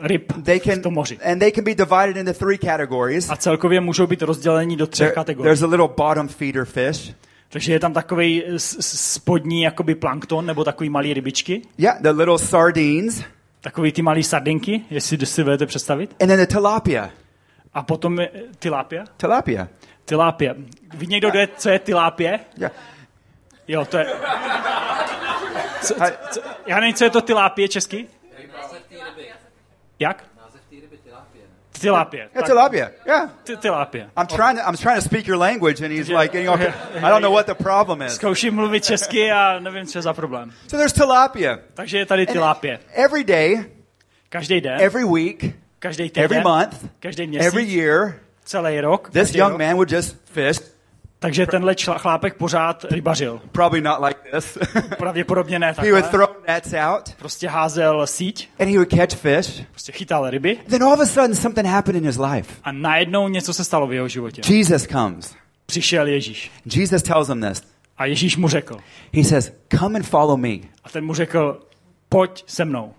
ryb 0.00 0.32
they 0.42 0.60
can, 0.60 0.78
v 0.78 0.82
tom 0.82 0.94
moři. 0.94 1.18
And 1.18 1.38
they 1.38 1.52
can 1.52 1.64
be 1.64 1.74
divided 1.74 2.16
into 2.16 2.32
three 2.32 2.58
categories. 2.58 3.30
A 3.30 3.36
celkově 3.36 3.80
můžou 3.80 4.06
být 4.06 4.22
rozděleni 4.22 4.76
do 4.76 4.86
třech 4.86 5.14
kategorií. 5.14 5.44
There's 5.44 5.62
a 5.62 5.66
little 5.66 5.88
bottom 5.96 6.28
feeder 6.28 6.64
fish. 6.64 7.14
Takže 7.48 7.72
je 7.72 7.80
tam 7.80 7.92
takový 7.92 8.42
spodní 8.80 9.62
jakoby 9.62 9.94
plankton, 9.94 10.46
nebo 10.46 10.64
takový 10.64 10.90
malý 10.90 11.14
rybičky. 11.14 11.62
Yeah, 11.78 12.02
the 12.02 12.08
little 12.08 12.38
sardines. 12.38 13.22
Takový 13.60 13.92
ty 13.92 14.02
malý 14.02 14.22
sardinky, 14.22 14.82
jestli 14.90 15.26
si 15.26 15.44
budete 15.44 15.66
představit. 15.66 16.16
And 16.22 16.28
then 16.28 16.40
the 16.40 16.46
tilapia. 16.46 17.10
A 17.74 17.82
potom 17.82 18.20
je 18.20 18.30
tilapia. 18.58 19.04
Tilapia. 19.16 19.68
Tilapia. 20.04 20.54
Ví 20.94 21.06
někdo, 21.06 21.30
yeah. 21.34 21.50
co 21.56 21.68
je 21.68 21.78
tilapie? 21.78 22.40
Yeah. 22.56 22.72
Jo, 23.68 23.84
to 23.84 23.98
je... 23.98 24.06
Co, 25.82 25.94
co, 26.30 26.40
já 26.66 26.80
nevím, 26.80 26.94
co 26.94 27.04
je 27.04 27.10
to 27.10 27.20
tilápie 27.20 27.68
česky? 27.68 28.08
Jak? 29.98 30.24
Tilapia. 31.80 32.28
Yeah, 32.34 32.46
tilapia. 32.46 32.90
Yeah. 33.06 33.30
Tilapia. 33.60 34.04
I'm 34.16 34.26
trying 34.26 34.58
to 34.58 34.68
I'm 34.68 34.76
trying 34.76 34.96
to 34.96 35.02
speak 35.02 35.28
your 35.28 35.38
language 35.38 35.84
and 35.84 35.92
he's 35.92 36.08
like, 36.08 36.34
you 36.34 36.44
know, 36.44 36.54
I 36.56 37.08
don't 37.10 37.22
know 37.22 37.30
what 37.32 37.46
the 37.46 37.54
problem 37.54 38.02
is. 38.02 38.14
Zkouším 38.14 38.54
mluvit 38.54 38.84
česky 38.84 39.32
a 39.32 39.58
nevím, 39.58 39.86
co 39.86 39.98
je 39.98 40.02
za 40.02 40.12
problém. 40.12 40.52
So 40.62 40.76
there's 40.76 40.92
tilapia. 40.92 41.58
Takže 41.74 41.98
je 41.98 42.06
tady 42.06 42.26
tilapie. 42.26 42.78
Every 42.94 43.24
day, 43.24 43.64
každý 44.28 44.60
den, 44.60 44.80
every 44.82 45.04
week, 45.04 45.44
Každý 45.78 46.10
týden, 46.10 46.24
every 46.24 46.40
month, 46.42 46.86
každý 47.00 47.26
měsíc, 47.26 47.46
every 47.46 47.64
year, 47.64 48.14
celý 48.44 48.80
rok. 48.80 49.10
this 49.10 49.34
young 49.34 49.50
rok. 49.52 49.58
man 49.58 49.74
would 49.74 49.92
just 49.92 50.16
fish. 50.24 50.60
Takže 51.20 51.46
tenhle 51.46 51.74
čla, 51.74 51.98
chlápek 51.98 52.34
pořád 52.36 52.84
rybařil. 52.90 53.40
Probably 53.52 53.80
not 53.80 53.96
like 54.06 54.20
this. 54.34 54.58
Pravděpodobně 54.98 55.58
ne 55.58 55.66
he 55.78 55.92
would 55.92 56.02
takhle. 56.04 56.26
throw 56.26 56.36
nets 56.48 56.74
out 56.88 57.14
Prostě 57.18 57.48
házel 57.48 58.06
síť, 58.06 58.48
and 58.58 58.68
he 58.68 58.74
would 58.74 58.90
catch 58.94 59.14
fish. 59.16 59.62
prostě 59.70 59.92
chytal 59.92 60.30
ryby 60.30 60.58
Then 60.68 60.82
all 60.82 60.92
of 60.92 61.00
a 61.00 61.06
sudden 61.06 61.34
something 61.34 61.66
happened 61.66 62.02
in 62.02 62.06
his 62.08 62.18
life. 62.18 62.54
a 62.64 62.72
najednou 62.72 63.28
něco 63.28 63.54
se 63.54 63.64
stalo 63.64 63.86
v 63.86 63.92
jeho 63.92 64.08
životě. 64.08 64.42
Jesus 64.54 64.86
comes. 64.86 65.34
Přišel 65.66 66.06
Ježíš 66.06 66.50
Jesus 66.76 67.02
tells 67.02 67.28
him 67.28 67.40
this. 67.48 67.62
a 67.98 68.04
Ježíš 68.04 68.36
mu 68.36 68.48
řekl. 68.48 68.76
He 69.14 69.24
says, 69.24 69.52
Come 69.78 69.98
and 69.98 70.06
follow 70.06 70.36
me. 70.36 70.54
A 70.84 70.88
ten 70.92 71.04
mu 71.04 71.14
řekl, 71.14 71.60
pojď 72.08 72.44
se 72.46 72.64
mnou. 72.64 72.92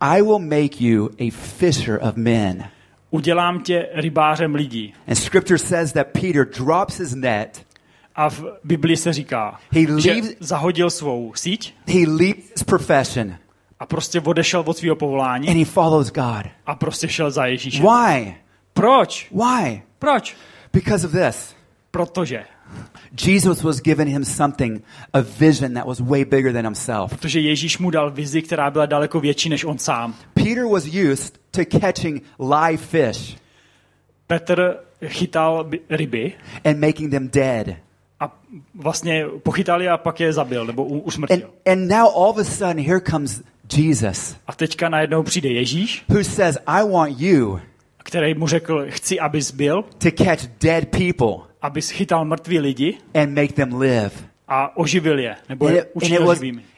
I 0.00 0.22
will 0.22 0.38
make 0.38 0.80
you 0.84 1.08
a 1.20 1.30
fisher 1.30 1.98
of 2.02 2.16
men. 2.16 2.64
Udělám 3.10 3.60
tě 3.60 3.88
rybářem 3.94 4.54
lidí. 4.54 4.94
And 5.08 5.14
scripture 5.14 5.58
says 5.58 5.92
that 5.92 6.06
Peter 6.06 6.44
drops 6.44 6.98
his 6.98 7.14
net, 7.14 7.66
A 8.16 8.30
v 8.30 8.44
Biblii 8.64 8.96
se 8.96 9.12
říká, 9.12 9.60
He 9.72 9.80
že 9.80 9.86
leaves- 10.12 10.34
zahodil 10.40 10.90
svou 10.90 11.32
síť 11.34 11.74
he 11.88 11.98
leaves 12.06 12.50
his 12.56 12.62
profession, 12.64 13.34
a 13.80 13.86
prostě 13.86 14.20
odešel 14.20 14.62
od 14.66 14.76
svého 14.78 14.92
and 14.92 14.98
povolání 14.98 15.48
he 15.48 15.64
follows 15.64 16.10
God. 16.12 16.46
a 16.66 16.74
prostě 16.74 17.08
šel 17.08 17.30
za 17.30 17.46
Ježíšem. 17.46 17.82
Why? 17.86 18.34
Proč? 18.72 19.28
Why? 19.30 19.82
Proč? 19.98 20.36
Because 20.72 21.06
of 21.06 21.12
this. 21.12 21.54
Protože. 21.90 22.44
Jesus 23.26 23.62
was 23.62 23.80
giving 23.80 24.08
him 24.10 24.24
something, 24.24 24.82
a 25.12 25.20
vision 25.38 25.74
that 25.74 25.86
was 25.86 26.00
way 26.00 26.24
bigger 26.24 26.52
than 26.52 26.64
himself. 26.64 27.10
Protože 27.10 27.40
Ježíš 27.40 27.78
mu 27.78 27.90
dal 27.90 28.10
vizi, 28.10 28.42
která 28.42 28.70
byla 28.70 28.86
daleko 28.86 29.20
větší 29.20 29.48
než 29.48 29.64
on 29.64 29.78
sám. 29.78 30.14
Peter 30.34 30.64
was 30.64 30.84
used 31.12 31.39
to 31.50 31.64
catching 31.80 32.20
live 32.38 32.80
fish 32.80 33.36
Petr 34.26 34.76
chytal 35.06 35.64
by- 35.64 35.80
ryby 35.90 36.32
and 36.64 36.78
making 36.78 37.10
them 37.10 37.28
dead. 37.28 37.76
a 38.20 38.32
vlastně 38.74 39.24
pochytal 39.42 39.82
je 39.82 39.90
a 39.90 39.96
pak 39.96 40.20
je 40.20 40.32
zabil 40.32 40.66
nebo 40.66 40.84
u- 40.84 40.94
And, 40.94 41.06
usmrtil. 41.06 41.50
and 41.66 41.88
now 41.88 42.06
all 42.16 42.30
of 42.30 42.38
a 42.38 42.44
sudden, 42.44 42.78
here 42.86 43.00
comes 43.00 43.42
Jesus, 43.76 44.36
A 44.46 44.52
teďka 44.54 44.88
najednou 44.88 45.22
přijde 45.22 45.48
Ježíš, 45.48 46.04
who 46.08 46.24
says, 46.24 46.58
I 46.66 46.82
want 46.88 47.20
you 47.20 47.60
který 48.04 48.34
mu 48.34 48.46
řekl, 48.46 48.86
chci, 48.88 49.20
abys 49.20 49.50
byl, 49.50 49.82
to 49.98 50.10
catch 50.10 50.46
dead 50.60 50.88
people 50.88 51.46
abys 51.62 51.90
chytal 51.90 52.24
mrtví 52.24 52.58
lidi 52.58 52.98
and 53.14 53.34
make 53.34 53.52
them 53.52 53.80
live. 53.80 54.10
A 54.52 54.76
oživil 54.76 55.18
je, 55.18 55.36
nebo 55.48 55.66
And 55.66 55.74
je 55.74 55.80
and 55.82 55.90
učinil 55.94 56.22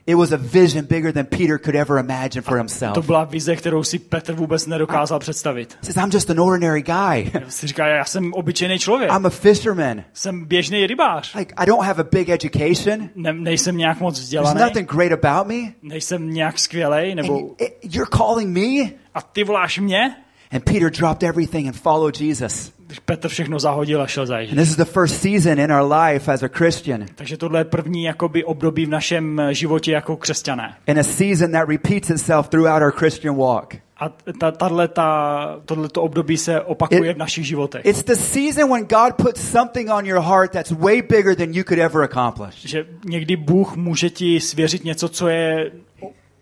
it 0.07 0.15
was, 0.17 0.33
a 0.33 0.37
vision 0.37 0.85
bigger 0.85 1.13
than 1.13 1.27
Peter 1.27 1.59
could 1.59 1.75
ever 1.75 1.99
imagine 1.99 2.43
for 2.43 2.57
himself. 2.59 2.95
To 2.95 3.03
byla 3.03 3.25
vize, 3.25 3.57
kterou 3.57 3.83
si 3.85 3.99
Petr 3.99 4.33
vůbec 4.35 4.67
nedokázal 4.67 5.19
představit. 5.19 5.79
Says, 5.83 5.97
I'm 5.97 6.11
just 6.13 6.31
an 6.31 6.41
ordinary 6.41 6.83
guy. 6.83 7.33
Si 7.49 7.67
říká, 7.67 7.87
já 7.87 8.05
jsem 8.05 8.33
obyčejný 8.35 8.79
člověk, 8.79 9.11
I'm 9.13 9.27
a 9.27 9.31
fisherman. 9.31 10.03
jsem 10.13 10.45
běžný 10.45 10.87
rybář, 10.87 11.35
Like, 11.35 11.55
I 11.57 11.67
don't 11.67 11.85
have 11.87 12.01
a 12.03 12.07
big 12.13 12.29
education. 12.29 13.09
ne, 13.15 13.33
nejsem 13.33 13.77
nějak 13.77 14.01
moc 14.01 14.15
There's 14.15 14.25
vzdělaný, 14.25 14.61
nothing 14.61 14.91
great 14.93 15.25
about 15.25 15.47
me. 15.49 15.73
nejsem 15.83 16.31
nějak 16.33 16.59
skvělej, 16.59 17.11
And 17.13 17.17
nebo 17.17 17.39
y- 17.63 17.73
you're 17.83 18.11
calling 18.17 18.49
me? 18.59 18.91
a 19.15 19.23
ty 19.23 19.45
voláš 19.45 19.79
mě? 19.79 20.17
And 20.53 20.65
Peter 20.65 20.91
dropped 20.91 21.23
everything 21.29 21.67
and 21.69 21.77
followed 21.77 22.21
Jesus. 22.21 22.73
Petr 23.01 23.29
všechno 23.29 23.59
zahodil 23.59 24.03
a 24.03 24.07
šel 24.07 24.27
za 24.27 24.35
And 24.35 24.41
Ježíš. 24.41 24.57
this 24.59 24.69
is 24.71 24.77
the 24.77 24.85
first 24.85 25.23
season 25.23 25.59
in 25.61 25.73
our 25.73 25.93
life 25.93 26.33
as 26.33 26.43
a 26.43 26.49
Christian. 26.49 27.07
Takže 27.15 27.37
tohle 27.37 27.61
je 27.61 27.65
první 27.65 28.05
jakoby 28.05 28.45
období 28.45 28.87
v 28.87 28.89
našem 28.89 29.41
životě 29.51 29.93
jako 29.93 30.17
křesťané. 30.17 30.75
And 30.89 30.99
a 30.99 31.03
season 31.03 31.53
that 31.53 31.69
repeats 31.69 32.11
itself 32.11 32.49
throughout 32.49 32.83
our 32.83 32.93
Christian 32.93 33.37
walk. 33.37 33.75
A 34.01 34.09
ta, 34.41 34.51
tahle, 34.51 34.89
ta, 34.89 35.61
tohleto 35.65 36.03
období 36.03 36.37
se 36.37 36.61
opakuje 36.61 37.11
It- 37.11 37.15
v 37.17 37.19
našich 37.19 37.47
životech. 37.47 37.85
It's 37.87 38.03
the 38.03 38.15
season 38.15 38.71
when 38.73 38.83
God 38.85 39.15
puts 39.17 39.41
something 39.51 39.91
on 39.91 40.07
your 40.07 40.21
heart 40.23 40.53
that's 40.53 40.71
way 40.71 41.03
bigger 41.03 41.35
than 41.37 41.49
you 41.53 41.65
could 41.65 41.79
ever 41.81 42.03
accomplish. 42.03 42.55
Že 42.65 42.87
někdy 43.05 43.37
Bůh 43.37 43.77
může 43.77 44.11
ti 44.11 44.41
svěřit 44.41 44.85
něco, 44.85 45.09
co 45.09 45.29
je 45.29 45.71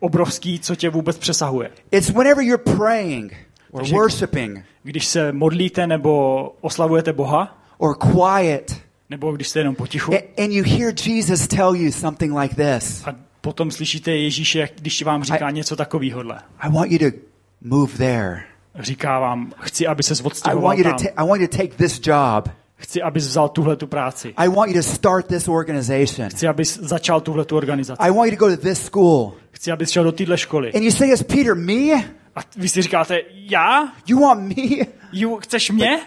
obrovský, 0.01 0.59
co 0.61 0.75
tě 0.77 0.91
vůbec 0.91 1.19
přesahuje. 1.19 1.71
It's 1.91 2.11
whenever 2.11 2.45
you're 2.45 2.63
praying 2.77 3.33
or 3.71 3.81
Takže- 3.81 3.95
worshiping 3.95 4.65
Když 4.83 5.07
se 5.07 5.33
modlíte 5.33 5.87
nebo 5.87 6.43
oslavujete 6.61 7.13
Boha, 7.13 7.59
or 7.79 7.97
quiet 7.97 8.77
nebo 9.11 9.33
když 9.33 9.49
jste 9.49 9.61
jenom 9.61 9.75
potichu 9.75 10.13
and 10.39 10.51
you 10.53 10.65
hear 10.67 10.95
Jesus 11.07 11.49
tell 11.49 11.77
you 11.77 11.93
something 11.93 12.39
like 12.39 12.55
this. 12.55 13.03
a 13.07 13.15
potom 13.41 13.71
slyšíte 13.71 14.11
Ježíše, 14.11 14.69
když 14.81 15.03
vám 15.03 15.25
říká 15.25 15.51
něco 15.51 15.77
takovýhodle. 15.77 16.39
I 16.59 16.71
want 16.73 16.93
you 16.93 16.99
to 17.11 17.17
move 17.61 17.93
there. 17.97 18.43
Říká 18.79 19.19
vám, 19.19 19.53
chci, 19.61 19.87
aby 19.87 20.03
se 20.03 20.15
I 20.15 20.27
odstěhoval 20.27 20.63
want 20.65 20.79
you 20.79 20.85
to 20.85 20.91
tam. 20.91 20.99
ta- 20.99 21.23
I 21.23 21.29
want 21.29 21.41
you 21.43 21.49
to 21.49 21.57
take 21.57 21.69
this 21.77 22.01
job. 22.07 22.49
Chci, 22.77 23.03
abys 23.03 23.27
vzal 23.27 23.49
tuhle 23.49 23.77
tu 23.77 23.87
práci. 23.87 24.35
I 24.37 24.49
want 24.49 24.71
you 24.71 24.83
to 24.83 24.89
start 24.89 25.27
this 25.27 25.49
organization. 25.49 26.29
Chci, 26.31 26.47
abys 26.49 26.79
začal 26.79 27.21
tuhle 27.21 27.45
tu 27.45 27.57
organizaci. 27.57 28.03
I 28.03 28.11
want 28.11 28.31
you 28.33 28.37
to 28.39 28.45
go 28.47 28.57
to 28.57 28.63
this 28.63 28.81
school. 28.85 29.33
Chci, 29.51 29.73
abys 29.73 29.91
šel 29.91 30.05
do 30.05 30.13
téhle 30.13 30.39
školy. 30.39 30.73
And 30.73 30.83
you 30.85 30.91
say, 30.91 31.09
yes, 31.09 31.23
Peter, 31.23 31.55
me? 31.55 32.05
A 32.37 32.41
vy 32.57 32.69
si 32.69 32.83
říkáte, 32.83 33.21
já? 33.31 33.93
You 34.07 34.21
want 34.21 34.57
me? 34.57 34.87
Ju, 35.13 35.37
chceš 35.37 35.71
mě? 35.71 36.01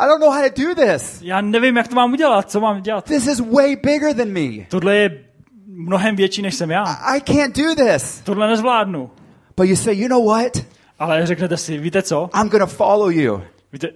I 0.00 0.06
don't 0.08 0.20
know 0.20 0.32
how 0.32 0.48
to 0.48 0.62
do 0.62 0.74
this. 0.74 1.22
Já 1.22 1.40
nevím, 1.40 1.76
jak 1.76 1.88
to 1.88 1.94
mám 1.94 2.12
udělat. 2.12 2.50
Co 2.50 2.60
mám 2.60 2.82
dělat? 2.82 3.04
This 3.04 3.26
is 3.26 3.40
way 3.40 3.76
bigger 3.76 4.14
than 4.14 4.28
me. 4.28 4.66
Tohle 4.68 4.96
je 4.96 5.24
mnohem 5.66 6.16
větší, 6.16 6.42
než 6.42 6.54
jsem 6.54 6.70
já. 6.70 6.82
I 6.84 7.20
can't 7.20 7.56
do 7.56 7.74
this. 7.74 8.20
Tohle 8.20 8.48
nezvládnu. 8.48 9.10
But 9.56 9.68
you 9.68 9.76
say, 9.76 9.96
you 9.96 10.08
know 10.08 10.28
what? 10.28 10.52
Ale 10.98 11.26
řeknete 11.26 11.56
si, 11.56 11.78
víte 11.78 12.02
co? 12.02 12.30
I'm 12.40 12.48
to 12.48 12.66
follow 12.66 13.10
you. 13.10 13.42
Víte, 13.72 13.88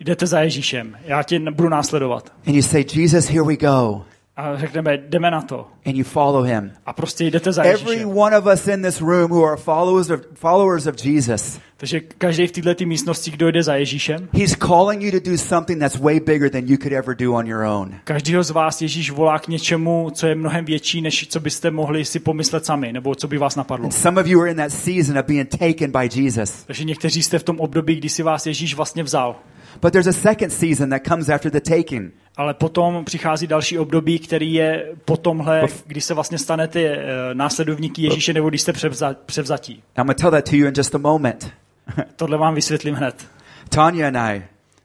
jdete 0.00 0.26
za 0.26 0.40
Ježíšem. 0.40 0.98
Já 1.04 1.22
tě 1.22 1.40
budu 1.40 1.68
následovat. 1.68 2.32
And 2.46 2.54
you 2.54 2.62
say, 2.62 2.84
Jesus, 2.94 3.28
here 3.28 3.42
we 3.42 3.56
go. 3.56 4.04
A 4.36 4.56
řekneme, 4.56 4.96
jdeme 4.96 5.30
na 5.30 5.42
to. 5.42 5.66
And 5.86 5.96
you 5.96 6.04
follow 6.04 6.44
him. 6.44 6.70
A 6.86 6.92
prostě 6.92 7.24
jdete 7.24 7.52
za 7.52 7.62
Every 7.62 7.90
Ježíšem. 7.92 8.18
one 8.18 8.38
of 8.38 8.46
us 8.54 8.68
in 8.68 8.82
this 8.82 9.00
room 9.00 9.30
who 9.30 9.44
are 9.44 9.56
followers 9.56 10.10
of, 10.10 10.20
followers 10.34 10.86
of 10.86 11.04
Jesus, 11.04 11.60
Takže 11.76 12.00
každý 12.00 12.46
v 12.46 12.52
této 12.52 12.84
místnosti, 12.86 13.30
kdo 13.30 13.50
jde 13.50 13.62
za 13.62 13.74
Ježíšem, 13.76 14.28
he's 14.32 14.56
calling 14.56 15.02
you 15.02 15.10
to 15.20 15.30
do 15.30 15.38
something 15.38 15.80
that's 15.80 15.96
way 15.98 16.20
bigger 16.20 16.50
than 16.50 16.62
you 16.66 16.76
could 16.76 16.92
ever 16.92 17.16
do 17.16 17.32
on 17.32 17.46
your 17.46 17.62
own. 17.62 17.94
každýho 18.04 18.42
z 18.42 18.50
vás 18.50 18.82
Ježíš 18.82 19.10
volá 19.10 19.38
k 19.38 19.48
něčemu, 19.48 20.10
co 20.14 20.26
je 20.26 20.34
mnohem 20.34 20.64
větší, 20.64 21.00
než 21.00 21.28
co 21.28 21.40
byste 21.40 21.70
mohli 21.70 22.04
si 22.04 22.18
pomyslet 22.20 22.64
sami, 22.64 22.92
nebo 22.92 23.14
co 23.14 23.28
by 23.28 23.38
vás 23.38 23.56
napadlo. 23.56 23.90
Some 23.90 24.20
of 24.20 24.26
you 24.26 24.40
are 24.40 24.50
in 24.50 24.56
that 24.56 24.72
season 24.72 25.18
of 25.18 25.26
being 25.26 25.48
taken 25.48 25.92
by 25.92 26.20
Jesus. 26.22 26.64
Takže 26.64 26.84
někteří 26.84 27.22
jste 27.22 27.38
v 27.38 27.42
tom 27.42 27.60
období, 27.60 27.96
kdy 27.96 28.08
si 28.08 28.22
vás 28.22 28.46
Ježíš 28.46 28.74
vlastně 28.74 29.02
vzal. 29.02 29.36
But 29.80 29.92
there's 29.92 30.06
a 30.06 30.12
second 30.12 30.50
season 30.50 30.90
that 30.90 31.02
comes 31.08 31.28
after 31.28 31.52
the 31.52 31.60
taking. 31.60 32.12
Ale 32.36 32.54
potom 32.54 33.04
přichází 33.04 33.46
další 33.46 33.78
období, 33.78 34.18
který 34.18 34.54
je 34.54 34.92
po 35.04 35.16
tomhle, 35.16 35.62
kdy 35.86 36.00
se 36.00 36.14
vlastně 36.14 36.38
stanete 36.38 36.80
eh, 36.80 37.34
následovníky 37.34 38.02
Ježíše, 38.02 38.32
nebo 38.32 38.48
když 38.48 38.62
jste 38.62 38.72
převza, 38.72 39.16
převzatí. 39.26 39.72
I'm 39.72 40.06
going 40.06 40.16
to 40.16 40.22
tell 40.22 40.30
that 40.30 40.50
to 40.50 40.56
you 40.56 40.66
in 40.66 40.74
just 40.76 40.94
a 40.94 40.98
moment. 40.98 41.52
Tohle 42.16 42.38
vám 42.38 42.54
vysvětlím 42.54 42.94
hned. 42.94 43.26
Tanya 43.68 44.06
and 44.06 44.16
I. 44.16 44.42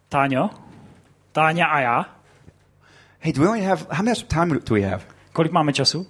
Táňo? 0.09 0.49
Táňa 1.31 1.65
a 1.65 1.79
já? 1.79 2.05
Hey, 3.19 3.33
do 3.33 3.41
we 3.41 3.47
only 3.47 3.61
have, 3.61 3.85
how 3.91 4.03
much 4.03 4.23
time 4.23 4.59
do 4.59 4.75
we 4.75 4.81
have? 4.81 5.03
Kolik 5.33 5.51
máme 5.51 5.73
času? 5.73 6.07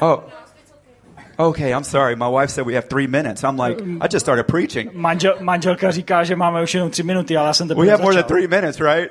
Oh. 0.00 0.20
Okay, 1.36 1.70
I'm 1.70 1.84
sorry. 1.84 2.16
My 2.16 2.28
wife 2.28 2.50
said 2.52 2.66
we 2.66 2.74
have 2.74 2.88
three 2.88 3.06
minutes. 3.06 3.44
I'm 3.44 3.56
like, 3.56 3.80
I 4.00 4.08
just 4.12 4.26
started 4.26 4.46
preaching. 4.46 4.94
Manžel, 4.94 5.34
manželka 5.40 5.90
říká, 5.90 6.24
že 6.24 6.36
máme 6.36 6.62
už 6.62 6.74
jenom 6.74 6.90
tři 6.90 7.02
minuty, 7.02 7.36
ale 7.36 7.46
já 7.46 7.54
jsem 7.54 7.68
We 7.68 7.74
teprve 7.74 7.90
have 7.90 8.02
more 8.02 8.14
than 8.14 8.24
three 8.24 8.48
minutes, 8.48 8.80
right? 8.80 9.10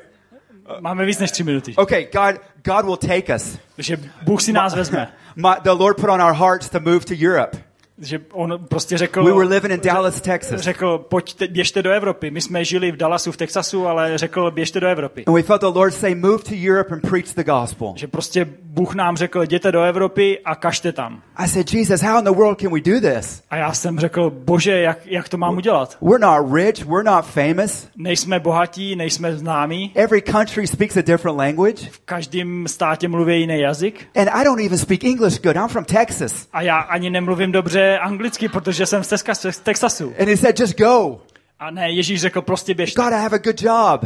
Máme 0.80 1.06
víc 1.06 1.20
než 1.20 1.32
tři 1.32 1.44
minuty. 1.44 1.74
Okay, 1.76 2.08
God, 2.14 2.42
God 2.64 2.86
will 2.86 2.98
take 2.98 3.36
us. 3.36 3.58
Takže 3.76 3.98
Bůh 4.24 4.42
si 4.42 4.54
nás 4.54 4.76
vezme. 4.76 5.08
My, 5.36 5.50
the 5.64 5.70
Lord 5.70 5.98
put 5.98 6.10
on 6.10 6.22
our 6.22 6.34
hearts 6.34 6.70
to 6.70 6.80
move 6.80 7.00
to 7.00 7.14
Europe. 7.14 7.58
Že 7.98 8.20
on 8.34 8.66
prostě 8.70 8.98
řekl, 8.98 9.24
We 9.24 9.32
were 9.32 9.46
living 9.46 9.74
in 9.74 9.80
Dallas, 9.84 10.22
Texas. 10.22 10.62
řekl, 10.62 10.98
pojďte, 10.98 11.48
běžte 11.48 11.82
do 11.84 11.92
Evropy. 11.92 12.32
My 12.32 12.42
jsme 12.42 12.66
žili 12.66 12.92
v 12.92 12.98
Dallasu 12.98 13.32
v 13.32 13.38
Texasu, 13.38 13.88
ale 13.88 14.18
řekl, 14.18 14.52
běžte 14.52 14.80
do 14.80 14.88
Evropy. 14.88 15.26
And 15.26 15.34
we 15.34 15.42
felt 15.44 15.62
the 15.62 15.68
Lord 15.68 15.94
say, 15.94 16.16
move 16.16 16.38
to 16.44 16.56
Europe 16.70 16.94
and 16.94 17.02
preach 17.02 17.34
the 17.36 17.44
gospel. 17.44 17.94
Že 17.96 18.08
prostě 18.08 18.48
Bůh 18.74 18.96
nám 18.96 19.18
řekl, 19.18 19.44
jděte 19.44 19.72
do 19.72 19.82
Evropy 19.82 20.40
a 20.46 20.56
kažte 20.56 20.92
tam. 20.92 21.22
I 21.38 21.48
said, 21.48 21.74
Jesus, 21.74 22.02
how 22.02 22.18
in 22.20 22.24
the 22.24 22.32
world 22.32 22.62
can 22.62 22.74
we 22.74 22.80
do 22.82 23.00
this? 23.16 23.44
A 23.50 23.56
já 23.56 23.74
jsem 23.74 24.00
řekl, 24.00 24.30
bože, 24.30 24.82
jak, 24.82 24.98
jak 25.06 25.30
to 25.30 25.38
mám 25.38 25.58
udělat? 25.58 25.98
We're 26.02 26.20
not 26.20 26.54
rich. 26.56 26.86
We're 26.86 27.04
not 27.04 27.26
famous. 27.26 27.88
Nejsme 27.98 28.40
bohatí, 28.40 28.96
nejsme 28.96 29.36
známí, 29.38 29.92
Every 29.96 30.22
country 30.22 30.68
speaks 30.68 30.98
a 30.98 31.02
different 31.02 31.38
language. 31.38 31.90
v 31.92 32.00
každém 32.06 32.68
státě 32.68 33.08
mluví 33.08 33.40
jiný 33.40 33.60
jazyk 33.60 34.08
And 34.16 34.30
I 34.34 34.44
don't 34.44 34.62
even 34.66 34.78
speak 34.78 35.04
English 35.04 35.42
good. 35.42 35.56
I'm 35.56 35.68
from 35.68 35.86
Texas. 35.86 36.48
a 36.54 36.62
já 36.62 36.78
ani 36.78 37.10
nemluvím 37.10 37.52
dobře 37.52 37.98
anglicky, 37.98 38.50
protože 38.50 38.86
jsem 38.86 39.04
z, 39.04 39.08
Teska, 39.08 39.36
z 39.36 39.58
Texasu. 39.64 40.14
And 40.20 40.28
he 40.30 40.38
said, 40.38 40.60
just 40.60 40.78
go. 40.78 41.20
A 41.60 41.72
ne, 41.72 41.92
Ježíš 41.92 42.22
řekl, 42.22 42.42
prostě 42.42 42.74
běžte. 42.74 43.02
God, 43.02 43.14
I 43.14 43.22
have 43.22 43.36
a 43.36 43.40
good 43.40 43.62
job. 43.62 44.06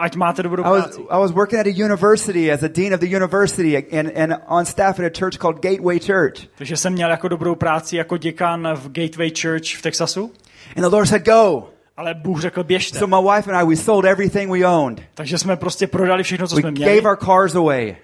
Ať 0.00 0.16
máte 0.16 0.42
dobrou 0.42 0.64
I 0.64 0.70
was, 0.70 0.84
práci. 0.84 1.00
I 1.10 1.18
was 1.18 1.32
working 1.32 1.60
at 1.60 1.66
a 1.66 1.70
university 1.84 2.52
as 2.52 2.62
a 2.62 2.68
dean 2.68 2.94
of 2.94 3.00
the 3.00 3.16
university 3.16 3.76
and, 3.76 4.10
and 4.16 4.34
on 4.48 4.64
staff 4.64 4.98
at 4.98 5.04
a 5.06 5.10
church 5.18 5.38
called 5.38 5.60
Gateway 5.62 5.98
Church. 6.00 6.48
Takže 6.58 6.76
jsem 6.76 6.92
měl 6.92 7.10
jako 7.10 7.28
dobrou 7.28 7.54
práci 7.54 7.96
jako 7.96 8.16
děkan 8.16 8.68
v 8.74 8.88
Gateway 8.92 9.30
Church 9.42 9.76
v 9.78 9.82
Texasu. 9.82 10.32
And 10.76 10.82
the 10.82 10.88
Lord 10.88 11.08
said, 11.08 11.22
go. 11.26 11.68
Ale 11.96 12.14
Bůh 12.14 12.40
řekl, 12.40 12.64
běžte. 12.64 12.98
So 12.98 13.16
my 13.20 13.28
wife 13.36 13.52
and 13.52 13.62
I, 13.62 13.66
we 13.66 13.76
sold 13.76 14.04
everything 14.04 14.50
we 14.52 14.66
owned. 14.66 15.02
Takže 15.14 15.38
jsme 15.38 15.56
prostě 15.56 15.86
prodali 15.86 16.22
všechno, 16.22 16.46
co 16.48 16.56
We 16.56 16.60
jsme 16.60 16.70
měli. 16.70 16.96
gave 16.96 17.08
our 17.10 17.16
cars 17.16 17.54
away, 17.54 17.96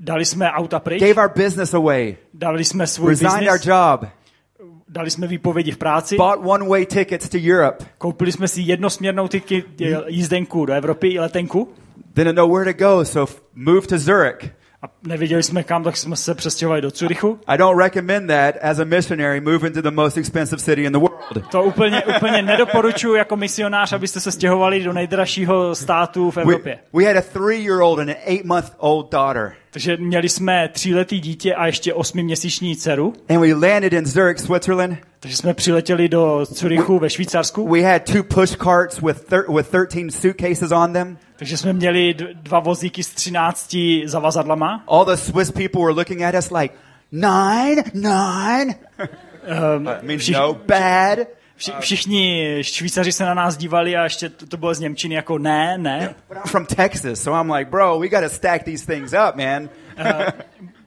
Dali 0.00 0.24
jsme 0.24 0.50
auta 0.50 0.80
pryč, 0.80 1.00
gave 1.02 1.22
our 1.22 1.30
business 1.36 1.74
away, 1.74 2.16
dali 2.34 2.64
jsme 2.64 2.86
svůj 2.86 3.10
resigned 3.10 3.48
our 3.48 3.58
biznis, 3.58 3.66
job, 3.66 4.04
dali 4.92 5.10
jsme 5.10 5.26
výpovědi 5.26 5.70
v 5.70 5.76
práci, 5.76 6.16
bought 6.16 6.46
one-way 6.46 6.86
tickets 6.86 7.28
to 7.28 7.38
Europe. 7.38 7.84
koupili 7.98 8.32
jsme 8.32 8.48
si 8.48 8.62
jednosměrnou 8.62 9.28
tyky, 9.28 9.64
jízdenku 10.06 10.66
do 10.66 10.72
Evropy 10.72 11.18
letenku 11.18 11.68
Didn't 12.14 12.34
know 12.34 12.52
where 12.52 12.72
to 12.72 12.78
go, 12.78 13.04
so 13.04 13.34
moved 13.54 13.88
to 13.88 13.98
Zurich. 13.98 14.50
A 14.82 14.86
nevěděli 15.02 15.42
jsme 15.42 15.62
kam, 15.62 15.84
tak 15.84 15.96
jsme 15.96 16.16
se 16.16 16.34
přestěhovali 16.34 16.80
do 16.82 16.90
Curychu. 16.90 17.38
I 17.46 17.58
don't 17.58 17.78
recommend 17.82 18.26
that 18.28 18.54
as 18.62 18.78
a 18.78 18.84
missionary 18.84 19.40
move 19.40 19.66
into 19.66 19.82
the 19.82 19.90
most 19.90 20.16
expensive 20.16 20.62
city 20.62 20.84
in 20.84 20.92
the 20.92 20.98
world. 20.98 21.50
To 21.50 21.62
úplně, 21.62 22.02
úplně 22.16 22.42
nedoporučuji 22.42 23.14
jako 23.14 23.36
misionář, 23.36 23.92
abyste 23.92 24.20
se 24.20 24.32
stěhovali 24.32 24.82
do 24.84 24.92
nejdražšího 24.92 25.74
státu 25.74 26.30
v 26.30 26.36
We, 26.36 26.42
Evropě. 26.42 26.78
we 26.92 27.04
had 27.04 27.16
a 27.16 27.20
three-year-old 27.20 27.98
and 27.98 28.08
an 28.10 28.16
eight-month-old 28.26 29.10
daughter, 29.12 29.52
Takže 29.72 29.96
měli 29.96 30.28
jsme 30.28 30.68
tříletý 30.72 31.20
dítě 31.20 31.54
a 31.54 31.66
ještě 31.66 31.94
osmiměsíční 31.94 32.76
dceru. 32.76 33.12
and 33.28 33.40
we 33.40 33.54
landed 33.54 33.92
in 33.92 34.06
Zurich, 34.06 34.38
Switzerland. 34.38 34.98
Takže 35.20 35.36
jsme 35.36 35.54
přiletěli 35.54 36.08
do 36.08 36.46
Curychu 36.54 36.98
ve 36.98 37.10
Švýcarsku. 37.10 37.68
We 37.68 37.80
had 37.82 38.02
two 38.12 38.22
push 38.22 38.56
carts 38.56 39.00
with 39.02 39.16
thir- 39.30 39.56
with 39.56 39.68
13 39.68 40.10
suitcases 40.20 40.72
on 40.72 40.92
them. 40.92 41.18
Takže 41.40 41.56
jsme 41.56 41.72
měli 41.72 42.14
dva 42.34 42.60
vozíky 42.60 43.02
s 43.02 43.08
13 43.08 43.76
zavazadlama. 44.04 44.84
All 44.88 45.04
the 45.04 45.12
Swiss 45.12 45.50
people 45.50 45.80
were 45.80 45.92
looking 45.92 46.22
at 46.22 46.34
us 46.34 46.50
like, 46.50 46.74
nine, 47.12 47.82
nine. 47.94 48.74
Um, 48.98 49.88
I 49.88 50.02
mean, 50.02 50.18
všich, 50.18 50.36
no, 50.36 50.54
bad. 50.54 51.18
vši, 51.56 51.72
všichni 51.80 52.58
Švýcaři 52.62 53.12
se 53.12 53.24
na 53.24 53.34
nás 53.34 53.56
dívali 53.56 53.96
a 53.96 54.04
ještě 54.04 54.28
to, 54.28 54.46
to 54.46 54.56
bylo 54.56 54.74
z 54.74 54.80
Němčiny 54.80 55.14
jako 55.14 55.38
ne, 55.38 55.78
ne. 55.78 56.14
But 56.28 56.36
I'm 56.36 56.50
from 56.50 56.66
Texas, 56.66 57.20
so 57.20 57.40
I'm 57.40 57.50
like, 57.50 57.70
bro, 57.70 57.98
we 57.98 58.08
got 58.08 58.20
to 58.20 58.28
stack 58.28 58.64
these 58.64 58.86
things 58.86 59.12
up, 59.12 59.36
man. 59.36 59.68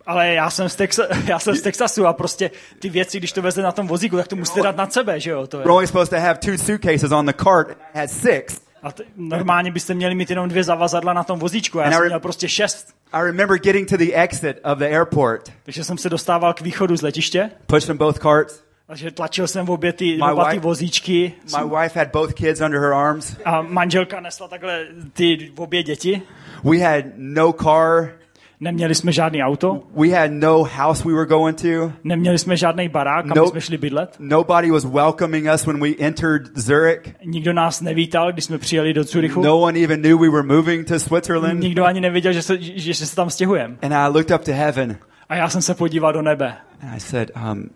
Ale 0.05 0.33
já 0.33 0.49
jsem, 0.49 0.69
z 0.69 0.75
Texa, 0.75 1.03
já 1.27 1.39
jsem 1.39 1.55
z 1.55 1.61
Texasu 1.61 2.07
a 2.07 2.13
prostě 2.13 2.51
ty 2.79 2.89
věci, 2.89 3.17
když 3.17 3.31
to 3.31 3.41
veze 3.41 3.61
na 3.61 3.71
tom 3.71 3.87
vozíku, 3.87 4.17
tak 4.17 4.27
to 4.27 4.35
musíte 4.35 4.61
dát 4.61 4.77
nad 4.77 4.93
sebe, 4.93 5.19
že 5.19 5.31
jo? 5.31 5.47
To 5.47 5.57
je. 5.57 5.63
We're 5.63 5.73
only 5.73 5.87
supposed 5.87 6.19
to 6.19 6.25
have 6.25 6.39
two 6.39 6.57
suitcases 6.57 7.11
on 7.11 7.25
the 7.25 7.43
cart. 7.43 7.77
I 7.93 7.99
had 7.99 8.09
six. 8.09 8.62
A 8.83 8.91
t- 8.91 9.03
normálně 9.15 9.71
byste 9.71 9.93
měli 9.93 10.15
mít 10.15 10.29
jenom 10.29 10.49
dvě 10.49 10.63
zavazadla 10.63 11.13
na 11.13 11.23
tom 11.23 11.39
vozíčku, 11.39 11.77
já 11.77 11.83
And 11.85 11.93
jsem 11.93 12.01
re- 12.01 12.07
měl 12.09 12.19
prostě 12.19 12.49
šest. 12.49 12.87
I 13.13 13.23
remember 13.25 13.57
getting 13.59 13.89
to 13.89 13.97
the 13.97 14.11
exit 14.13 14.59
of 14.63 14.77
the 14.77 14.85
airport, 14.85 15.49
Takže 15.63 15.83
jsem 15.83 15.97
se 15.97 16.09
dostával 16.09 16.53
k 16.53 16.61
východu 16.61 16.95
z 16.97 17.01
letiště, 17.01 17.49
pushed 17.67 17.89
in 17.89 17.97
both 17.97 18.19
carts. 18.19 18.63
takže 18.87 19.11
tlačil 19.11 19.47
jsem 19.47 19.65
v 19.65 19.71
obě 19.71 19.93
ty, 19.93 20.17
My 20.17 20.31
oba 20.31 20.49
ty 20.51 20.57
wife- 20.57 20.61
vozíčky 20.61 21.33
My 21.57 21.69
wife 21.81 21.99
had 21.99 22.07
both 22.11 22.33
kids 22.33 22.61
under 22.61 22.79
her 22.79 22.93
arms. 22.93 23.35
a 23.45 23.61
manželka 23.61 24.19
nesla 24.19 24.47
takhle 24.47 24.85
ty 25.13 25.51
obě 25.57 25.83
děti. 25.83 26.21
We 26.63 26.77
had 26.77 27.05
no 27.17 27.53
car. 27.53 28.11
Neměli 28.59 28.95
jsme 28.95 29.11
žádný 29.11 29.43
auto, 29.43 29.83
We 29.95 30.07
had 30.09 30.31
no 30.31 30.63
house 30.63 31.03
we 31.07 31.13
were 31.13 31.25
going 31.25 31.61
to. 31.61 31.91
neměli 32.03 32.37
jsme 32.39 32.57
žádný 32.57 32.89
barák, 32.89 33.25
kam 33.27 33.37
No. 33.37 33.47
jsme 33.47 33.61
šli 33.61 33.77
bydlet. 33.77 34.15
Nobody 34.19 34.71
was 34.71 34.85
welcoming 34.85 35.47
us 35.53 35.65
when 35.65 35.79
we 35.83 35.89
entered 35.99 36.41
Zurich. 36.55 37.15
Nikdo 37.25 37.53
nás 37.53 37.81
nevítal, 37.81 38.31
když 38.31 38.45
jsme 38.45 38.57
přijeli 38.57 38.93
do 38.93 39.05
Curychu. 39.05 39.41
No 39.41 39.59
one 39.59 39.79
even 39.79 40.01
knew 40.01 40.19
we 40.19 40.29
were 40.29 40.43
moving 40.43 40.87
to 40.87 40.99
Switzerland. 40.99 41.59
Nikdo 41.59 41.85
ani 41.85 42.01
nevěděl, 42.01 42.33
že 42.33 42.41
se, 42.41 42.57
že 42.61 42.93
se 42.93 43.15
tam 43.15 43.29
stěhujeme. 43.29 43.75
And 43.81 43.93
I 43.93 44.07
looked 44.07 44.35
up 44.39 44.45
to 44.45 44.51
heaven 44.53 44.97
A 45.29 45.35
já 45.35 45.49
jsem 45.49 45.61
se 45.61 45.73
podíval 45.73 46.13
do 46.13 46.21
nebe. 46.21 46.53
and 46.81 46.95
I 46.97 46.99
said, 46.99 47.31
um, 47.51 47.69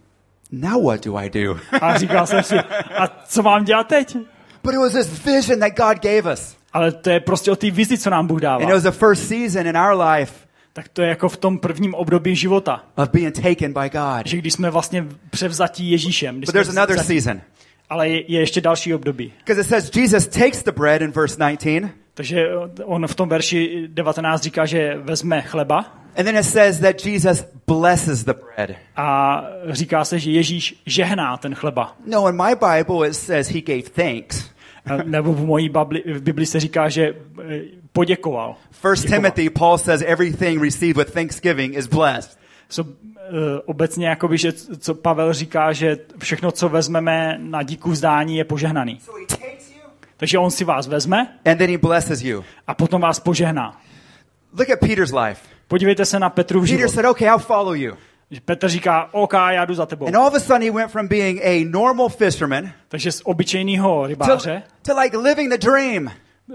now 0.51 0.83
what 0.83 1.05
do 1.05 1.17
I 1.17 1.29
do? 1.29 1.57
A 1.81 1.97
říkal 1.97 2.27
jsem 2.27 2.43
si, 2.43 2.55
a 2.97 3.07
co 3.27 3.43
mám 3.43 3.63
dělat 3.65 3.87
teď? 3.87 4.17
but 4.63 4.73
it 4.73 4.79
was 4.79 4.91
this 4.93 5.25
vision 5.25 5.59
that 5.59 5.71
God 5.77 6.03
gave 6.03 6.33
us. 6.33 6.57
Ale 6.73 6.91
to 6.91 7.09
je 7.09 7.19
prostě 7.19 7.51
o 7.51 7.55
té 7.55 7.71
vizi, 7.71 7.97
co 7.97 8.09
nám 8.09 8.27
Bůh 8.27 8.39
dává. 8.41 8.55
And 8.63 8.69
it 8.69 8.73
was 8.73 8.83
the 8.83 8.91
first 8.91 9.27
season 9.27 9.67
in 9.67 9.77
our 9.77 10.01
life 10.01 10.33
Tak 10.77 10.87
to 10.87 11.01
je 11.01 11.09
jako 11.09 11.29
v 11.29 11.37
tom 11.37 11.59
prvním 11.59 11.93
období 11.93 12.35
života. 12.35 12.83
of 12.95 13.09
being 13.09 13.35
taken 13.35 13.73
by 13.73 13.89
God. 13.89 14.25
Že 14.25 14.37
když 14.37 14.53
jsme 14.53 14.69
vlastně 14.69 15.05
převzatí 15.29 15.91
Ježíšem. 15.91 16.37
Když 16.37 16.45
But 16.45 16.53
there's 16.53 16.69
another 16.69 16.97
vzati- 16.97 17.03
season. 17.21 17.41
Ale 17.89 18.09
je, 18.09 18.31
je 18.31 18.39
ještě 18.39 18.61
další 18.61 18.93
období. 18.93 19.33
Because 19.37 19.61
it 19.61 19.67
says 19.67 19.91
Jesus 19.95 20.27
takes 20.27 20.63
the 20.63 20.71
bread 20.71 21.01
in 21.01 21.11
verse 21.11 21.37
19, 21.39 21.89
Takže 22.13 22.47
on 22.83 23.07
v 23.07 23.15
tom 23.15 23.29
verši 23.29 23.87
19 23.87 24.41
říká, 24.41 24.65
že 24.65 24.97
vezme 24.97 25.41
chleba 25.41 25.85
and 26.17 26.25
then 26.25 26.37
it 26.37 26.45
says 26.45 26.79
that 26.79 27.05
Jesus 27.05 27.45
blesses 27.67 28.23
the 28.23 28.33
bread. 28.33 28.69
a 28.95 29.43
říká 29.69 30.05
se, 30.05 30.19
že 30.19 30.31
Ježíš 30.31 30.81
žehná 30.85 31.37
ten 31.37 31.55
chleba. 31.55 31.95
No, 32.05 32.29
in 32.29 32.35
my 32.35 32.55
Bible 32.55 33.07
it 33.07 33.15
says 33.15 33.49
he 33.49 33.61
gave 33.61 33.81
thanks. 33.81 34.49
Nebo 35.03 35.33
v 35.33 35.45
mojí 35.45 35.69
babli, 35.69 36.03
v 36.05 36.21
Bibli 36.21 36.45
se 36.45 36.59
říká, 36.59 36.89
že 36.89 37.13
eh, 37.49 37.59
poděkoval. 37.97 38.55
First 38.71 39.03
Děkoval. 39.03 39.19
Timothy, 39.19 39.49
Paul 39.49 39.77
says 39.77 40.03
everything 40.05 40.61
received 40.61 40.97
with 40.97 41.13
thanksgiving 41.13 41.75
is 41.75 41.87
blessed. 41.87 42.37
So, 42.69 42.91
uh, 42.91 42.95
obecně, 43.65 44.07
jakoby, 44.07 44.37
že 44.37 44.53
co 44.53 44.95
Pavel 44.95 45.33
říká, 45.33 45.73
že 45.73 45.97
všechno, 46.17 46.51
co 46.51 46.69
vezmeme 46.69 47.37
na 47.41 47.63
díku 47.63 47.91
vzdání, 47.91 48.37
je 48.37 48.43
požehnaný. 48.43 48.99
So 48.99 49.37
Takže 50.17 50.37
on 50.37 50.51
si 50.51 50.63
vás 50.63 50.87
vezme 50.87 51.27
and 51.45 51.57
then 51.57 51.69
he 51.69 51.77
blesses 51.77 52.21
you. 52.21 52.43
a 52.67 52.73
potom 52.73 53.01
vás 53.01 53.19
požehná. 53.19 53.81
Look 54.59 54.69
at 54.69 54.79
Peter's 54.79 55.11
life. 55.11 55.41
Podívejte 55.67 56.05
se 56.05 56.19
na 56.19 56.29
Petru 56.29 56.59
v 56.59 56.63
Peter 56.63 56.77
život. 56.77 56.93
said, 56.93 57.05
"Okay, 57.05 57.27
I'll 57.27 57.39
follow 57.39 57.73
you." 57.75 57.97
Petr 58.45 58.69
říká, 58.69 59.09
OK, 59.11 59.33
já 59.33 59.65
jdu 59.65 59.73
za 59.73 59.85
tebou. 59.85 60.07
And 60.07 60.15
all 60.15 60.27
of 60.27 60.33
a 60.33 60.39
sudden, 60.39 60.61
he 60.61 60.71
went 60.71 60.91
from 60.91 61.07
being 61.07 61.41
a 61.43 61.65
normal 61.69 62.09
fisherman 62.09 62.71
Takže 62.87 63.11
z 63.11 63.21
obyčejného 63.23 64.01
to, 64.01 64.07
rybáře, 64.07 64.63
to 64.81 64.99
like 64.99 65.17
living 65.17 65.51
the 65.51 65.57
dream, 65.57 66.11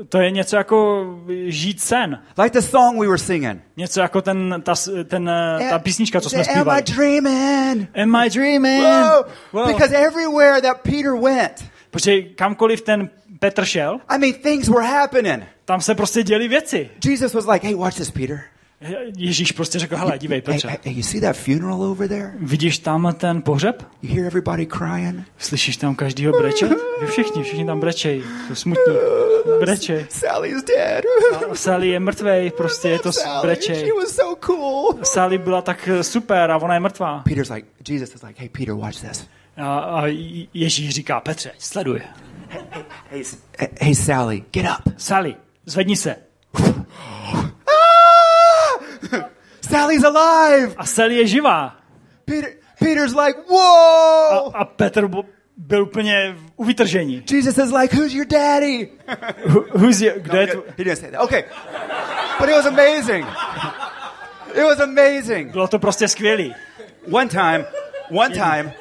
to 0.09 0.19
je 0.21 0.31
něco 0.31 0.57
jako 0.57 1.05
žít 1.47 1.81
sen. 1.81 2.23
like 2.43 2.61
the 2.61 2.67
song 2.67 3.01
we 3.01 3.07
were 3.07 3.19
singing. 3.19 3.61
Něco 3.77 4.01
jako 4.01 4.23
ten, 4.23 4.63
ta, 4.65 4.75
ten, 5.05 5.29
eh, 5.29 5.71
ta 5.71 5.79
písnička, 5.79 6.21
co 6.21 6.31
jsme 6.31 6.39
Am 6.39 6.45
I 6.49 6.51
zpívali. 6.51 6.83
dreaming? 6.83 7.89
Am 8.03 8.17
I 8.17 8.31
dreaming? 8.31 8.83
Whoa. 8.85 9.25
Wow. 9.53 9.67
Because 9.67 9.97
everywhere 10.07 10.61
that 10.63 10.81
Peter 10.83 11.13
went, 11.15 11.65
Protože 11.91 12.23
kamkoliv 12.23 12.81
ten 12.83 13.11
Petr 13.39 13.65
šel, 13.65 14.01
I 14.09 14.19
mean, 14.19 14.33
things 14.33 14.69
were 14.69 14.87
happening. 14.87 15.43
tam 15.65 15.81
se 15.81 15.95
prostě 15.95 16.23
děly 16.23 16.49
věci. 16.49 16.91
Jesus 17.05 17.35
was 17.35 17.47
like, 17.47 17.67
"Hey, 17.67 17.75
watch 17.77 17.97
this, 17.97 18.11
Peter. 18.11 18.41
Ježíš 19.17 19.53
prostě 19.53 19.79
řekl, 19.79 19.97
hele, 19.97 20.19
dívej, 20.19 20.37
Hey, 20.47 20.55
Petře, 20.55 20.69
hey, 20.69 20.79
hey, 20.85 20.95
you 20.95 21.03
see 21.03 21.21
that 21.21 21.37
funeral 21.37 21.83
over 21.83 22.09
there? 22.09 22.33
vidíš 22.41 22.79
tam 22.79 23.15
ten 23.19 23.43
pohřeb? 23.43 23.87
You 24.03 24.15
hear 24.15 24.27
everybody 24.27 24.67
crying? 24.67 25.21
Slyšíš 25.39 25.77
tam 25.77 25.95
každýho 25.95 26.33
brečet? 26.33 26.71
Vy 27.01 27.07
všichni, 27.07 27.43
všichni 27.43 27.67
tam 27.67 27.81
brečej, 27.81 28.23
jsou 28.49 28.55
smutní, 28.55 28.95
brečej. 29.61 30.07
Sally's 30.09 30.63
dead. 30.65 31.05
Sally 31.53 31.89
je 31.89 32.01
mrtvej, 32.01 32.51
prostě 32.51 32.89
je 32.89 32.99
to 32.99 33.11
brečej. 33.43 33.77
she 33.77 33.93
was 34.03 34.11
so 34.17 34.35
cool. 34.47 34.99
Sally 35.03 35.39
byla 35.39 35.63
tak 35.63 35.89
eh, 35.89 36.03
super 36.05 36.51
a 36.51 36.57
ona 36.57 36.75
je 36.75 36.81
mrtvá. 36.81 37.19
Peter's 37.25 37.49
like, 37.51 37.69
Jesus 37.89 38.15
is 38.15 38.23
like, 38.23 38.41
hey, 38.41 38.49
Peter, 38.49 38.75
watch 38.75 39.01
this. 39.01 39.27
A, 39.57 39.79
a 39.79 40.03
Ježíš 40.55 40.91
říká, 40.95 41.21
Petře, 41.21 41.51
sleduj. 41.59 42.01
Hey, 43.11 43.21
S- 43.25 43.39
hey, 43.81 43.95
Sally, 43.95 44.43
get 44.53 44.67
up. 44.67 44.95
Sally, 44.97 45.35
zvedni 45.67 45.97
se. 45.97 46.17
Sally's 49.73 50.05
alive. 50.05 50.75
A 50.77 50.87
Sally 50.87 51.15
je 51.17 51.27
živá. 51.27 51.77
Peter, 52.25 52.51
Peter's 52.79 53.15
like, 53.15 53.39
A, 53.39 53.53
whoa. 53.53 54.51
a 54.55 54.65
Petr 54.65 55.07
bo- 55.07 55.25
byl 55.57 55.83
úplně 55.83 56.37
u 56.57 56.65
vytržení. 56.65 57.25
Jesus 57.31 57.59
is 57.59 57.73
like, 57.73 57.97
who's 57.97 58.13
your 58.15 58.27
daddy? 58.27 58.89
Who- 59.47 59.65
Who's 59.79 60.01
je, 60.01 60.15
kdo 60.21 60.37
je 60.39 60.47
tvo- 60.47 60.63
He 60.79 60.85
didn't 60.85 60.97
say 60.99 61.11
that. 61.11 61.21
Okay. 61.21 61.45
But 62.41 62.49
it 62.49 62.55
was 62.57 62.67
amazing. 62.67 63.27
It 64.55 64.65
was 64.65 64.81
amazing. 64.81 65.53
Bylo 65.53 65.69
to 65.69 65.79
prostě 65.79 66.09
skvělý. 66.09 66.55
One 67.11 67.29
time, 67.29 67.67
one 68.11 68.35
time, 68.35 68.73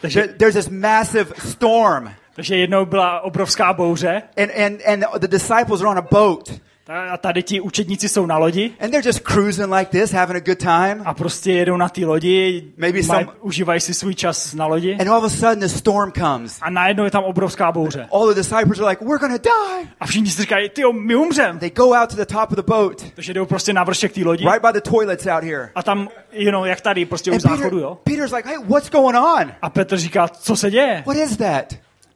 Takže, 0.00 0.20
there- 0.22 0.34
there's 0.36 0.54
this 0.54 0.68
massive 0.68 1.32
storm, 1.48 2.10
takže 2.34 2.56
jednou 2.56 2.84
byla 2.86 3.20
obrovská 3.20 3.72
bouře 3.72 4.22
and, 4.36 4.50
and, 4.66 4.80
and 4.86 5.20
the 5.20 5.28
disciples 5.28 5.80
are 5.80 5.88
on 5.90 5.98
a 5.98 6.02
boat, 6.10 6.52
a 6.88 7.16
tady 7.16 7.42
ti 7.42 7.60
učedníci 7.60 8.08
jsou 8.08 8.26
na 8.26 8.38
lodi 8.38 8.70
and 8.80 8.90
they're 8.90 9.08
just 9.08 9.20
cruising 9.20 9.72
like 9.74 9.90
this, 10.00 10.12
having 10.12 10.36
a 10.36 10.40
good 10.44 10.58
time. 10.58 11.02
a 11.04 11.14
prostě 11.14 11.52
jedou 11.52 11.76
na 11.76 11.88
té 11.88 12.06
lodi, 12.06 12.64
Maybe 12.76 13.02
maj, 13.02 13.24
some- 13.24 13.32
užívají 13.40 13.80
si 13.80 13.94
svůj 13.94 14.14
čas 14.14 14.54
na 14.54 14.66
lodi 14.66 14.96
And 15.00 15.08
all 15.08 15.18
of 15.18 15.24
a 15.24 15.28
sudden, 15.36 15.60
the 15.60 15.66
storm 15.68 16.12
comes. 16.12 16.58
a 16.62 16.70
najednou 16.70 17.04
je 17.04 17.10
tam 17.10 17.24
obrovská 17.24 17.72
bouře. 17.72 18.08
All 18.12 18.28
the 18.28 18.34
disciples 18.34 18.78
are 18.80 18.88
like, 18.90 19.04
we're 19.04 19.18
to 19.18 19.28
die. 19.42 19.88
A 20.00 20.06
všichni 20.06 20.30
si 20.30 20.42
říkají, 20.42 20.68
ty 20.68 20.82
my 20.92 21.14
umřem. 21.16 21.58
They 21.58 21.70
go 21.70 21.84
out 21.92 22.10
to 22.10 22.16
the 22.16 22.26
top 22.26 22.50
of 22.52 22.56
the 22.56 22.62
boat, 22.62 23.02
Takže 23.14 23.34
jdou 23.34 23.46
prostě 23.46 23.72
na 23.72 23.84
vršek 23.84 24.12
té 24.12 24.20
lodi 24.24 24.44
right 24.44 24.62
by 24.66 24.72
the 24.72 24.90
toilets 24.90 25.26
out 25.26 25.44
here. 25.44 25.70
a 25.74 25.82
tam, 25.82 26.08
you 26.32 26.50
know, 26.50 26.64
jak 26.64 26.80
tady, 26.80 27.04
prostě 27.04 27.30
u 27.30 27.34
And 27.34 27.40
záchodu, 27.40 27.62
Peter, 27.62 27.78
jo. 27.78 27.98
Peter's 28.04 28.32
like, 28.32 28.48
hey, 28.48 28.58
what's 28.68 28.90
going 28.90 29.16
on? 29.16 29.52
A 29.62 29.70
Petr 29.70 29.96
říká, 29.96 30.28
co 30.28 30.56
se 30.56 30.70
děje? 30.70 31.02
What 31.06 31.16
is 31.16 31.36
that? 31.36 31.74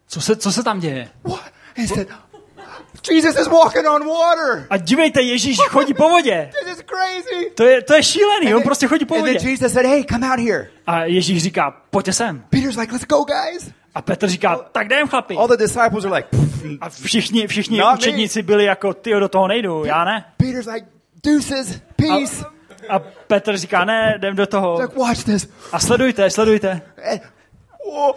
Co 0.08 0.20
se, 0.20 0.36
co 0.36 0.52
se 0.52 0.62
tam 0.62 0.80
děje? 0.80 1.08
What? 1.24 1.40
He 1.74 1.86
said, 1.88 2.08
Jesus 3.10 3.38
is 3.40 3.46
walking 3.48 3.86
on 3.86 4.06
water. 4.06 4.66
A 4.70 4.76
dívejte, 4.76 5.22
Ježíš 5.22 5.58
chodí 5.58 5.94
po 5.94 6.08
vodě. 6.08 6.50
This 6.64 6.76
is 6.78 6.84
crazy. 6.86 7.50
To 7.54 7.64
je, 7.64 7.82
to 7.82 7.94
je 7.94 8.02
šílený, 8.02 8.54
on 8.54 8.62
prostě 8.62 8.86
chodí 8.86 9.04
po 9.04 9.14
And 9.14 9.20
vodě. 9.20 9.38
then 9.38 9.48
Jesus 9.48 9.72
said, 9.72 9.86
hey, 9.86 10.04
come 10.10 10.30
out 10.30 10.40
here. 10.40 10.68
A 10.86 11.04
Ježíš 11.04 11.42
říká, 11.42 11.70
pojďte 11.90 12.12
sem. 12.12 12.44
Peter's 12.50 12.76
like, 12.76 12.92
let's 12.92 13.06
go, 13.06 13.24
guys. 13.24 13.70
A 13.94 14.02
Petr 14.02 14.28
říká, 14.28 14.56
tak 14.72 14.86
jdem 14.86 15.08
chlapi. 15.08 15.34
All 15.34 15.48
the 15.48 15.56
disciples 15.56 16.04
are 16.04 16.14
like. 16.14 16.28
A 16.80 16.88
všichni, 16.88 17.46
všichni 17.46 17.82
učedníci 17.94 18.42
byli 18.42 18.64
jako, 18.64 18.94
ty 18.94 19.10
do 19.20 19.28
toho 19.28 19.48
nejdu, 19.48 19.84
já 19.84 20.04
ne. 20.04 20.24
Peter's 20.36 20.66
like, 20.66 20.86
deuces, 21.24 21.80
peace. 21.96 22.44
A 22.88 22.98
Petr 22.98 23.56
říká, 23.56 23.84
ne, 23.84 24.14
jdem 24.18 24.36
do 24.36 24.46
toho. 24.46 24.80
Like, 24.80 24.98
watch 24.98 25.24
this. 25.24 25.48
A 25.72 25.78
sledujte, 25.78 26.30
sledujte. 26.30 26.82
Oh, 27.92 28.12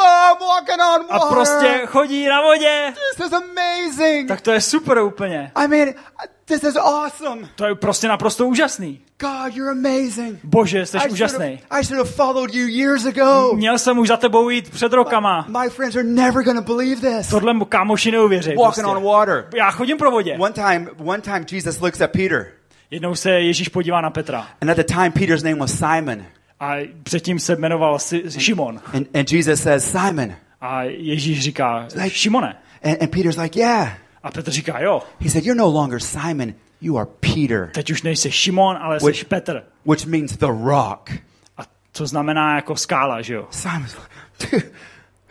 oh, 0.00 0.32
I'm 0.32 0.38
walking 0.40 0.80
on 0.80 1.06
A 1.10 1.18
water. 1.18 1.28
prostě 1.36 1.82
chodí 1.86 2.26
na 2.26 2.42
vodě. 2.42 2.92
This 3.16 3.26
is 3.26 3.32
amazing. 3.32 4.28
Tak 4.28 4.40
to 4.40 4.50
je 4.52 4.60
super 4.60 4.98
úplně. 4.98 5.52
I 5.56 5.68
mean, 5.68 5.94
this 6.44 6.62
is 6.64 6.76
awesome. 6.76 7.48
To 7.56 7.64
je 7.66 7.74
prostě 7.74 8.08
naprosto 8.08 8.46
úžasný. 8.46 9.00
God, 9.20 9.56
you're 9.56 9.70
amazing. 9.70 10.38
Bože, 10.44 10.86
jsi 10.86 10.96
I 10.96 11.00
should, 11.00 11.12
úžasný. 11.12 11.46
have, 11.70 11.80
I 11.80 11.84
should 11.84 11.98
have 11.98 12.10
followed 12.10 12.54
you 12.54 12.66
years 12.68 13.06
ago. 13.06 13.52
Měl 13.56 13.78
jsem 13.78 13.98
už 13.98 14.08
za 14.08 14.16
tebou 14.16 14.48
jít 14.50 14.70
před 14.70 14.92
rokama. 14.92 15.46
My 15.48 15.70
friends 15.70 15.96
are 15.96 16.04
never 16.04 16.44
to 16.44 16.60
believe 16.74 17.00
this. 17.16 17.28
Tohle 17.30 17.54
mu 17.54 17.64
kámoši 17.64 18.10
neuvěří. 18.10 18.54
Walking 18.56 18.86
on 18.86 18.92
Prostě. 18.92 19.06
water. 19.08 19.44
Já 19.56 19.70
chodím 19.70 19.96
po 19.98 20.10
vodě. 20.10 20.36
One 20.38 20.52
time, 20.52 20.88
one 21.04 21.20
time 21.22 21.44
Jesus 21.52 21.80
looks 21.80 22.00
at 22.00 22.10
Peter. 22.12 22.46
Jednou 22.90 23.14
se 23.14 23.30
Ježíš 23.30 23.68
podívá 23.68 24.00
na 24.00 24.10
Petra. 24.10 24.46
And 24.62 24.70
at 24.70 24.76
the 24.76 24.84
time, 24.94 25.12
Peter's 25.12 25.42
name 25.42 25.56
was 25.56 25.78
Simon. 25.78 26.24
A 26.60 26.88
předtím 27.02 27.38
se 27.38 27.56
jmenoval 27.56 27.98
Si- 27.98 28.40
Šimon. 28.40 28.80
And, 28.94 29.16
and 29.16 29.32
Jesus 29.32 29.62
says, 29.62 29.90
Simon. 29.90 30.32
A 30.60 30.82
Ježíš 30.82 31.40
říká, 31.42 31.86
Šimone. 32.08 32.56
And, 32.84 33.02
and 33.02 33.10
Peter's 33.10 33.36
like, 33.36 33.58
yeah. 33.60 33.92
A 34.22 34.30
Petr 34.30 34.50
říká, 34.50 34.78
jo, 34.80 35.02
He 35.20 35.30
said, 35.30 35.46
you're 35.46 35.58
no 35.58 35.66
longer 35.70 36.00
Simon. 36.00 36.54
You 36.80 36.98
are 36.98 37.10
Peter, 37.20 37.70
teď 37.74 37.90
už 37.90 38.02
nejsi 38.02 38.30
Šimon, 38.32 38.76
ale 38.80 39.00
jsi 39.00 39.06
Which- 39.06 39.24
Petr. 39.24 39.62
which 39.84 40.06
means 40.06 40.36
the 40.36 40.46
rock. 40.46 41.10
A 41.58 41.62
to 41.92 42.06
znamená 42.06 42.54
jako 42.56 42.76
skála, 42.76 43.22
že 43.22 43.34
jo? 43.34 43.46
Simon's 43.50 43.96
like, 43.96 44.62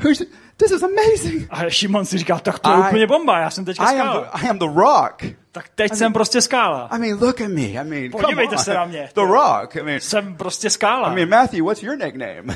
who's, 0.03 0.17
this 0.57 0.71
is 0.71 0.83
amazing. 0.83 1.47
A 1.49 1.69
Šimon 1.69 2.05
si 2.05 2.17
říká, 2.17 2.39
tak 2.39 2.59
to 2.59 2.69
je 2.71 2.75
I- 2.77 2.87
úplně 2.87 3.07
bomba, 3.07 3.39
já 3.39 3.49
jsem 3.49 3.65
teďka 3.65 3.83
I 3.83 3.99
am, 3.99 4.07
skála. 4.07 4.21
the, 4.21 4.45
I 4.45 4.49
am 4.49 4.59
the 4.59 4.65
rock. 4.75 5.23
Tak 5.51 5.65
teď 5.75 5.93
jsem 5.93 6.13
prostě 6.13 6.41
skála. 6.41 6.87
I 6.91 6.97
mean, 6.99 7.17
look 7.21 7.41
at 7.41 7.47
me. 7.47 7.61
I 7.61 7.83
mean, 7.83 8.11
Podívejte 8.11 8.57
se 8.57 8.73
na 8.73 8.85
mě. 8.85 9.09
The 9.15 9.21
rock. 9.21 9.75
I 9.75 9.83
mean, 9.83 9.99
Jsem 9.99 10.35
prostě 10.35 10.69
skála. 10.69 11.11
I 11.11 11.15
mean, 11.15 11.29
Matthew, 11.29 11.63
what's 11.65 11.83
your 11.83 11.97
nickname? 11.97 12.55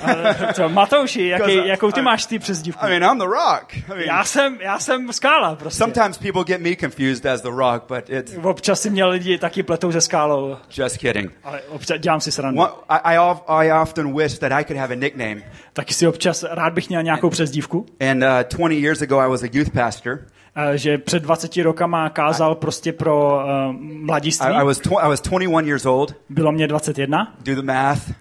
To, 0.55 0.69
Matouši, 0.69 1.27
jaký, 1.27 1.51
I- 1.51 1.67
jakou 1.67 1.91
ty 1.91 1.99
I- 1.99 2.03
máš 2.03 2.25
ty 2.25 2.39
přezdívku? 2.39 2.85
I 2.85 2.89
mean, 2.99 3.11
I'm 3.11 3.17
the 3.19 3.25
rock. 3.25 3.73
I 3.73 3.83
mean, 3.89 4.01
Já 4.01 4.23
jsem, 4.23 4.57
já 4.61 4.79
jsem 4.79 5.13
skála 5.13 5.55
prostě. 5.55 5.77
sometimes 5.77 6.17
people 6.17 6.43
get 6.43 6.61
me 6.61 6.75
confused 6.75 7.25
as 7.25 7.41
the 7.41 7.49
rock, 7.49 7.83
but 7.87 8.09
it's 8.09 8.33
Občas 8.43 8.81
si 8.81 8.89
měl 8.89 9.09
lidi 9.09 9.37
taky 9.37 9.63
pletou 9.63 9.91
se 9.91 10.01
skálou, 10.01 10.57
just 10.77 10.97
kidding. 10.97 11.31
ale 11.43 11.61
občas 11.61 11.99
dělám 11.99 12.21
si 12.21 12.31
srandu. 12.31 12.61
One, 12.61 12.71
I, 12.89 13.15
I, 13.15 13.17
I 13.47 13.71
often 13.81 14.17
wish 14.17 14.37
that 14.39 14.51
I 14.51 14.63
could 14.63 14.77
have 14.79 14.93
a 14.93 14.97
nickname. 14.97 15.35
Taky 15.73 15.93
si 15.93 16.07
občas 16.07 16.43
rád 16.51 16.73
bych 16.73 16.89
měl 16.89 17.03
nějakou 17.03 17.29
přezdívku, 17.29 17.85
And 18.11 18.23
uh, 18.23 18.57
20 18.57 18.73
years 18.75 19.01
ago, 19.01 19.19
I 19.19 19.29
was 19.29 19.43
a 19.43 19.47
youth 19.51 19.69
pastor. 19.73 20.19
Eh, 20.55 20.77
že 20.77 20.97
před 20.97 21.23
20 21.23 21.57
rokama 21.57 22.09
kázal 22.09 22.55
prostě 22.55 22.93
pro 22.93 23.35
uh, 23.35 23.75
mladiství. 23.81 24.47
I, 24.47 24.53
I 24.61 24.65
was 24.65 24.77
tw- 24.81 25.05
I 25.05 25.09
was 25.09 25.21
21 25.21 25.61
years 25.61 25.85
old. 25.85 26.15
Bylo 26.29 26.51
mě 26.51 26.67
21. 26.67 27.35
Do 27.43 27.55
the 27.55 27.61
math. 27.61 28.11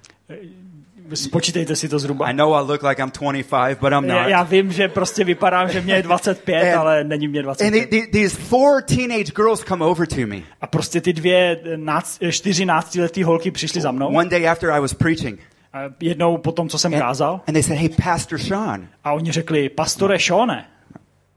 Spočítejte 1.14 1.76
si 1.76 1.88
to 1.88 1.98
zhruba. 1.98 2.26
I 2.26 2.32
know 2.34 2.54
I 2.54 2.60
look 2.66 2.82
like 2.82 3.02
I'm 3.02 3.10
25, 3.10 3.78
but 3.80 3.92
I'm 3.92 4.04
Já, 4.04 4.22
not. 4.22 4.28
já 4.30 4.42
vím, 4.42 4.72
že 4.72 4.88
prostě 4.88 5.24
vypadám, 5.24 5.68
že 5.68 5.80
mě 5.80 5.94
je 5.94 6.02
25, 6.02 6.62
And- 6.62 6.78
ale 6.80 7.04
není 7.04 7.28
mě 7.28 7.40
And 7.40 7.44
25. 7.44 7.90
the, 7.90 7.96
the, 8.00 8.06
these 8.12 8.36
four 8.36 8.82
teenage 8.82 9.32
girls 9.36 9.60
come 9.64 9.84
over 9.84 10.06
to 10.06 10.26
me 10.26 10.36
A 10.60 10.66
prostě 10.66 11.00
ty 11.00 11.12
dvě 11.12 11.60
náct, 11.76 12.18
čtyři 12.30 12.64
náctiletý 12.64 13.22
holky 13.22 13.50
přišly 13.50 13.80
za 13.80 13.90
mnou. 13.92 14.08
one 14.08 14.28
day 14.30 14.48
after 14.48 14.70
I 14.70 14.80
was 14.80 14.94
preaching. 14.94 15.40
A 15.72 15.78
jednou 16.00 16.36
po 16.38 16.52
tom, 16.52 16.68
co 16.68 16.78
jsem 16.78 16.94
And, 16.94 17.00
kázal. 17.00 17.40
and 17.46 17.52
they 17.54 17.62
said, 17.62 17.78
Hey, 17.78 17.88
Pastor 18.04 18.38
Sean. 18.38 18.88
A 19.04 19.12
oni 19.12 19.32
řekli, 19.32 19.68
pastore 19.68 20.18
Šone, 20.18 20.64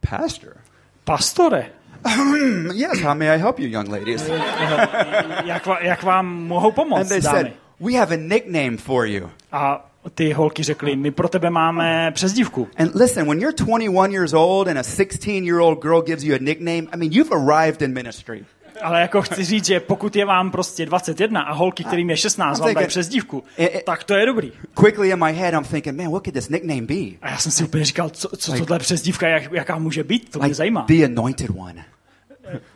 Pastor? 0.10 0.54
Pastore, 1.06 1.66
Hmm, 2.08 2.70
yes, 2.74 3.00
how 3.02 3.16
may 3.16 3.30
I 3.30 3.38
help 3.38 3.60
you, 3.60 3.68
young 3.68 3.90
ladies? 3.90 4.28
jak, 5.46 5.66
va, 5.66 5.80
jak 5.82 6.04
vám 6.04 6.26
mohou 6.48 6.68
And 6.68 6.76
pomoct, 6.76 7.10
they 7.10 7.22
dámy? 7.22 7.38
said, 7.40 7.54
We 7.80 7.94
have 7.94 8.14
a 8.14 8.18
nickname 8.18 8.78
for 8.78 9.06
you. 9.08 9.30
A 9.52 9.90
ty 10.16 10.34
holky 10.34 10.64
řekly, 10.64 10.96
my 10.96 11.12
pro 11.12 11.28
tebe 11.28 11.50
máme 11.50 12.12
přezdívku. 12.12 12.68
And 12.78 12.96
listen, 12.96 13.28
when 13.28 13.40
you're 13.42 13.64
21 13.66 14.12
years 14.12 14.34
old 14.34 14.68
and 14.68 14.78
a 14.80 14.84
16 14.84 15.44
year 15.46 15.60
old 15.60 15.82
girl 15.82 16.02
gives 16.02 16.24
you 16.24 16.36
a 16.36 16.40
nickname, 16.42 16.88
I 16.94 16.98
mean, 16.98 17.12
you've 17.12 17.32
arrived 17.32 17.82
in 17.82 17.94
ministry. 17.94 18.46
Ale 18.82 19.02
jako 19.02 19.22
chci 19.22 19.44
říct, 19.44 19.66
že 19.66 19.80
pokud 19.80 20.16
je 20.16 20.26
vám 20.26 20.52
prostě 20.52 20.86
21 20.86 21.42
a 21.42 21.54
holky, 21.54 21.84
kterým 21.84 22.10
je 22.10 22.18
16, 22.18 22.60
vám 22.60 22.74
dají 22.74 22.88
Eh, 23.58 23.70
eh. 23.74 23.82
tak 23.86 24.04
to 24.04 24.14
je 24.14 24.26
dobrý. 24.26 24.52
Quickly 24.80 25.10
in 25.10 25.26
my 25.26 25.34
head, 25.34 25.54
I'm 25.54 25.64
thinking, 25.64 25.98
man, 25.98 26.12
what 26.12 26.24
could 26.24 26.34
this 26.34 26.50
nickname 26.50 26.82
be? 26.82 27.18
A 27.22 27.30
já 27.30 27.38
jsem 27.38 27.52
si 27.52 27.64
úplně 27.64 27.86
říkal, 27.86 28.10
co, 28.10 28.30
co 28.38 28.52
tohle 28.58 28.80
přezdívka, 28.80 29.28
jak, 29.28 29.52
jaká 29.52 29.78
může 29.78 30.04
být, 30.04 30.32
to 30.32 30.40
mě 30.40 30.46
Like 30.46 30.56
zajímá. 30.56 30.86
the 30.88 31.06
anointed 31.06 31.50
one 31.50 31.86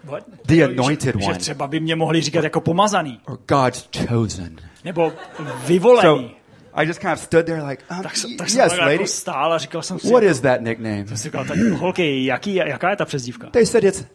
What? 0.04 0.24
the 0.46 0.64
anointed 0.64 1.16
že, 1.16 1.22
že 1.22 1.28
one. 1.30 1.38
třeba 1.40 1.68
by 1.68 1.80
mě 1.80 1.96
mohli 1.96 2.22
říkat 2.22 2.44
jako 2.44 2.62
pomazaný, 2.62 3.20
or 3.28 3.38
God's 3.48 3.90
chosen. 4.08 4.56
nebo 4.86 5.12
So 5.38 5.52
vyvolený. 5.68 6.36
I 6.74 6.88
just 6.88 7.00
kind 7.00 7.14
of 7.14 7.20
stood 7.20 7.46
there 7.46 7.64
like, 7.64 7.84
um, 7.92 7.98
tak, 8.04 8.12
tak 8.38 8.50
jsem 8.50 8.62
yes, 8.62 8.74
jako 8.74 8.76
lady. 8.86 9.08
stál 9.08 9.54
a 9.54 9.58
říkal 9.58 9.82
jsem 9.82 10.00
si, 10.00 10.12
What 10.14 10.24
is 10.24 10.40
that 10.42 10.62
nickname? 10.62 11.08
jsem 11.08 11.18
si 11.18 11.24
říkal, 11.24 11.46
tak 11.46 11.58
holky, 11.58 12.26
jaký, 12.26 12.56
jaká 12.56 12.90
je 12.90 12.96
ta 12.96 13.06
přezdívka? 13.06 13.48
They 13.50 13.66
said 13.66 13.84
it's 13.84 14.06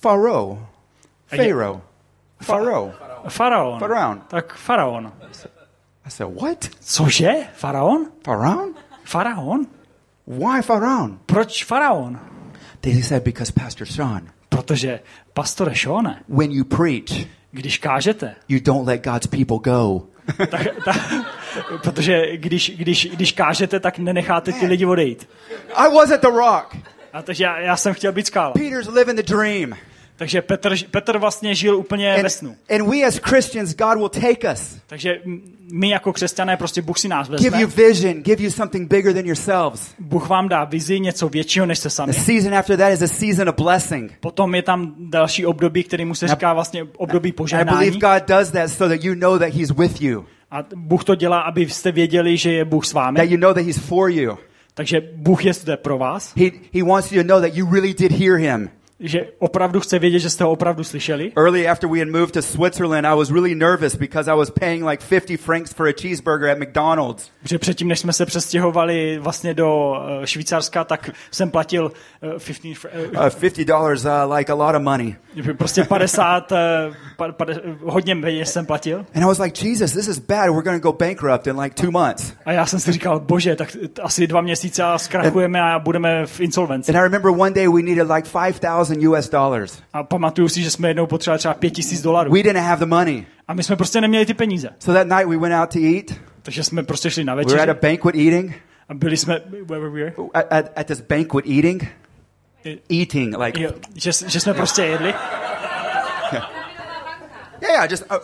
Pharaoh. 0.00 0.58
Pharaoh. 1.30 1.80
Pharaoh. 2.40 2.92
Faraon. 3.28 3.78
Faraon. 3.78 4.22
Tak 4.28 4.54
faraon. 4.54 5.12
I 6.06 6.10
said, 6.10 6.26
what? 6.26 6.70
Cože? 6.80 7.46
Faraon? 7.54 8.10
Pharaoh? 8.24 8.74
Faraon? 9.04 9.66
Why 10.26 10.62
Pharaoh? 10.62 11.18
Proč 11.26 11.64
faraon? 11.64 12.18
They 12.80 13.02
said, 13.02 13.24
because 13.24 13.52
Pastor 13.52 13.86
Sean, 13.86 14.30
Protože, 14.48 15.00
pastore 15.34 15.74
Šone, 15.74 16.22
when 16.28 16.52
you 16.52 16.64
preach, 16.64 17.26
když 17.52 17.78
kážete, 17.78 18.34
you 18.48 18.60
don't 18.60 18.88
let 18.88 19.04
God's 19.04 19.26
people 19.26 19.58
go. 19.58 20.02
tak, 20.50 20.66
tak, 20.84 20.96
protože 21.82 22.36
když, 22.36 22.70
když, 22.76 23.08
když 23.10 23.32
kážete, 23.32 23.80
tak 23.80 23.98
nenecháte 23.98 24.52
ty 24.52 24.66
lidi 24.66 24.86
odejít. 24.86 25.28
I 25.74 25.94
wasn't 25.94 26.20
the 26.20 26.28
rock. 26.28 26.76
A 27.12 27.22
takže 27.22 27.44
já, 27.44 27.58
já 27.58 27.76
jsem 27.76 27.94
chtěl 27.94 28.12
být 28.12 28.26
skála. 28.26 28.52
Peter's 28.52 28.88
living 28.88 29.16
the 29.16 29.34
dream. 29.34 29.74
Takže 30.20 30.42
Petr, 30.42 30.74
Petr 30.90 31.18
vlastně 31.18 31.54
žil 31.54 31.76
úplně 31.76 32.14
And, 32.14 32.22
ve 32.22 32.30
snu. 32.30 32.56
and 32.70 32.90
we 32.90 33.02
as 33.04 33.18
Christians, 33.18 33.74
God 33.76 33.96
will 33.98 34.08
take 34.08 34.52
us, 34.52 34.76
Takže 34.86 35.20
my 35.72 35.88
jako 35.90 36.12
křesťané, 36.12 36.56
prostě 36.56 36.82
Bůh 36.82 36.98
si 36.98 37.08
nás 37.08 37.28
give 37.28 37.50
vezme. 37.50 37.60
you 37.60 37.68
vision, 37.88 38.22
give 38.22 38.42
you 38.42 38.50
something 38.50 38.88
bigger 38.90 39.14
than 39.14 39.26
yourselves. 39.26 39.94
Bůh 39.98 40.28
vám 40.28 40.48
dá 40.48 40.64
vizi, 40.64 41.00
něco 41.00 41.28
většího 41.28 41.66
než 41.66 41.78
se 41.78 41.90
sami. 41.90 42.12
The 42.12 42.18
season 42.20 42.54
after 42.54 42.76
that 42.78 42.92
is 42.92 43.02
a 43.02 43.06
season 43.06 43.48
of 43.48 43.54
blessing. 43.54 44.12
Potom 44.20 44.54
je 44.54 44.62
tam 44.62 44.94
další 44.98 45.46
období, 45.46 45.82
kterému 45.84 46.14
se 46.14 46.28
říká 46.28 46.52
vlastně 46.54 46.84
období 46.96 47.28
I 47.28 47.32
believe 47.32 47.36
požehnání. 47.36 47.90
God 47.90 48.28
does 48.28 48.50
that 48.50 48.70
so 48.70 48.94
that 48.96 49.04
you 49.04 49.14
know 49.14 49.38
that 49.38 49.48
He's 49.54 49.70
with 49.70 50.02
you, 50.02 50.24
A 50.50 50.64
Bůh 50.76 51.04
to 51.04 51.14
dělá, 51.14 51.40
abyste 51.40 51.92
věděli, 51.92 52.36
že 52.36 52.52
je 52.52 52.64
Bůh 52.64 52.86
s 52.86 52.92
that 52.92 52.94
vámi. 52.94 53.20
you 53.30 53.36
know 53.36 53.54
that 53.54 53.64
He's 53.64 53.78
for 53.78 54.10
you. 54.10 54.38
Takže 54.74 55.00
Bůh 55.14 55.44
je 55.44 55.52
zde 55.52 55.76
pro 55.76 55.98
vás. 55.98 56.34
He, 56.36 56.50
he 56.74 56.82
wants 56.82 57.12
you 57.12 57.22
to 57.22 57.28
know 57.28 57.40
that 57.40 57.54
you 57.56 57.72
really 57.72 57.94
did 57.94 58.12
hear 58.12 58.36
Him. 58.36 58.70
Že 59.02 59.26
opravdu 59.38 59.80
chce 59.80 59.98
vědět, 59.98 60.18
že 60.18 60.30
jste 60.30 60.44
ho 60.44 60.50
opravdu 60.50 60.84
slyšeli. 60.84 61.32
Early 61.36 61.68
after 61.68 61.90
we 61.90 61.98
had 61.98 62.08
moved 62.08 62.30
to 62.32 62.42
Switzerland, 62.42 63.06
I 63.06 63.16
was 63.16 63.30
really 63.30 63.54
nervous 63.54 63.94
because 63.96 64.30
I 64.30 64.36
was 64.36 64.50
paying 64.50 64.84
like 64.86 65.04
50 65.04 65.36
francs 65.40 65.72
for 65.74 65.88
a 65.88 65.92
cheeseburger 66.02 66.50
at 66.50 66.58
McDonald's. 66.58 67.30
Protože 67.42 67.58
předtím, 67.58 67.88
než 67.88 67.98
jsme 67.98 68.12
se 68.12 68.26
přestěhovali 68.26 69.18
vlastně 69.18 69.54
do 69.54 69.94
eh, 70.22 70.26
Švýcarska, 70.26 70.84
tak 70.84 71.10
jsem 71.30 71.50
platil 71.50 71.92
eh, 72.22 72.26
15, 72.28 72.62
fr- 72.64 72.88
eh, 72.92 73.00
Uh, 73.10 73.26
$50, 73.26 74.26
uh, 74.26 74.32
like 74.36 74.52
a 74.52 74.54
lot 74.54 74.74
of 74.76 74.82
money. 74.82 75.16
prostě 75.58 75.84
50, 75.88 76.52
eh, 76.52 76.56
pa- 77.16 77.32
pade- 77.32 77.60
hodně 77.82 78.16
peněz 78.16 78.52
jsem 78.52 78.66
platil. 78.66 78.98
And 79.14 79.22
I 79.22 79.26
was 79.26 79.38
like, 79.38 79.66
Jesus, 79.68 79.92
this 79.92 80.08
is 80.08 80.18
bad. 80.18 80.50
We're 80.50 80.62
going 80.62 80.82
to 80.82 80.92
go 80.92 80.98
bankrupt 80.98 81.46
in 81.46 81.60
like 81.60 81.74
two 81.82 81.90
months. 81.90 82.32
A 82.44 82.52
já 82.52 82.66
jsem 82.66 82.80
si 82.80 82.92
říkal, 82.92 83.20
bože, 83.20 83.56
tak 83.56 83.76
asi 84.02 84.26
dva 84.26 84.40
měsíce 84.40 84.82
a 84.82 84.98
zkrachujeme 84.98 85.60
a 85.62 85.78
budeme 85.78 86.26
v 86.26 86.40
insolvenci. 86.40 86.92
And 86.92 86.98
I 86.98 87.02
remember 87.02 87.30
one 87.30 87.50
day 87.50 87.68
we 87.68 87.82
needed 87.82 88.10
like 88.10 88.28
5,000 88.32 88.89
US 88.96 89.28
dollars. 89.28 89.78
A 89.92 90.02
pamatuju 90.02 90.48
si, 90.48 90.62
že 90.62 90.70
jsme 90.70 90.88
jednou 90.88 91.06
potřebovali 91.06 91.38
třeba 91.38 91.54
pět 91.54 91.70
tisíc 91.70 92.02
dolarů. 92.02 92.32
We 92.32 92.42
didn't 92.42 92.62
have 92.62 92.76
the 92.80 92.86
money. 92.86 93.26
A 93.48 93.54
my 93.54 93.62
jsme 93.62 93.76
prostě 93.76 94.00
neměli 94.00 94.26
ty 94.26 94.34
peníze. 94.34 94.68
So 94.78 95.00
that 95.00 95.18
night 95.18 95.28
we 95.30 95.36
went 95.48 95.54
out 95.54 95.70
to 95.72 95.78
eat. 95.96 96.20
Takže 96.42 96.64
jsme 96.64 96.82
prostě 96.82 97.10
šli 97.10 97.24
na 97.24 97.34
We 97.34 97.44
were 97.44 97.62
at 97.62 97.68
a 97.68 97.74
banquet 97.74 98.14
eating. 98.14 98.54
a 98.88 98.94
byli 98.94 99.16
jsme, 99.16 99.40
where 99.64 99.88
were 99.88 99.90
we? 99.90 100.12
At, 100.34 100.46
at, 100.52 100.78
at 100.78 100.86
this 100.86 101.00
banquet 101.00 101.46
eating. 101.46 101.86
Eating, 103.00 103.38
like, 103.38 103.62
Jo, 103.62 103.70
že, 103.94 104.10
že 104.26 104.40
jsme 104.40 104.54
prostě 104.54 104.82
jedli. 104.82 105.08
yeah, 106.32 106.50
yeah, 107.62 107.90
just. 107.90 108.04
Uh, 108.10 108.18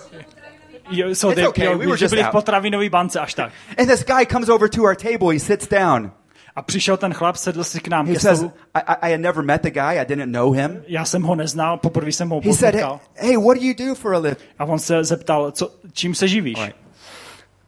Jo, 0.90 1.14
so 1.14 1.32
It's 1.32 1.36
they, 1.36 1.46
okay, 1.48 1.64
jo, 1.64 1.78
we 1.78 1.86
were 1.86 1.96
že 1.96 2.04
just 2.04 2.14
byli 2.14 2.24
v 2.24 2.30
potravinové 2.30 2.88
bance 2.90 3.20
až 3.20 3.34
tak. 3.34 3.52
and 3.78 3.88
this 3.88 4.04
guy 4.04 4.26
comes 4.32 4.48
over 4.48 4.68
to 4.68 4.82
our 4.82 4.96
table. 4.96 5.32
He 5.32 5.38
sits 5.40 5.66
down. 5.68 6.12
A 6.56 6.62
přišel 6.62 6.96
ten 6.96 7.14
chlap, 7.14 7.36
sedl 7.36 7.64
si 7.64 7.80
k 7.80 7.88
nám 7.88 8.06
He 8.06 8.14
ke 8.14 8.20
says, 8.20 8.42
I, 8.74 8.80
I 9.02 9.10
had 9.10 9.20
never 9.20 9.44
met 9.44 9.62
the 9.62 9.70
guy, 9.70 9.98
I 10.00 10.04
didn't 10.04 10.32
know 10.32 10.52
him. 10.52 10.82
Já 10.86 11.04
jsem 11.04 11.22
ho 11.22 11.34
neznal, 11.34 11.78
poprvé 11.78 12.12
jsem 12.12 12.28
ho 12.28 12.40
He 12.44 12.52
said, 12.52 12.74
hey, 12.74 12.84
hey, 13.14 13.36
what 13.36 13.56
do 13.56 13.62
you 13.62 13.74
do 13.88 13.94
for 13.94 14.14
a 14.14 14.18
living? 14.18 14.38
A 14.58 14.64
on 14.64 14.78
se 14.78 15.04
zeptal, 15.04 15.50
co, 15.50 15.70
čím 15.92 16.14
se 16.14 16.28
živíš? 16.28 16.58
Right. 16.58 16.76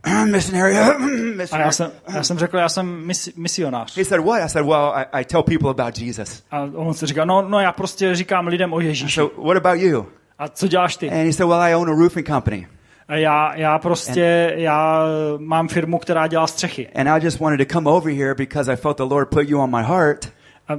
missionary. 0.24 0.76
A 1.52 1.58
já 1.58 1.72
jsem, 1.72 1.90
já 2.14 2.22
jsem 2.22 2.38
řekl, 2.38 2.56
já 2.56 2.68
jsem 2.68 3.06
mis, 3.06 3.34
misionář. 3.36 3.96
He 3.96 4.04
said, 4.04 4.24
what? 4.24 4.42
I 4.42 4.48
said, 4.48 4.66
well, 4.66 4.92
I, 4.94 5.20
I 5.20 5.24
tell 5.24 5.42
people 5.42 5.70
about 5.70 5.98
Jesus. 5.98 6.42
A 6.50 6.60
on 6.74 6.94
se 6.94 7.06
říká, 7.06 7.24
no, 7.24 7.42
no 7.42 7.60
já 7.60 7.72
prostě 7.72 8.14
říkám 8.14 8.46
lidem 8.46 8.72
o 8.72 8.80
Ježíši. 8.80 9.14
So, 9.14 9.42
what 9.46 9.56
about 9.56 9.80
you? 9.80 10.06
A 10.38 10.48
co 10.48 10.68
děláš 10.68 10.96
ty? 10.96 11.10
And 11.10 11.16
he 11.16 11.32
said, 11.32 11.48
well, 11.48 11.60
I 11.60 11.74
own 11.74 11.90
a 11.90 11.92
roofing 11.92 12.26
company. 12.26 12.66
Já, 13.08 13.54
já 13.54 13.78
prostě, 13.78 14.50
and, 14.52 14.60
já 14.60 15.04
mám 15.38 15.68
firmu, 15.68 15.98
která 15.98 16.26
dělá 16.26 16.46
střechy. 16.46 16.88
And 16.88 17.08
I 17.08 17.24
just 17.24 17.40
wanted 17.40 17.68
to 17.68 17.72
come 17.72 17.90
over 17.90 18.12
here 18.12 18.34
because 18.34 18.72
I 18.72 18.76
felt 18.76 18.96
the 18.96 19.02
Lord 19.02 19.28
put 19.28 19.48
you 19.48 19.60
on 19.60 19.70
my 19.76 19.82
heart. 19.82 20.32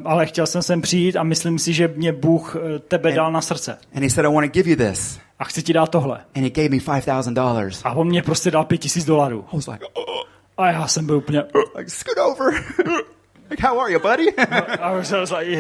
Ale 0.06 0.26
chtěl 0.26 0.48
jsem 0.48 0.62
sem 0.62 0.82
přijít 0.82 1.18
a 1.18 1.24
myslím 1.24 1.60
si, 1.60 1.74
že 1.74 1.88
mě 1.88 2.14
Bůh 2.14 2.56
eh, 2.56 2.80
tebe 2.80 3.10
and, 3.10 3.16
dal 3.16 3.32
na 3.32 3.42
srdce. 3.42 3.78
And 3.96 4.04
he 4.04 4.10
said, 4.10 4.26
I 4.26 4.34
want 4.34 4.48
to 4.48 4.52
give 4.52 4.70
you 4.70 4.76
this. 4.76 5.20
A 5.40 5.44
chci 5.44 5.64
ti 5.64 5.74
dát 5.74 5.90
tohle. 5.90 6.20
And 6.36 6.44
he 6.44 6.50
gave 6.50 6.70
me 6.70 6.78
$5,000. 6.78 7.82
A 7.84 7.94
on 7.94 8.08
mě 8.08 8.22
prostě 8.22 8.52
dal 8.52 8.66
5000 8.66 9.06
dolarů. 9.06 9.46
I 9.54 9.56
was 9.56 9.68
like, 9.68 9.86
oh. 9.94 10.24
A 10.58 10.72
já 10.72 10.88
jsem 10.88 11.06
byl 11.06 11.18
úplně... 11.18 11.44
Like, 11.78 11.90
scoot 11.90 12.18
over. 12.18 12.54
Like, 13.50 13.68
how 13.68 13.80
are 13.80 13.92
you, 13.92 14.00
buddy? 14.00 14.36
a 14.80 15.02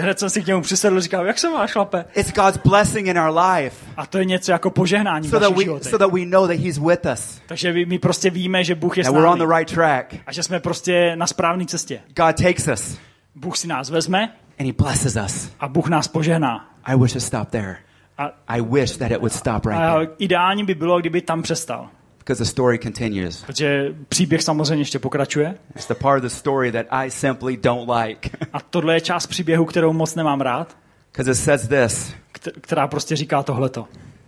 hned 0.02 0.20
jsem 0.20 0.30
si 0.30 0.44
k 0.44 0.48
němu 0.48 0.62
přisedl, 0.62 1.02
říkal, 1.02 1.26
jak 1.26 1.40
se 1.40 1.50
máš, 1.50 1.72
chlape? 1.72 2.06
It's 2.16 2.34
God's 2.34 2.58
blessing 2.58 3.08
in 3.08 3.20
our 3.20 3.38
life. 3.40 3.86
A 3.98 4.06
to 4.06 4.18
je 4.18 4.26
něco 4.26 4.52
jako 4.52 4.70
požehnání 4.70 5.30
so 5.30 5.48
that 5.48 5.58
we, 5.58 5.66
So 5.66 5.98
that 5.98 6.14
we 6.14 6.26
know 6.26 6.48
that 6.48 6.58
he's 6.58 6.78
with 6.78 7.06
us. 7.14 7.42
Takže 7.48 7.74
my 7.86 8.00
prostě 8.00 8.30
víme, 8.30 8.64
že 8.64 8.76
Bůh 8.76 8.98
je 8.98 9.04
s 9.04 9.08
námi. 9.08 9.18
we're 9.18 9.32
on 9.32 9.40
the 9.40 9.56
right 9.58 9.74
track. 9.74 10.16
A 10.28 10.32
že 10.32 10.44
jsme 10.44 10.60
prostě 10.60 11.16
na 11.16 11.28
správné 11.28 11.66
cestě. 11.66 12.02
God 12.16 12.36
takes 12.44 12.68
us. 12.68 12.98
Bůh 13.36 13.58
si 13.58 13.68
nás 13.68 13.90
vezme. 13.90 14.34
And 14.60 14.66
he 14.66 14.74
blesses 14.74 15.18
us. 15.26 15.52
A 15.60 15.68
Bůh 15.68 15.90
nás 15.90 16.08
požehná. 16.08 16.70
I 16.86 16.98
wish 16.98 17.14
to 17.14 17.20
stop 17.20 17.50
there. 17.50 17.78
A, 18.18 18.32
I 18.48 18.62
wish 18.62 18.98
that 18.98 19.12
it 19.12 19.18
would 19.18 19.34
stop 19.34 19.66
right 19.66 19.82
a 19.82 19.94
there. 19.94 20.08
Ideální 20.18 20.64
by 20.64 20.76
bylo, 20.76 21.00
kdyby 21.00 21.22
tam 21.22 21.42
přestal. 21.42 21.90
Because 22.30 22.43
the 22.43 22.49
story 22.49 22.80
continues. 22.80 23.43
Protože 23.43 23.95
příběh 24.09 24.41
samozřejmě 24.41 24.82
ještě 24.82 24.99
pokračuje. 24.99 25.55
It's 25.75 25.88
the 25.88 25.93
part 25.93 26.17
of 26.17 26.32
the 26.32 26.36
story 26.36 26.71
that 26.71 26.86
I 26.89 27.11
simply 27.11 27.57
don't 27.57 27.89
like. 27.89 28.30
a 28.53 28.59
tohle 28.61 28.93
je 28.93 29.01
část 29.01 29.27
příběhu, 29.27 29.65
kterou 29.65 29.93
moc 29.93 30.15
nemám 30.15 30.41
rád. 30.41 30.77
Because 31.11 31.32
it 31.32 31.36
says 31.36 31.67
this. 31.67 32.13
Která 32.61 32.88
prostě 32.88 33.15
říká 33.15 33.43
tohleto. 33.43 33.88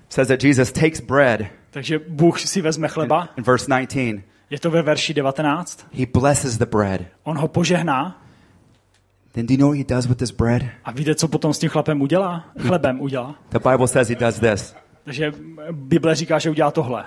Says 0.10 0.28
that 0.28 0.44
Jesus 0.44 0.72
takes 0.72 1.00
bread. 1.00 1.42
Takže 1.72 2.00
Bůh 2.08 2.40
si 2.40 2.62
vezme 2.62 2.88
chleba. 2.88 3.22
In, 3.22 3.30
in 3.38 3.44
verse 3.44 3.66
19. 3.70 4.22
Je 4.50 4.60
to 4.60 4.72
ve 4.72 4.82
verši 4.82 5.14
19. 5.14 5.88
He 5.94 6.06
blesses 6.14 6.58
the 6.58 6.66
bread. 6.66 7.02
On 7.24 7.38
ho 7.38 7.48
požehná. 7.48 8.22
Then 9.32 9.46
do 9.46 9.54
you 9.54 9.60
know 9.60 9.70
what 9.70 9.78
he 9.78 9.96
does 9.96 10.06
with 10.06 10.18
this 10.18 10.32
bread? 10.32 10.64
A 10.84 10.92
víte, 10.92 11.16
co 11.16 11.28
potom 11.28 11.54
s 11.54 11.60
tím 11.60 11.70
chlapem 11.70 12.02
udělá? 12.02 12.46
Chlebem 12.60 13.02
udělá. 13.02 13.36
The 13.50 13.70
Bible 13.70 13.88
says 13.88 14.10
he 14.10 14.16
does 14.16 14.40
this. 14.40 14.76
Takže 15.04 15.34
Bible 15.72 16.16
říká, 16.16 16.40
že 16.40 16.50
udělá 16.50 16.72
tohle. 16.72 17.06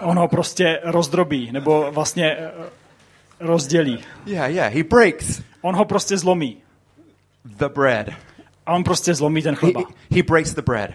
On 0.00 0.18
ho 0.18 0.28
prostě 0.28 0.80
rozdrobí, 0.84 1.52
nebo 1.52 1.88
vlastně 1.92 2.36
eh, 2.36 2.50
rozdělí. 3.40 3.98
Yeah, 4.26 4.50
yeah, 4.50 4.72
he 4.74 4.84
breaks. 4.84 5.42
On 5.60 5.76
ho 5.76 5.84
prostě 5.84 6.16
zlomí. 6.16 6.56
The 7.44 7.68
bread. 7.68 8.06
A 8.66 8.72
on 8.72 8.84
prostě 8.84 9.14
zlomí 9.14 9.42
ten 9.42 9.54
chleba. 9.54 9.80
He, 9.80 10.16
he 10.16 10.22
breaks 10.22 10.54
the 10.54 10.62
bread. 10.62 10.90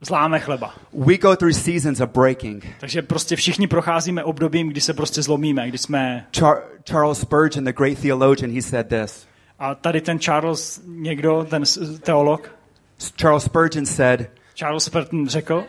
Zláme 0.00 0.40
chleba. 0.40 0.74
We 0.92 1.18
go 1.18 1.36
through 1.36 1.54
seasons 1.54 2.00
of 2.00 2.10
breaking. 2.10 2.66
Takže 2.80 3.02
prostě 3.02 3.36
všichni 3.36 3.66
procházíme 3.66 4.24
obdobím, 4.24 4.68
kdy 4.68 4.80
se 4.80 4.94
prostě 4.94 5.22
zlomíme, 5.22 5.68
kdy 5.68 5.78
jsme... 5.78 6.26
Char- 6.32 6.62
Charles 6.84 7.20
Spurgeon, 7.20 7.64
the 7.64 7.72
great 7.72 7.98
theologian, 7.98 8.54
he 8.54 8.62
said 8.62 8.86
this. 8.88 9.26
A 9.58 9.74
tady 9.74 10.00
ten 10.00 10.18
Charles, 10.18 10.80
někdo, 10.86 11.46
ten 11.50 11.62
teolog, 12.02 12.54
Charles 13.16 13.44
Spurgeon 13.44 13.86
said, 13.86 14.30
Charles 14.54 14.84
Spurgeon 14.84 15.28
řekl, 15.28 15.64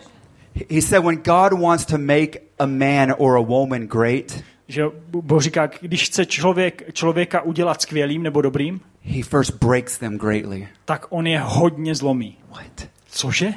he 0.69 0.81
said 0.81 1.03
when 1.03 1.15
God 1.15 1.53
wants 1.53 1.85
to 1.85 1.97
make 1.97 2.41
a 2.59 2.65
man 2.65 3.13
or 3.17 3.37
a 3.37 3.41
woman 3.41 3.87
great, 3.87 4.43
že 4.67 4.83
Bůh 5.07 5.41
říká, 5.41 5.69
když 5.81 6.05
chce 6.05 6.25
člověk, 6.25 6.93
člověka 6.93 7.41
udělat 7.41 7.81
skvělým 7.81 8.23
nebo 8.23 8.41
dobrým, 8.41 8.81
he 9.01 9.23
first 9.23 9.63
breaks 9.63 9.97
them 9.97 10.17
greatly. 10.17 10.67
tak 10.85 11.05
on 11.09 11.27
je 11.27 11.39
hodně 11.39 11.95
zlomí. 11.95 12.37
What? 12.49 12.87
Cože? 13.09 13.53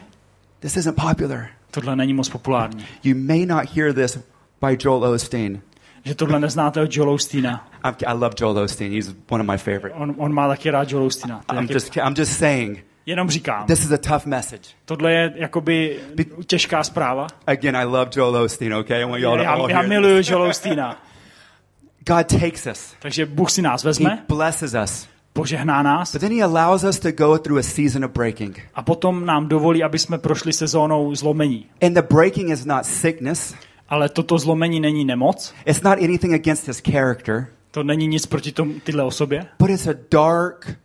This 0.61 0.77
isn't 0.77 0.97
popular. 1.09 1.47
Tohle 1.71 1.97
není 1.97 2.15
moc 2.15 2.29
populární. 2.29 2.85
You 3.03 3.15
may 3.17 3.47
not 3.47 3.71
hear 3.77 3.93
this 3.93 4.19
by 4.63 4.79
Joel 4.81 5.05
Osteen. 5.05 5.61
Že 6.05 6.15
tohle 6.15 6.41
neznáte 6.41 6.83
od 6.83 6.97
Joel 6.97 7.11
Osteena. 7.11 7.69
I 8.07 8.13
love 8.13 8.35
Joel 8.41 8.59
Osteen. 8.59 8.93
He's 8.93 9.15
one 9.29 9.41
of 9.45 9.51
my 9.51 9.59
favorite. 9.59 9.95
On, 9.95 10.15
on 10.19 10.35
má 10.35 10.49
taky 10.49 10.71
rád 10.71 10.91
Joel 10.91 11.05
Osteena. 11.05 11.45
I'm 11.53 11.69
just, 11.73 11.97
I'm 11.97 12.15
just 12.19 12.33
saying. 12.33 12.85
Jenom 13.07 13.31
říkám. 13.31 13.67
This 13.67 13.85
is 13.85 13.93
a 13.93 13.99
tough 13.99 14.27
message. 14.27 14.63
Tohle 14.85 15.13
je 15.13 15.33
jakoby 15.37 16.01
těžká 16.47 16.85
zpráva. 16.85 17.27
Again, 17.47 17.77
I 17.77 17.85
love 17.85 18.11
Joel 18.17 18.37
Osteen, 18.37 18.75
okay? 18.75 19.01
I 19.01 19.05
want 19.05 19.23
you 19.23 19.31
all 19.31 19.37
to 19.37 19.43
já, 19.43 19.51
all 19.51 19.71
já 19.71 19.83
miluju 19.83 20.23
Joel 20.27 20.43
Osteena. 20.43 21.03
God 22.07 22.41
takes 22.41 22.67
us. 22.67 22.95
Takže 22.99 23.27
Bůh 23.27 23.51
si 23.51 23.63
nás 23.63 23.85
vezme. 23.85 24.11
He 24.11 24.23
blesses 24.29 24.75
us. 24.85 25.09
Požehná 25.33 25.83
nás. 25.83 26.13
But 26.13 26.21
then 26.21 26.33
he 26.33 26.43
allows 26.43 26.85
us 26.85 26.99
to 26.99 27.13
go 27.13 27.39
through 27.39 27.59
a 27.59 27.63
season 27.63 28.05
of 28.05 28.11
breaking. 28.11 28.61
A 28.75 28.83
potom 28.83 29.27
nám 29.27 29.49
dovolí, 29.49 29.83
aby 29.83 29.99
jsme 29.99 30.19
prošli 30.19 30.53
sezónou 30.53 31.15
zlomení. 31.15 31.67
And 31.83 31.95
the 31.95 32.03
breaking 32.03 32.51
is 32.51 32.65
not 32.65 32.87
sickness. 32.87 33.55
Ale 33.89 34.09
toto 34.09 34.39
zlomení 34.39 34.81
není 34.81 35.05
nemoc. 35.05 35.55
It's 35.67 35.83
not 35.83 35.99
anything 35.99 36.35
against 36.35 36.69
his 36.69 36.83
character. 36.93 37.47
To 37.71 37.83
není 37.83 38.07
nic 38.07 38.27
proti 38.27 38.53
tomu, 38.53 38.75
tyhle 38.85 39.05
osobě. 39.05 39.47
But 39.59 39.71
it's 39.71 39.87
a 39.87 39.95
dark, 40.11 40.79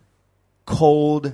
cold 0.78 1.32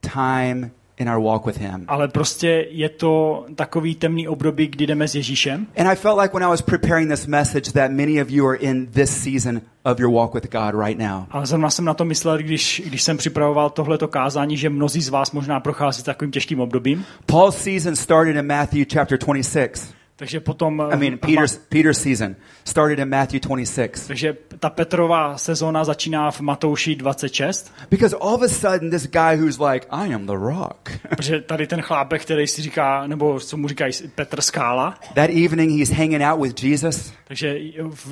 time 0.00 0.70
in 1.00 1.08
our 1.08 1.22
walk 1.22 1.46
with 1.46 1.56
him. 1.56 1.84
Ale 1.88 2.08
prostě 2.08 2.66
je 2.70 2.88
to 2.88 3.44
takový 3.54 3.94
temný 3.94 4.28
období, 4.28 4.68
kdy 4.68 4.86
jdeme 4.86 5.08
s 5.08 5.14
Ježíšem. 5.14 5.66
And 5.76 5.88
I 5.88 5.96
felt 5.96 6.20
like 6.20 6.34
when 6.34 6.44
I 6.44 6.50
was 6.50 6.62
preparing 6.62 7.10
this 7.10 7.26
message 7.26 7.72
that 7.72 7.90
many 7.90 8.22
of 8.22 8.30
you 8.30 8.48
are 8.48 8.56
in 8.56 8.86
this 8.86 9.10
season 9.10 9.60
of 9.84 10.00
your 10.00 10.12
walk 10.12 10.34
with 10.34 10.50
God 10.50 10.74
right 10.84 10.98
now. 10.98 11.24
Ale 11.30 11.46
zrovna 11.46 11.70
jsem 11.70 11.84
na 11.84 11.94
to 11.94 12.04
myslel, 12.04 12.38
když, 12.38 12.82
když 12.86 13.02
jsem 13.02 13.16
připravoval 13.16 13.70
tohleto 13.70 14.08
kázání, 14.08 14.56
že 14.56 14.70
mnozí 14.70 15.00
z 15.00 15.08
vás 15.08 15.32
možná 15.32 15.60
prochází 15.60 16.02
takovým 16.02 16.30
těžkým 16.30 16.60
obdobím. 16.60 17.04
Paul's 17.26 17.56
season 17.56 17.96
started 17.96 18.36
in 18.36 18.46
Matthew 18.46 18.86
chapter 18.92 19.18
26. 19.18 19.99
Takže 20.20 20.40
potom... 20.40 20.82
I 20.92 20.96
mean, 20.96 21.18
Peter's, 21.18 21.56
Peter's 21.56 21.98
season 21.98 22.36
started 22.64 22.98
in 22.98 23.08
Matthew 23.08 23.40
26. 23.40 24.06
Takže 24.06 24.36
ta 24.58 24.70
Petrova 24.70 25.38
sezóna 25.38 25.84
začíná 25.84 26.30
v 26.30 26.40
Matouši 26.40 26.96
26. 26.96 27.72
Because 27.90 28.16
all 28.16 28.34
of 28.34 28.42
a 28.42 28.48
sudden 28.48 28.90
this 28.90 29.06
guy 29.06 29.36
who's 29.36 29.58
like, 29.58 29.86
I 29.90 30.14
am 30.14 30.26
the 30.26 30.36
rock. 30.36 30.90
Protože 31.16 31.40
tady 31.40 31.66
ten 31.66 31.82
chlápek, 31.82 32.22
který 32.22 32.46
si 32.46 32.62
říká, 32.62 33.06
nebo 33.06 33.40
co 33.40 33.56
mu 33.56 33.68
říkají 33.68 33.92
Petr 34.14 34.40
Skála. 34.40 34.94
That 35.14 35.30
evening 35.30 35.78
he's 35.78 35.90
hanging 35.90 36.22
out 36.22 36.42
with 36.42 36.64
Jesus. 36.64 37.12
Takže 37.28 37.58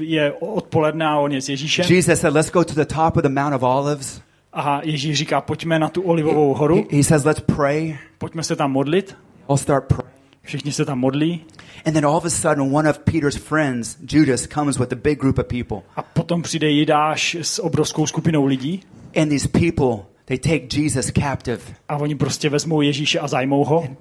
je 0.00 0.32
odpoledne 0.32 1.06
a 1.06 1.16
on 1.16 1.32
je 1.32 1.42
s 1.42 1.48
Ježíšem. 1.48 1.84
Jesus 1.88 2.20
said, 2.20 2.34
let's 2.34 2.50
go 2.50 2.64
to 2.64 2.74
the 2.74 2.94
top 2.94 3.16
of 3.16 3.22
the 3.22 3.28
Mount 3.28 3.54
of 3.54 3.62
Olives. 3.62 4.22
A 4.52 4.80
Ježíš 4.84 5.18
říká, 5.18 5.40
pojďme 5.40 5.78
na 5.78 5.88
tu 5.88 6.02
olivovou 6.02 6.54
horu. 6.54 6.76
He, 6.76 6.96
he 6.96 7.04
says, 7.04 7.24
let's 7.24 7.40
pray. 7.40 7.98
Pojďme 8.18 8.42
se 8.42 8.56
tam 8.56 8.72
modlit. 8.72 9.16
I'll 9.50 9.56
start 9.56 9.84
praying. 9.84 10.18
Všichni 10.42 10.72
se 10.72 10.84
tam 10.84 10.98
modlí. 10.98 11.44
And 11.84 11.94
then 11.94 12.04
all 12.04 12.16
of 12.16 12.24
a 12.24 12.30
sudden 12.30 12.72
one 12.72 12.88
of 12.88 12.98
Peter's 12.98 13.36
friends, 13.36 13.96
Judas, 14.04 14.46
comes 14.46 14.78
with 14.78 14.92
a 14.92 14.96
big 14.96 15.18
group 15.18 15.38
of 15.38 15.46
people. 15.46 15.82
A 15.96 16.02
potom 16.02 16.42
přijde 16.42 16.70
Jidáš 16.70 17.34
s 17.34 17.58
obrovskou 17.58 18.06
skupinou 18.06 18.46
lidí. 18.46 18.82
And 19.16 19.28
these 19.28 19.48
people, 19.48 20.06
they 20.24 20.38
take 20.38 20.80
Jesus 20.80 21.10
captive. 21.10 21.60
A 21.88 21.96
oni 21.96 22.14
prostě 22.14 22.48
vezmou 22.48 22.80
Ježíše 22.80 23.18
a 23.18 23.28
zajmou 23.28 23.64
ho. 23.64 23.82
And 23.82 23.96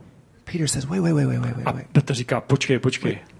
Peter 0.51 0.67
says, 0.67 0.85
wait, 0.85 0.99
wait, 1.01 1.13
wait, 1.13 1.25
wait, 1.25 1.39
wait, 1.39 1.55
wait. 1.55 1.67
A 1.67 1.73
Petr 1.91 2.13
říká, 2.13 2.41
počkej, 2.41 2.79
počkej. 2.79 3.11
Wait. 3.11 3.37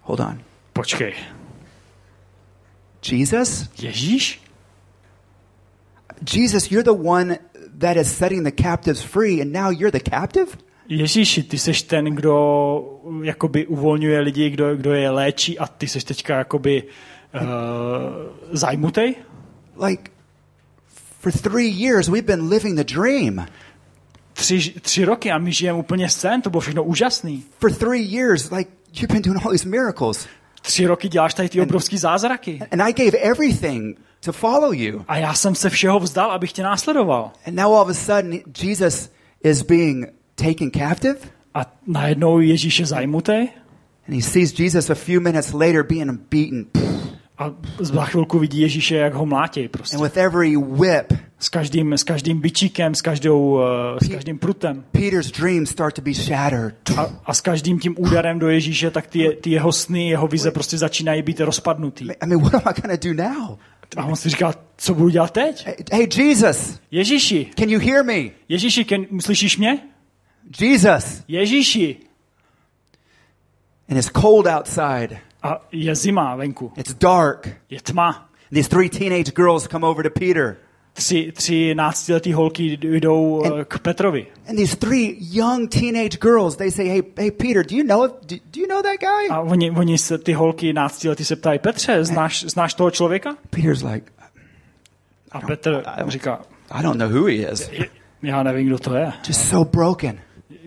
Hold 0.00 0.20
on. 0.20 0.40
Počkej. 0.72 1.14
Jesus? 3.10 3.68
Ježíš? 3.78 4.40
Jesus, 6.34 6.70
you're 6.70 6.82
the 6.82 7.08
one 7.08 7.38
that 7.78 7.96
is 7.96 8.16
setting 8.16 8.44
the 8.44 8.62
captives 8.62 9.02
free 9.02 9.40
and 9.40 9.52
now 9.52 9.70
you're 9.70 9.90
the 9.90 10.10
captive? 10.10 10.56
Ježíši, 10.88 11.42
ty 11.42 11.58
seš 11.58 11.82
ten, 11.82 12.04
kdo 12.04 13.00
jakoby 13.22 13.66
uvolňuje 13.66 14.20
lidi, 14.20 14.50
kdo, 14.50 14.76
kdo 14.76 14.92
je 14.92 15.10
léčí 15.10 15.58
a 15.58 15.66
ty 15.66 15.88
seš 15.88 16.04
teďka 16.04 16.38
jakoby 16.38 16.82
uh, 16.82 17.40
zajmutej? 18.52 19.14
Like, 19.86 20.10
for 21.20 21.32
three 21.32 21.68
years 21.68 22.08
we've 22.08 22.26
been 22.26 22.48
living 22.48 22.76
the 22.76 22.94
dream. 22.94 23.46
Tři, 24.32 24.74
tři 24.80 25.04
roky 25.04 25.30
a 25.30 25.38
my 25.38 25.52
žijeme 25.52 25.78
úplně 25.78 26.08
sen, 26.08 26.42
to 26.42 26.50
bylo 26.50 26.60
všechno 26.60 26.84
úžasný. 26.84 27.44
For 27.60 27.72
three 27.72 28.02
years, 28.02 28.50
like, 28.50 28.70
you've 28.92 29.12
been 29.12 29.22
doing 29.22 29.46
all 29.46 29.52
these 29.52 29.68
miracles. 29.68 30.26
Tři 30.62 30.86
roky 30.86 31.08
děláš 31.08 31.34
tady 31.34 31.48
ty 31.48 31.60
obrovský 31.60 31.98
zázraky. 31.98 32.60
And 32.72 32.82
I 32.82 32.92
gave 32.92 33.18
everything 33.18 33.98
to 34.24 34.32
follow 34.32 34.74
you. 34.74 35.04
A 35.08 35.16
já 35.16 35.34
jsem 35.34 35.54
se 35.54 35.70
všeho 35.70 36.00
vzdal, 36.00 36.30
abych 36.30 36.52
tě 36.52 36.62
následoval. 36.62 37.32
And 37.46 37.54
now 37.54 37.74
all 37.74 37.82
of 37.82 37.88
a 37.88 37.94
sudden 37.94 38.40
Jesus 38.62 39.10
is 39.44 39.62
being 39.62 40.17
taken 40.38 40.70
captive. 40.70 41.18
A 41.54 41.66
najednou 41.86 42.40
Ježíš 42.40 42.80
je 42.80 42.86
zajmutý. 42.86 43.48
And 44.08 44.14
he 44.14 44.22
sees 44.22 44.60
Jesus 44.60 44.90
a 44.90 44.94
few 44.94 45.20
minutes 45.20 45.52
later 45.52 45.82
being 45.82 46.20
beaten. 46.30 46.66
A 47.38 47.54
za 47.78 48.04
chvilku 48.04 48.38
vidí 48.38 48.60
Ježíše, 48.60 48.96
jak 48.96 49.14
ho 49.14 49.26
mlátí 49.26 49.68
prostě. 49.68 49.96
And 49.96 50.02
with 50.02 50.16
every 50.16 50.56
whip, 50.56 51.12
S 51.38 51.48
každým, 51.48 51.92
s 51.92 52.04
každým 52.04 52.40
bičíkem, 52.40 52.94
s, 52.94 53.02
každou, 53.02 53.52
uh, 53.52 53.60
s 54.02 54.08
každým 54.08 54.38
prutem. 54.38 54.84
Peter's 54.92 55.30
dreams 55.30 55.70
start 55.70 55.94
to 55.94 56.02
be 56.02 56.14
shattered. 56.14 56.74
A, 56.96 57.06
a 57.24 57.34
s 57.34 57.40
každým 57.40 57.78
tím 57.78 57.94
úderem 57.98 58.38
do 58.38 58.48
Ježíše, 58.48 58.90
tak 58.90 59.06
ty, 59.06 59.38
ty 59.40 59.50
jeho 59.50 59.72
sny, 59.72 60.08
jeho 60.08 60.26
vize 60.26 60.50
prostě 60.50 60.78
začínají 60.78 61.22
být 61.22 61.40
rozpadnutý. 61.40 62.04
I 62.04 62.26
mean, 62.26 62.42
what 62.52 62.54
am 62.54 62.90
I 62.90 62.98
to 62.98 63.08
do 63.08 63.14
now? 63.14 63.56
A 63.96 64.04
on 64.04 64.16
si 64.16 64.28
říká, 64.28 64.54
co 64.76 64.94
budu 64.94 65.08
dělat 65.08 65.30
teď? 65.30 65.66
Hey, 65.66 65.76
hey, 65.92 66.08
Jesus, 66.16 66.78
Ježíši, 66.90 67.46
can 67.58 67.70
you 67.70 67.80
hear 67.80 68.04
me? 68.04 68.30
Ježíši, 68.48 68.84
can, 68.84 69.06
slyšíš 69.20 69.58
mě? 69.58 69.78
Jesus. 70.60 71.22
Ježíši. 71.28 71.96
And 73.88 73.98
it's 73.98 74.10
cold 74.20 74.46
outside. 74.46 75.18
A 75.42 75.60
je 75.72 75.94
zima 75.94 76.36
venku, 76.36 76.72
It's 76.76 76.94
dark. 76.94 77.48
je 77.70 77.80
tma. 77.80 78.28
These 78.52 78.68
three 78.68 78.88
teenage 78.88 79.32
girls 79.34 79.68
come 79.68 79.86
over 79.86 80.02
to 80.04 80.10
Peter. 80.10 80.56
Tři, 80.92 81.32
tři 81.32 81.74
náctiletý 81.74 82.32
holky 82.32 82.78
jdou 82.82 83.42
eh, 83.44 83.64
k 83.64 83.78
Petrovi. 83.78 84.26
And 84.48 84.56
these 84.56 84.76
three 84.76 85.16
young 85.20 85.68
teenage 85.70 86.18
girls, 86.20 86.56
they 86.56 86.70
say, 86.70 86.88
"Hey, 86.88 87.02
hey, 87.18 87.30
Peter, 87.30 87.66
do 87.66 87.76
you 87.76 87.84
know 87.84 88.06
do, 88.08 88.36
do 88.54 88.60
you 88.60 88.66
know 88.68 88.82
that 88.82 89.00
guy?" 89.00 89.28
A 89.30 89.40
oni, 89.40 89.70
oni 89.70 89.98
se, 89.98 90.18
ty 90.18 90.32
holky 90.32 90.72
náctiletý 90.72 91.24
se 91.24 91.36
ptají, 91.36 91.58
Petře, 91.58 92.04
znáš, 92.04 92.44
znáš 92.44 92.74
toho 92.74 92.90
člověka? 92.90 93.36
Peter's 93.50 93.82
like, 93.82 94.12
A 95.32 95.40
Petr 95.40 95.82
říká, 96.08 96.40
"I 96.70 96.82
don't 96.82 96.98
know 96.98 97.08
who 97.12 97.24
he 97.26 97.34
is." 97.34 97.70
já 98.22 98.42
nevím, 98.42 98.66
kdo 98.66 98.78
to 98.78 98.94
je. 98.94 99.12
Just 99.28 99.48
so 99.48 99.70
broken. 99.70 100.20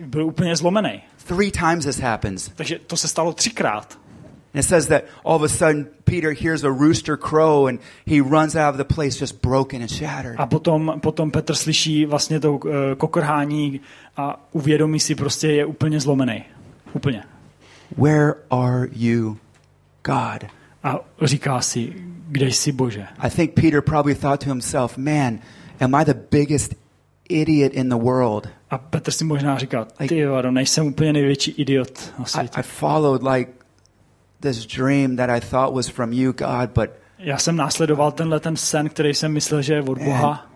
Byl 0.06 0.26
úplně 0.26 0.56
zlomený. 0.56 1.02
Three 1.26 1.50
times 1.50 1.84
this 1.84 2.00
happens. 2.00 2.50
Takže 2.54 2.78
to 2.78 2.96
se 2.96 3.08
stalo 3.08 3.32
třikrát. 3.32 3.98
And 4.54 4.60
it 4.60 4.68
says 4.68 4.86
that 4.88 5.04
all 5.24 5.36
of 5.36 5.42
a 5.42 5.48
sudden 5.48 5.86
Peter 6.04 6.34
hears 6.34 6.64
a 6.64 6.68
rooster 6.68 7.16
crow 7.16 7.66
and 7.66 7.80
he 8.06 8.20
runs 8.20 8.54
out 8.54 8.74
of 8.74 8.76
the 8.76 8.94
place 8.94 9.18
just 9.20 9.40
broken 9.40 9.80
and 9.82 9.90
shattered. 9.90 10.36
A 10.38 10.46
potom, 10.46 11.00
potom 11.00 11.30
Petr 11.30 11.54
slyší 11.54 12.06
vlastně 12.06 12.40
to 12.40 12.52
uh, 12.52 12.70
kokrhání 12.96 13.80
a 14.16 14.48
uvědomí 14.52 15.00
si 15.00 15.14
prostě 15.14 15.48
je 15.48 15.66
úplně 15.66 16.00
zlomený. 16.00 16.44
Úplně. 16.92 17.24
Where 17.96 18.34
are 18.50 18.88
you, 18.92 19.36
God? 20.04 20.50
A 20.82 20.98
říká 21.22 21.60
si, 21.60 21.92
kde 22.28 22.46
jsi 22.46 22.72
Bože? 22.72 23.06
I 23.18 23.30
think 23.30 23.54
Peter 23.54 23.80
probably 23.80 24.14
thought 24.14 24.44
to 24.44 24.50
himself, 24.50 24.98
man, 24.98 25.38
am 25.80 25.94
I 25.94 26.04
the 26.04 26.14
biggest 26.30 26.74
idiot 27.32 27.72
in 27.72 27.88
the 27.88 27.96
world? 27.96 28.48
A 28.70 28.78
Petr 28.78 29.10
si 29.10 29.24
možná 29.24 29.58
říká, 29.58 29.86
ty 30.08 30.18
jo, 30.18 30.42
nejsem 30.50 30.86
úplně 30.86 31.12
největší 31.12 31.50
idiot 31.50 32.12
na 32.18 32.24
I, 32.24 32.28
světě. 32.28 32.60
I 32.60 32.62
followed 32.62 33.22
like 33.22 33.52
this 34.40 34.66
dream 34.66 35.16
that 35.16 35.30
I 35.30 35.40
thought 35.40 35.74
was 35.74 35.88
from 35.88 36.12
you, 36.12 36.32
God, 36.32 36.70
but 36.74 36.90
Já 37.18 37.38
jsem 37.38 37.56
následoval 37.56 38.12
tenhle 38.12 38.40
ten 38.40 38.56
sen, 38.56 38.88
který 38.88 39.14
jsem 39.14 39.32
myslel, 39.32 39.62
že 39.62 39.74
je 39.74 39.82
od 39.82 39.98
Boha. 39.98 40.50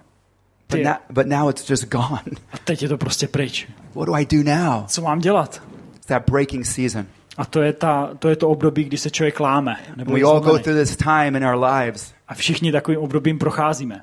but, 0.70 0.80
now, 0.82 0.94
but 1.10 1.26
now 1.26 1.50
it's 1.50 1.70
just 1.70 1.88
gone. 1.88 2.22
a 2.52 2.58
teď 2.64 2.82
je 2.82 2.88
to 2.88 2.98
prostě 2.98 3.28
pryč. 3.28 3.68
What 3.94 4.06
do 4.06 4.14
I 4.14 4.26
do 4.26 4.42
now? 4.42 4.86
Co 4.86 5.02
mám 5.02 5.18
dělat? 5.18 5.62
It's 5.96 6.06
that 6.06 6.30
breaking 6.30 6.66
season. 6.66 7.06
A 7.36 7.44
to 7.44 7.62
je, 7.62 7.72
ta, 7.72 8.10
to 8.18 8.28
je 8.28 8.36
to 8.36 8.48
období, 8.48 8.84
kdy 8.84 8.98
se 8.98 9.10
člověk 9.10 9.40
láme. 9.40 9.76
Nebo 9.96 10.12
We 10.12 10.22
all 10.22 10.40
go 10.40 10.58
through 10.58 10.78
this 10.78 10.96
time 10.96 11.36
in 11.36 11.44
our 11.44 11.64
lives, 11.64 12.12
A 12.28 12.34
všichni 12.34 12.72
takovým 12.72 13.00
obdobím 13.00 13.38
procházíme. 13.38 14.02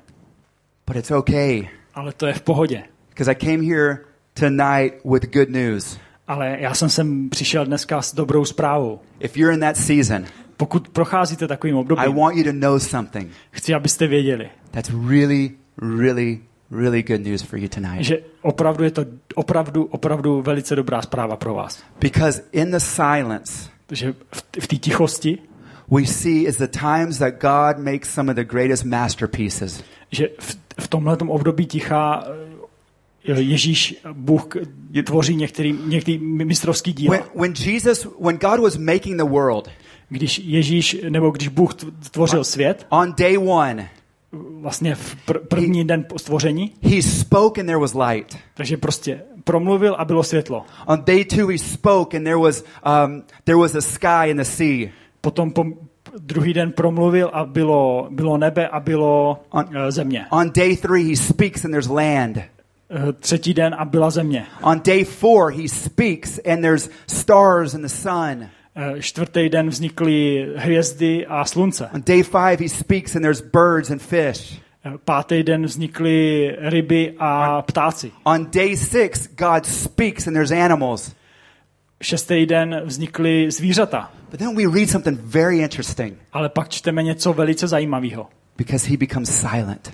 but 0.86 0.96
it's 0.96 1.10
okay 1.10 1.68
Ale 1.94 2.12
to 2.12 2.26
je 2.26 2.32
v 2.32 2.42
pohodě. 2.42 2.82
because 3.08 3.30
I 3.30 3.34
came 3.34 3.62
here 3.74 3.98
tonight 4.34 4.94
with 5.04 5.32
good 5.32 5.48
news. 5.50 5.98
Ale 6.26 6.56
já 6.60 6.74
jsem 6.74 6.88
sem 6.88 7.30
přišel 7.30 7.66
dneska 7.66 8.02
s 8.02 8.14
dobrou 8.14 8.44
zprávou. 8.44 9.00
If 9.20 9.36
you're 9.36 9.54
in 9.54 9.60
that 9.60 9.76
season, 9.76 10.24
Pokud 10.56 10.88
procházíte 10.88 11.48
takovým 11.48 11.76
I 11.76 11.78
obdobím, 11.78 12.14
want 12.14 12.36
you 12.36 12.44
to 12.44 12.52
know 12.52 12.78
something 12.78 13.30
chci, 13.50 13.74
abyste 13.74 14.06
věděli, 14.06 14.50
that's 14.70 14.90
really, 15.08 15.50
really, 15.98 16.40
really 16.70 17.02
good 17.02 17.20
news 17.26 17.42
for 17.42 17.58
you 17.58 17.68
tonight. 17.68 18.02
že 18.04 18.18
opravdu 18.42 18.84
je 18.84 18.90
to 18.90 19.04
opravdu, 19.34 19.84
opravdu 19.84 20.42
velice 20.42 20.76
dobrá 20.76 21.02
zpráva 21.02 21.36
pro 21.36 21.54
vás. 21.54 21.82
Because 22.00 22.42
in 22.52 22.70
the 22.70 22.78
silence, 22.80 23.70
Že 23.92 24.12
v, 24.32 24.42
v 24.60 24.66
té 24.66 24.76
tichosti, 24.76 25.38
we 25.90 26.06
see 26.06 26.42
is 26.48 26.56
the 26.56 26.66
times 26.68 27.18
that 27.18 27.34
God 27.40 27.84
makes 27.84 28.08
some 28.14 28.32
of 28.32 28.36
the 28.36 28.44
greatest 28.44 28.84
masterpieces. 28.84 29.84
Že 30.14 30.28
v, 30.38 30.56
v 30.80 30.88
tomhle 30.88 31.16
období 31.16 31.66
ticha 31.66 32.24
eh, 33.28 33.40
Ježíš, 33.40 34.00
Bůh 34.12 34.46
tvoří 35.04 35.36
některý, 35.36 35.72
některý 35.86 36.18
mistrovský 36.18 36.92
díl. 36.92 37.10
When, 37.10 37.22
when 37.34 37.54
Jesus, 37.64 38.08
when 38.20 38.36
God 38.36 38.60
was 38.60 38.76
making 38.76 39.16
the 39.16 39.24
world, 39.24 39.68
Když 40.08 40.40
Ježíš, 40.44 40.96
nebo 41.08 41.30
když 41.30 41.48
Bůh 41.48 41.74
tvořil 42.10 42.44
svět, 42.44 42.86
on 42.88 43.14
day 43.18 43.38
one, 43.38 43.90
vlastně 44.60 44.94
v 44.94 45.16
pr- 45.26 45.46
první 45.48 45.84
den 45.84 46.04
po 46.08 46.18
stvoření, 46.18 46.72
he 46.82 47.02
spoke 47.02 47.60
and 47.60 47.66
there 47.66 47.78
was 47.78 47.94
light. 47.94 48.38
takže 48.54 48.76
prostě 48.76 49.22
promluvil 49.44 49.94
a 49.98 50.04
bylo 50.04 50.22
světlo. 50.22 50.64
On 50.86 51.02
day 51.04 51.24
two, 51.24 51.46
he 51.46 51.58
spoke 51.58 52.16
and 52.16 52.24
there 52.24 52.36
was, 52.36 52.64
um, 52.86 53.22
there 53.44 53.56
was 53.56 53.74
a 53.74 53.80
sky 53.80 54.30
and 54.30 54.36
the 54.36 54.44
sea. 54.44 54.88
Potom 55.20 55.50
po, 55.50 55.64
druhý 56.18 56.52
den 56.54 56.72
promluvil 56.72 57.30
a 57.32 57.44
bylo, 57.44 58.08
bylo 58.10 58.38
nebe 58.38 58.68
a 58.68 58.80
bylo 58.80 59.40
On- 59.50 59.68
eh, 59.76 59.92
země. 59.92 60.26
On 60.30 60.50
day 60.56 60.76
three, 60.76 61.04
he 61.10 61.16
speaks 61.16 61.64
and 61.64 61.70
there's 61.70 61.88
land. 61.88 62.36
Eh, 62.36 63.12
Třetí 63.20 63.54
den 63.54 63.74
a 63.78 63.84
byla 63.84 64.10
země. 64.10 64.46
On 64.62 64.80
day 64.86 65.04
four, 65.04 65.52
he 65.52 65.68
speaks 65.68 66.40
and 66.52 66.60
there's 66.62 66.90
stars 67.06 67.74
and 67.74 67.82
the 67.82 67.88
sun. 67.88 68.46
Eh, 68.76 69.02
Čtvrtý 69.02 69.48
den 69.48 69.68
vznikly 69.68 70.46
hvězdy 70.56 71.26
a 71.26 71.44
slunce. 71.44 71.88
On 71.94 72.02
day 72.06 72.22
five, 72.22 72.56
he 72.60 72.68
speaks 72.68 73.16
and 73.16 73.22
there's 73.22 73.40
birds 73.42 73.90
and 73.90 74.02
fish. 74.02 74.60
Pátý 75.04 75.42
den 75.42 75.64
vznikly 75.66 76.50
ryby 76.58 77.14
a 77.18 77.62
ptáci. 77.62 78.10
On 78.24 78.46
day 78.54 78.76
six, 78.76 79.28
God 79.38 79.66
speaks 79.66 80.26
and 80.26 80.34
there's 80.34 80.50
animals. 80.52 81.14
Šestý 82.02 82.46
den 82.46 82.82
vznikly 82.84 83.50
zvířata. 83.50 84.10
But 84.30 84.38
then 84.38 84.56
we 84.56 84.78
read 84.78 84.90
something 84.90 85.20
very 85.20 85.58
interesting 85.58 86.18
Ale 86.32 86.48
pak 86.48 86.68
čteme 86.68 87.02
něco 87.02 87.32
velice 87.32 87.68
zajímavého. 87.68 88.26
because 88.56 88.90
he 88.90 88.96
becomes 88.96 89.40
silent. 89.40 89.92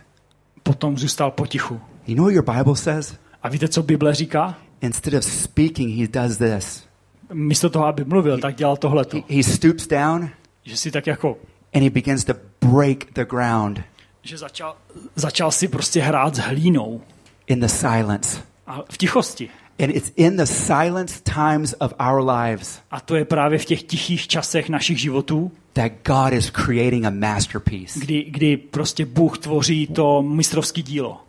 Potom 0.63 0.99
zůstal 0.99 1.31
potichu. 1.31 1.81
You 2.07 2.17
know 2.17 2.27
what 2.27 2.35
your 2.35 2.57
Bible 2.59 2.77
says? 2.77 3.15
A 3.43 3.49
víte, 3.49 3.69
co 3.69 3.83
Bible 3.83 4.15
říká? 4.15 4.59
Instead 4.81 5.15
of 5.15 5.25
speaking, 5.25 6.01
he 6.01 6.23
does 6.23 6.39
this. 6.39 6.85
Místo 7.33 7.71
toho, 7.71 7.87
aby 7.87 8.05
mluvil, 8.05 8.39
tak 8.39 8.55
dělal 8.55 8.77
tohleto. 8.77 9.17
He, 9.17 9.37
he 9.37 9.43
stoops 9.43 9.87
down 9.87 10.31
Že 10.65 10.77
si 10.77 10.91
tak 10.91 11.07
jako, 11.07 11.37
and 11.75 11.83
he 11.83 11.91
begins 11.91 12.25
to 12.25 12.35
break 12.61 13.13
the 13.13 13.25
ground 13.25 13.81
že 14.23 14.39
začal, 14.39 14.77
začal 15.17 15.51
si 15.51 15.69
prostě 15.69 16.01
hrát 16.03 16.35
s 16.35 16.39
hlínou. 16.39 17.01
in 17.47 17.61
the 17.61 17.67
silence. 17.67 18.41
A 18.67 18.83
v 18.91 18.99
tichosti. 18.99 19.51
And 19.83 19.97
it's 19.97 20.13
in 20.17 20.37
the 20.37 20.47
silence 20.47 21.21
times 21.35 21.75
of 21.81 21.95
our 22.01 22.31
lives 22.31 22.81
A 22.91 23.01
to 23.01 23.17
je 23.17 23.25
právě 23.25 23.59
v 23.59 23.65
těch 23.65 23.83
tichých 23.83 24.29
časech 24.29 24.69
našich 24.69 25.01
životů, 25.01 25.53
that 25.73 25.93
God 26.05 26.33
is 26.33 26.51
creating 26.51 27.05
a 27.05 27.11
masterpiece. 27.11 28.01
kdy, 28.01 28.25
kdy 28.31 28.57
prostě 28.57 29.07
Bůh 29.07 29.39
tvoří 29.39 29.87
to 29.87 30.23
mistrovský 30.23 30.83
dílo. 30.83 31.21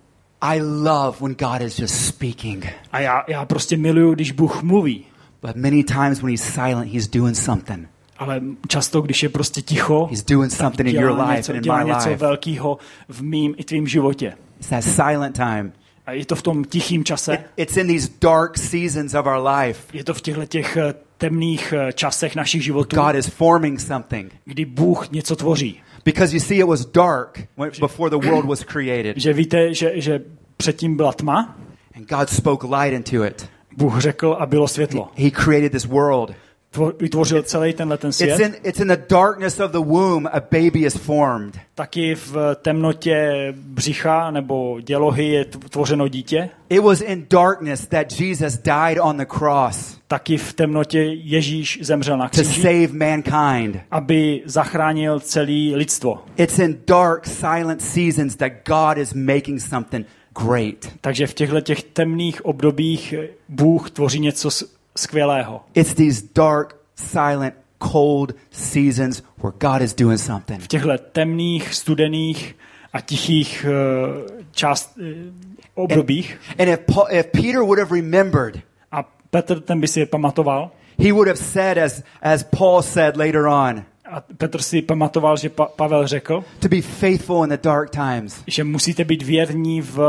I 0.41 0.61
love 0.61 1.17
when 1.21 1.35
God 1.39 1.61
is 1.61 1.79
just 1.79 1.95
speaking. 2.05 2.65
A 2.91 2.99
já, 2.99 3.23
já 3.27 3.45
prostě 3.45 3.77
miluju, 3.77 4.13
když 4.13 4.31
Bůh 4.31 4.63
mluví. 4.63 5.05
But 5.41 5.55
many 5.55 5.83
times 5.83 6.21
when 6.21 6.31
he's 6.31 6.53
silent, 6.53 6.93
he's 6.93 7.07
doing 7.07 7.35
something. 7.37 7.87
Ale 8.17 8.41
často, 8.67 9.01
když 9.01 9.23
je 9.23 9.29
prostě 9.29 9.61
ticho, 9.61 10.07
He's 10.09 10.23
doing 10.23 10.51
something 10.51 10.89
in 10.89 10.95
your 10.95 11.19
life 11.19 11.37
něco, 11.37 11.53
and 11.53 11.65
in 11.65 11.73
my 11.73 11.93
life. 11.93 12.15
velkého 12.15 12.77
v 13.09 13.21
mým 13.21 13.55
i 13.57 13.63
tvým 13.63 13.87
životě. 13.87 14.33
It's 14.59 14.69
that 14.69 14.83
silent 14.83 15.35
time. 15.35 15.71
A 16.05 16.11
je 16.11 16.25
to 16.25 16.35
v 16.35 16.41
tom 16.41 16.63
tichým 16.65 17.03
čase, 17.03 17.37
It's 17.57 17.77
in 17.77 17.87
these 17.87 18.09
dark 18.21 18.57
seasons 18.57 19.13
of 19.13 19.25
our 19.25 19.47
life. 19.47 19.79
je 19.93 20.03
to 20.03 20.13
v 20.13 20.21
těchto 20.21 20.45
těch 20.45 20.77
eh, 20.77 20.93
temných 21.17 21.73
eh, 21.73 21.93
časech 21.93 22.35
našich 22.35 22.63
životů, 22.63 22.95
God 22.95 23.15
is 23.15 23.27
forming 23.27 23.79
something. 23.79 24.33
kdy 24.45 24.65
Bůh 24.65 25.11
něco 25.11 25.35
tvoří. 25.35 25.79
Because 26.05 26.35
you 26.35 26.39
see, 26.39 26.59
it 26.59 26.65
was 26.67 26.85
dark 26.85 27.39
before 27.79 28.09
the 28.09 28.27
world 28.27 28.45
was 28.45 28.63
created. 28.63 29.17
Že 29.17 29.33
víte, 29.33 29.73
že, 29.73 29.91
že 29.95 30.21
předtím 30.57 30.97
byla 30.97 31.13
tma, 31.13 31.57
And 31.95 32.09
God 32.09 32.29
spoke 32.29 32.67
light 32.67 32.93
into 32.93 33.25
it. 33.25 33.49
Bůh 33.77 33.99
řekl 33.99 34.37
a 34.39 34.45
bylo 34.45 34.67
světlo. 34.67 35.09
He 35.17 35.31
created 35.31 35.71
this 35.71 35.85
world. 35.85 36.31
Tvo- 36.73 36.93
Vytvořil 36.99 37.43
celý 37.43 37.73
tenhle 37.73 37.97
ten 37.97 38.09
It's 38.09 38.17
svět. 38.17 38.39
in, 38.39 38.55
it's 38.63 38.79
in 38.79 38.87
the 38.87 38.97
darkness 39.09 39.59
of 39.59 39.71
the 39.71 39.77
womb 39.77 40.25
a 40.31 40.39
baby 40.39 40.79
is 40.85 40.95
formed. 40.97 41.59
Taky 41.75 42.15
v 42.15 42.35
temnotě 42.61 43.31
břicha 43.57 44.31
nebo 44.31 44.79
dělohy 44.81 45.25
je 45.25 45.43
tv- 45.45 45.69
tvořeno 45.69 46.07
dítě. 46.07 46.49
It 46.69 46.79
was 46.79 47.01
in 47.01 47.25
darkness 47.29 47.87
that 47.87 48.19
Jesus 48.19 48.57
died 48.57 48.97
on 49.01 49.17
the 49.17 49.25
cross 49.25 49.97
Taky 50.07 50.37
v 50.37 50.53
temnotě 50.53 50.99
Ježíš 51.03 51.79
zemřel 51.81 52.17
na 52.17 52.29
to 52.29 52.41
kříži, 52.41 52.61
save 52.61 52.87
mankind. 52.87 53.77
aby 53.91 54.41
zachránil 54.45 55.19
celé 55.19 55.75
lidstvo. 55.75 56.23
It's 56.37 56.59
in 56.59 56.77
dark, 56.87 57.25
silent 57.27 57.81
seasons 57.81 58.35
that 58.35 58.51
God 58.67 58.97
is 58.97 59.13
making 59.13 59.61
something 59.61 60.05
great. 60.45 60.89
Takže 61.01 61.27
v 61.27 61.33
těchto 61.33 61.61
těch 61.61 61.83
temných 61.83 62.45
obdobích 62.45 63.13
Bůh 63.49 63.91
tvoří 63.91 64.19
něco 64.19 64.49
skvělého. 64.95 65.61
It's 65.73 65.93
these 65.93 66.21
dark 66.35 66.75
silent, 66.95 67.55
cold 67.91 68.33
seasons 68.51 69.23
where 69.41 69.53
God 69.59 69.81
is 69.81 69.93
doing 69.93 70.19
something. 70.19 70.61
V 70.61 70.67
těchto 70.67 70.97
temných, 71.11 71.73
studených 71.73 72.55
a 72.93 73.01
tichých 73.01 73.65
uh, 73.65 74.27
část, 74.51 74.97
uh, 74.97 75.83
obdobích. 75.83 76.39
And, 76.49 76.61
and 76.61 76.69
if, 76.69 76.85
Paul, 76.85 77.07
if 77.11 77.31
Peter 77.31 77.63
would 77.63 77.79
have 77.79 77.91
remembered, 77.91 78.61
a 78.91 79.03
Petr 79.31 79.59
ten 79.59 79.81
by 79.81 79.87
si 79.87 79.99
je 79.99 80.05
pamatoval, 80.05 80.71
he 80.97 81.11
would 81.11 81.27
have 81.27 81.39
said, 81.39 81.77
as, 81.77 82.03
as 82.21 82.43
Paul 82.43 82.81
said 82.81 83.17
later 83.17 83.47
on, 83.47 83.85
a 84.11 84.21
Petr 84.37 84.61
si 84.61 84.81
pamatoval, 84.81 85.37
že 85.37 85.49
pa- 85.49 85.65
Pavel 85.65 86.07
řekl, 86.07 86.43
to 86.59 86.69
be 86.69 86.81
faithful 86.81 87.43
in 87.43 87.49
the 87.49 87.57
dark 87.63 87.89
times. 87.89 88.43
že 88.47 88.63
musíte 88.63 89.03
být 89.03 89.23
věrní 89.23 89.81
v 89.81 89.99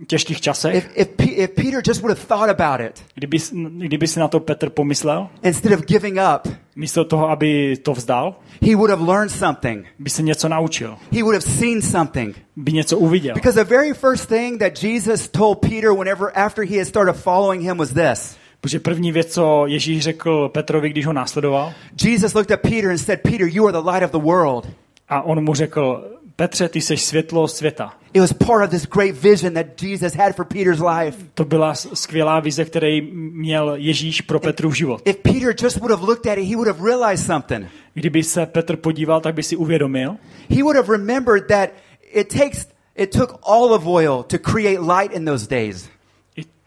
eh, 0.00 0.04
těžkých 0.06 0.40
časech. 0.40 0.74
If, 0.74 0.88
if, 0.94 1.08
if 1.28 1.50
Peter 1.50 1.82
just 1.86 2.00
would 2.02 2.18
have 2.18 2.26
thought 2.26 2.60
about 2.60 2.80
it, 2.90 3.02
kdyby, 3.14 3.38
kdyby 3.86 4.06
si 4.08 4.20
na 4.20 4.28
to 4.28 4.40
Petr 4.40 4.70
pomyslel, 4.70 5.28
instead 5.42 5.72
of 5.78 5.86
giving 5.86 6.18
up, 6.36 6.52
místo 6.76 7.04
toho, 7.04 7.28
aby 7.30 7.76
to 7.82 7.92
vzdal, 7.94 8.34
he 8.62 8.76
would 8.76 8.90
have 8.90 9.02
learned 9.12 9.30
something. 9.30 9.86
by 9.98 10.10
se 10.10 10.22
něco 10.22 10.48
naučil, 10.48 10.96
He 11.12 11.22
would 11.22 11.34
have 11.34 11.54
seen 11.58 11.82
something. 11.82 12.36
by 12.56 12.72
něco 12.72 12.98
uviděl. 12.98 13.34
Because 13.34 13.64
the 13.64 13.70
very 13.70 13.94
first 13.94 14.28
thing 14.28 14.58
that 14.58 14.82
Jesus 14.82 15.28
told 15.28 15.58
Peter 15.60 15.90
whenever 15.92 16.30
after 16.34 16.64
he 16.64 16.78
had 16.78 16.86
started 16.88 17.16
following 17.16 17.62
him 17.62 17.78
was 17.78 17.90
this. 17.92 18.36
Protože 18.60 18.80
první 18.80 19.12
věc, 19.12 19.34
co 19.34 19.66
Ježíš 19.66 20.02
řekl 20.02 20.48
Petrovi, 20.48 20.90
když 20.90 21.06
ho 21.06 21.12
následoval, 21.12 21.72
Jesus 22.04 22.34
looked 22.34 22.50
at 22.50 22.60
Peter 22.60 22.90
and 22.90 22.98
said, 22.98 23.20
Peter, 23.22 23.46
you 23.50 23.66
are 23.68 23.72
the 23.72 23.90
light 23.90 24.04
of 24.04 24.10
the 24.10 24.26
world. 24.28 24.66
a 25.08 25.22
on 25.22 25.44
mu 25.44 25.54
řekl, 25.54 26.04
Petře, 26.36 26.68
ty 26.68 26.80
jsi 26.80 26.96
světlo 26.96 27.48
světa. 27.48 27.92
It 28.12 28.20
was 28.20 28.32
part 28.32 28.64
of 28.64 28.70
this 28.70 28.86
great 28.86 29.22
vision 29.22 29.54
that 29.54 29.82
Jesus 29.82 30.14
had 30.14 30.36
for 30.36 30.44
Peter's 30.44 30.80
life. 30.80 31.18
To 31.34 31.44
byla 31.44 31.74
skvělá 31.74 32.40
vize, 32.40 32.64
který 32.64 33.00
měl 33.14 33.72
Ježíš 33.76 34.20
pro 34.20 34.40
Petrův 34.40 34.76
život. 34.76 35.02
If 35.04 35.16
Peter 35.16 35.54
just 35.62 35.76
would 35.76 35.90
have 35.90 36.06
looked 36.06 36.26
at 36.32 36.38
it, 36.38 36.48
he 36.48 36.56
would 36.56 36.68
have 36.68 36.84
realized 36.84 37.26
something. 37.26 37.66
Kdyby 37.94 38.22
se 38.22 38.46
Petr 38.46 38.76
podíval, 38.76 39.20
tak 39.20 39.34
by 39.34 39.42
si 39.42 39.56
uvědomil, 39.56 40.16
He 40.50 40.62
would 40.62 40.76
have 40.76 40.92
remembered 40.92 41.46
that 41.46 41.70
it 42.12 42.28
takes 42.38 42.66
it 42.96 43.10
took 43.10 43.38
olive 43.42 43.86
oil 43.86 44.22
to 44.22 44.38
create 44.38 44.80
light 44.80 45.12
in 45.12 45.24
those 45.24 45.46
days. 45.48 45.88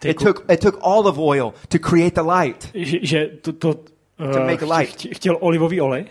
It 0.06 0.18
took 0.18 0.46
it 0.52 0.60
took 0.60 0.78
olive 0.82 1.20
oil 1.22 1.54
to 1.70 1.78
create 1.80 2.16
the 2.16 2.22
light. 2.22 2.70
že, 2.74 2.98
že 3.02 3.28
to, 3.42 3.54
to 3.54 3.74
To 3.74 4.40
uh, 4.40 4.46
make 4.46 4.66
light. 4.66 4.90
chtě- 4.96 5.10
chtěl 5.16 5.38
olivový 5.40 5.82
olej, 5.82 6.06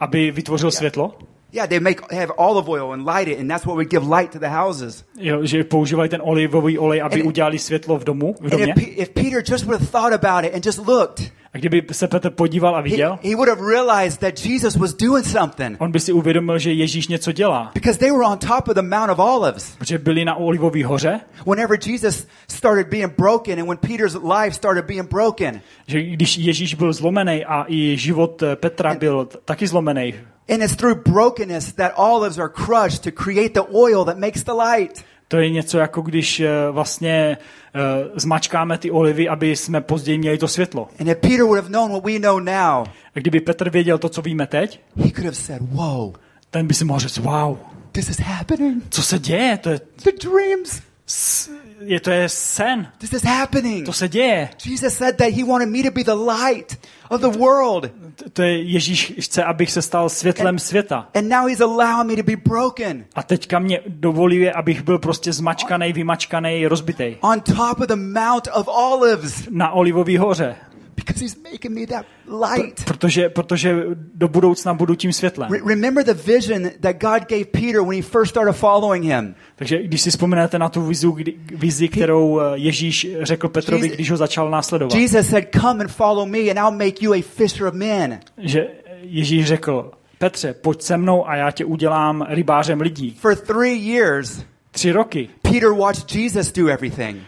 aby 0.00 0.30
vytvořil 0.30 0.70
světlo. 0.70 1.14
Yeah, 1.52 1.68
they 1.68 1.80
make 1.80 2.00
have 2.16 2.32
olive 2.36 2.68
oil 2.68 2.92
and 2.92 3.06
light 3.08 3.28
it, 3.28 3.40
and 3.40 3.48
that's 3.48 3.64
what 3.66 3.74
would 3.74 3.90
give 3.90 4.06
light 4.16 4.32
to 4.32 4.38
the 4.38 4.46
houses. 4.48 5.04
Jo, 5.18 5.44
že 5.46 5.64
používají 5.64 6.10
ten 6.10 6.20
olivový 6.24 6.78
olej, 6.78 7.02
aby 7.02 7.20
And- 7.20 7.26
udělali 7.26 7.58
světlo 7.58 7.98
v 7.98 8.04
domu, 8.04 8.34
v 8.40 8.50
domě. 8.50 8.74
if, 8.76 8.88
if 8.98 9.08
Peter 9.10 9.42
just 9.52 9.64
would 9.64 9.80
have 9.80 9.90
thought 9.90 10.24
about 10.24 10.44
it 10.44 10.54
and 10.54 10.66
just 10.66 10.78
looked, 10.86 11.32
A 11.54 11.58
kdyby 11.58 11.82
se 11.92 12.08
Petr 12.08 12.30
podíval 12.30 12.74
a 12.74 12.78
he, 12.78 12.82
viděl, 12.82 13.18
he 13.22 13.34
would 13.34 13.48
have 13.48 13.60
realized 13.70 14.20
that 14.20 14.46
Jesus 14.46 14.76
was 14.76 14.94
doing 14.94 15.26
something 15.26 15.76
on 15.80 15.92
by 15.92 16.00
si 16.00 16.12
uvědomil, 16.12 16.58
že 16.58 16.72
Ježíš 16.72 17.08
něco 17.08 17.32
dělá. 17.32 17.70
because 17.74 17.98
they 17.98 18.10
were 18.10 18.24
on 18.24 18.38
top 18.38 18.68
of 18.68 18.74
the 18.74 18.82
Mount 18.82 19.10
of 19.10 19.18
Olives. 19.18 19.76
Protože 19.78 19.98
byli 19.98 20.24
na 20.24 20.34
olivové 20.34 20.84
hoře, 20.84 21.20
Whenever 21.46 21.78
Jesus 21.86 22.26
started 22.48 22.88
being 22.88 23.12
broken, 23.18 23.58
and 23.60 23.68
when 23.68 23.76
Peter's 23.78 24.14
life 24.14 24.52
started 24.56 24.84
being 24.84 25.10
broken, 25.10 25.60
že 25.86 26.02
když 26.02 26.38
Ježíš 26.38 26.74
byl 26.74 26.92
zlomený 26.92 27.44
a 27.44 27.64
i 27.68 27.96
život 27.96 28.42
eh, 28.42 28.56
Petra 28.56 28.94
byl 28.94 29.28
taky 29.44 29.66
zlomený, 29.66 30.14
and 30.48 30.62
it's 30.62 30.76
through 30.76 30.98
brokenness 31.08 31.72
that 31.72 31.92
olives 31.96 32.38
are 32.38 32.48
crushed 32.48 33.02
to 33.04 33.22
create 33.24 33.48
the 33.54 33.76
oil 33.76 34.04
that 34.04 34.18
makes 34.18 34.42
the 34.42 34.52
light. 34.52 35.04
To 35.30 35.36
je 35.36 35.50
něco 35.50 35.78
jako 35.78 36.02
když 36.02 36.40
eh, 36.40 36.50
vlastně 36.70 37.38
eh, 37.74 37.80
zmačkáme 38.14 38.78
ty 38.78 38.90
olivy, 38.90 39.28
aby 39.28 39.56
jsme 39.56 39.80
později 39.80 40.18
měli 40.18 40.38
to 40.38 40.48
světlo. 40.48 40.88
And 41.00 41.08
if 41.08 41.16
Peter 41.18 41.42
would 41.42 41.56
have 41.58 41.68
known 41.68 41.90
what 41.92 42.04
we 42.04 42.18
know 42.18 42.40
now, 42.40 42.84
A 43.14 43.18
kdyby 43.18 43.40
Petr 43.40 43.70
věděl 43.70 43.98
to, 43.98 44.08
co 44.08 44.22
víme 44.22 44.46
teď, 44.46 44.80
he 44.96 45.10
could 45.10 45.24
have 45.24 45.34
said, 45.36 45.62
Whoa, 45.62 46.12
ten 46.50 46.66
by 46.66 46.74
si 46.74 46.84
mohl 46.84 47.00
říct, 47.00 47.18
wow, 47.18 47.56
this 47.92 48.08
is 48.10 48.20
happening. 48.20 48.82
co 48.90 49.02
se 49.02 49.18
děje? 49.18 49.58
To 49.58 49.70
je, 49.70 49.80
The 50.04 50.10
dreams, 50.28 50.82
s- 51.06 51.50
je, 51.80 52.00
to 52.00 52.10
je 52.10 52.28
sen. 52.28 52.88
this 52.98 53.12
is 53.12 53.22
happening. 53.24 53.86
To 53.86 53.92
se 53.92 54.08
děje. 54.08 54.48
Jesus 54.66 54.94
said 54.94 55.16
that 55.16 55.28
he 55.28 55.44
wanted 55.44 55.68
me 55.68 55.82
to 55.82 55.90
be 55.90 56.04
the 56.04 56.32
light 56.32 56.78
of 57.10 57.20
the 57.20 57.38
world. 57.38 57.90
To 58.32 58.42
je 58.42 58.62
Ježíš 58.62 59.12
chce, 59.20 59.44
abych 59.44 59.70
se 59.70 59.82
stal 59.82 60.08
světlem 60.08 60.58
světa. 60.58 61.08
And 61.14 61.28
now 61.28 61.48
he's 61.48 61.60
allowing 61.60 62.10
me 62.10 62.16
to 62.16 62.22
be 62.22 62.36
broken 62.36 63.04
A 63.14 63.22
teďka 63.22 63.58
mě 63.58 63.80
dovoluje, 63.86 64.52
abych 64.52 64.82
byl 64.82 64.98
prostě 64.98 65.32
zmačkaný, 65.32 65.92
vymačkaný, 65.92 66.66
rozbitej. 66.66 67.16
on 67.20 67.40
top 67.40 67.80
of 67.80 67.86
the 67.86 67.96
Mount 67.96 68.48
of 68.54 68.68
Olives 68.68 69.48
Na 69.50 69.70
Olivový 69.70 70.16
hoře. 70.16 70.56
Because 71.04 71.24
he's 71.24 71.36
making 71.52 71.78
me 71.78 71.86
that 71.86 72.06
light. 72.26 72.84
Protože, 72.84 73.28
protože 73.28 73.84
do 74.14 74.28
budoucna 74.28 74.74
budu 74.74 74.94
tím 74.94 75.12
světlem. 75.12 75.52
Re- 75.52 75.60
remember 75.66 76.04
the 76.04 76.14
vision 76.14 76.70
that 76.80 76.96
God 76.96 77.28
gave 77.28 77.44
Peter 77.44 77.80
when 77.82 77.96
he 77.96 78.02
first 78.02 78.30
started 78.30 78.52
following 78.52 79.04
him. 79.04 79.34
Takže 79.56 79.82
když 79.82 80.00
si 80.00 80.10
vzpomenete 80.10 80.58
na 80.58 80.68
tu 80.68 80.82
vizu, 80.82 81.10
kdy, 81.10 81.34
vizi, 81.54 81.88
kterou 81.88 82.40
eh, 82.40 82.44
Ježíš 82.54 83.06
řekl 83.22 83.48
Petrovi, 83.48 83.88
když 83.88 84.10
ho 84.10 84.16
začal 84.16 84.50
následovat. 84.50 84.94
Jesus 84.94 85.26
said, 85.26 85.48
Come 85.60 85.84
and 85.84 85.90
follow 85.90 86.28
me, 86.28 86.38
and 86.38 86.58
I'll 86.58 86.86
make 86.86 87.04
you 87.04 87.12
a 87.12 87.22
fisher 87.22 87.66
of 87.66 87.74
men. 87.74 88.20
Že 88.38 88.68
Ježíš 89.02 89.46
řekl, 89.46 89.90
Petře, 90.18 90.54
pojď 90.54 90.82
se 90.82 90.96
mnou 90.96 91.28
a 91.28 91.36
já 91.36 91.50
tě 91.50 91.64
udělám 91.64 92.26
rybářem 92.28 92.80
lidí. 92.80 93.16
For 93.20 93.36
three 93.36 93.92
years, 93.92 94.44
Tři 94.70 94.92
roky. 94.92 95.28
Peter 95.42 95.72
watched 95.72 96.14
Jesus 96.14 96.52
do 96.52 96.68
everything. 96.68 97.22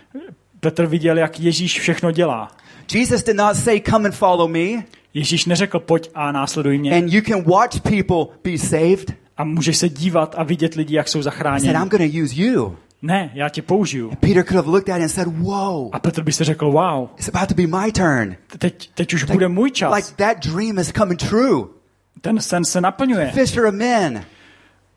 Petr 0.60 0.86
viděl, 0.86 1.18
jak 1.18 1.40
Ježíš 1.40 1.80
všechno 1.80 2.10
dělá. 2.10 2.48
Jesus 2.94 3.22
did 3.22 3.36
not 3.36 3.56
say, 3.56 3.80
Come 3.90 4.06
and 4.08 4.14
follow 4.14 4.48
me, 4.48 4.84
Ježíš 5.14 5.46
neřekl, 5.46 5.80
pojď 5.80 6.10
a 6.14 6.32
následuj 6.32 6.78
mě. 6.78 6.96
and 6.96 7.12
you 7.12 7.22
can 7.22 7.42
watch 7.44 7.80
people 7.80 8.36
be 8.44 8.58
saved. 8.58 9.12
A 9.36 9.44
můžeš 9.44 9.76
se 9.76 9.88
dívat 9.88 10.34
a 10.38 10.42
vidět 10.42 10.74
lidi, 10.74 10.94
jak 10.96 11.08
jsou 11.08 11.18
He 11.18 11.22
said, 11.22 11.34
zachráněni. 11.34 11.72
I'm 11.72 11.88
going 11.88 12.12
to 12.12 12.18
use 12.22 12.34
you. 12.42 12.76
Ne, 13.02 13.30
já 13.34 13.48
tě 13.48 13.62
použiju. 13.62 14.10
Peter 14.20 14.44
could 14.44 14.56
have 14.56 14.68
looked 14.70 14.88
at 14.88 14.96
it 14.96 15.02
and 15.02 15.08
said, 15.08 15.28
Whoa, 15.28 15.90
A 15.92 15.98
Petr 15.98 16.22
by 16.22 16.32
si 16.32 16.44
řekl, 16.44 16.70
wow, 16.70 17.08
it's 17.18 17.28
about 17.34 17.48
to 17.48 17.54
be 17.54 17.66
my 17.66 17.92
turn. 17.92 18.36
teď, 18.58 18.90
teď 18.94 19.14
už 19.14 19.24
bude 19.24 19.48
můj 19.48 19.70
čas. 19.70 19.94
Like 19.94 20.08
that 20.16 20.46
dream 20.46 20.78
is 20.78 20.92
coming 20.92 21.20
true. 21.20 21.64
Ten 22.20 22.40
sen 22.40 22.64
se 22.64 22.80
naplňuje. 22.80 23.30
Fisher 23.34 23.64
of 23.66 23.74
men, 23.74 24.24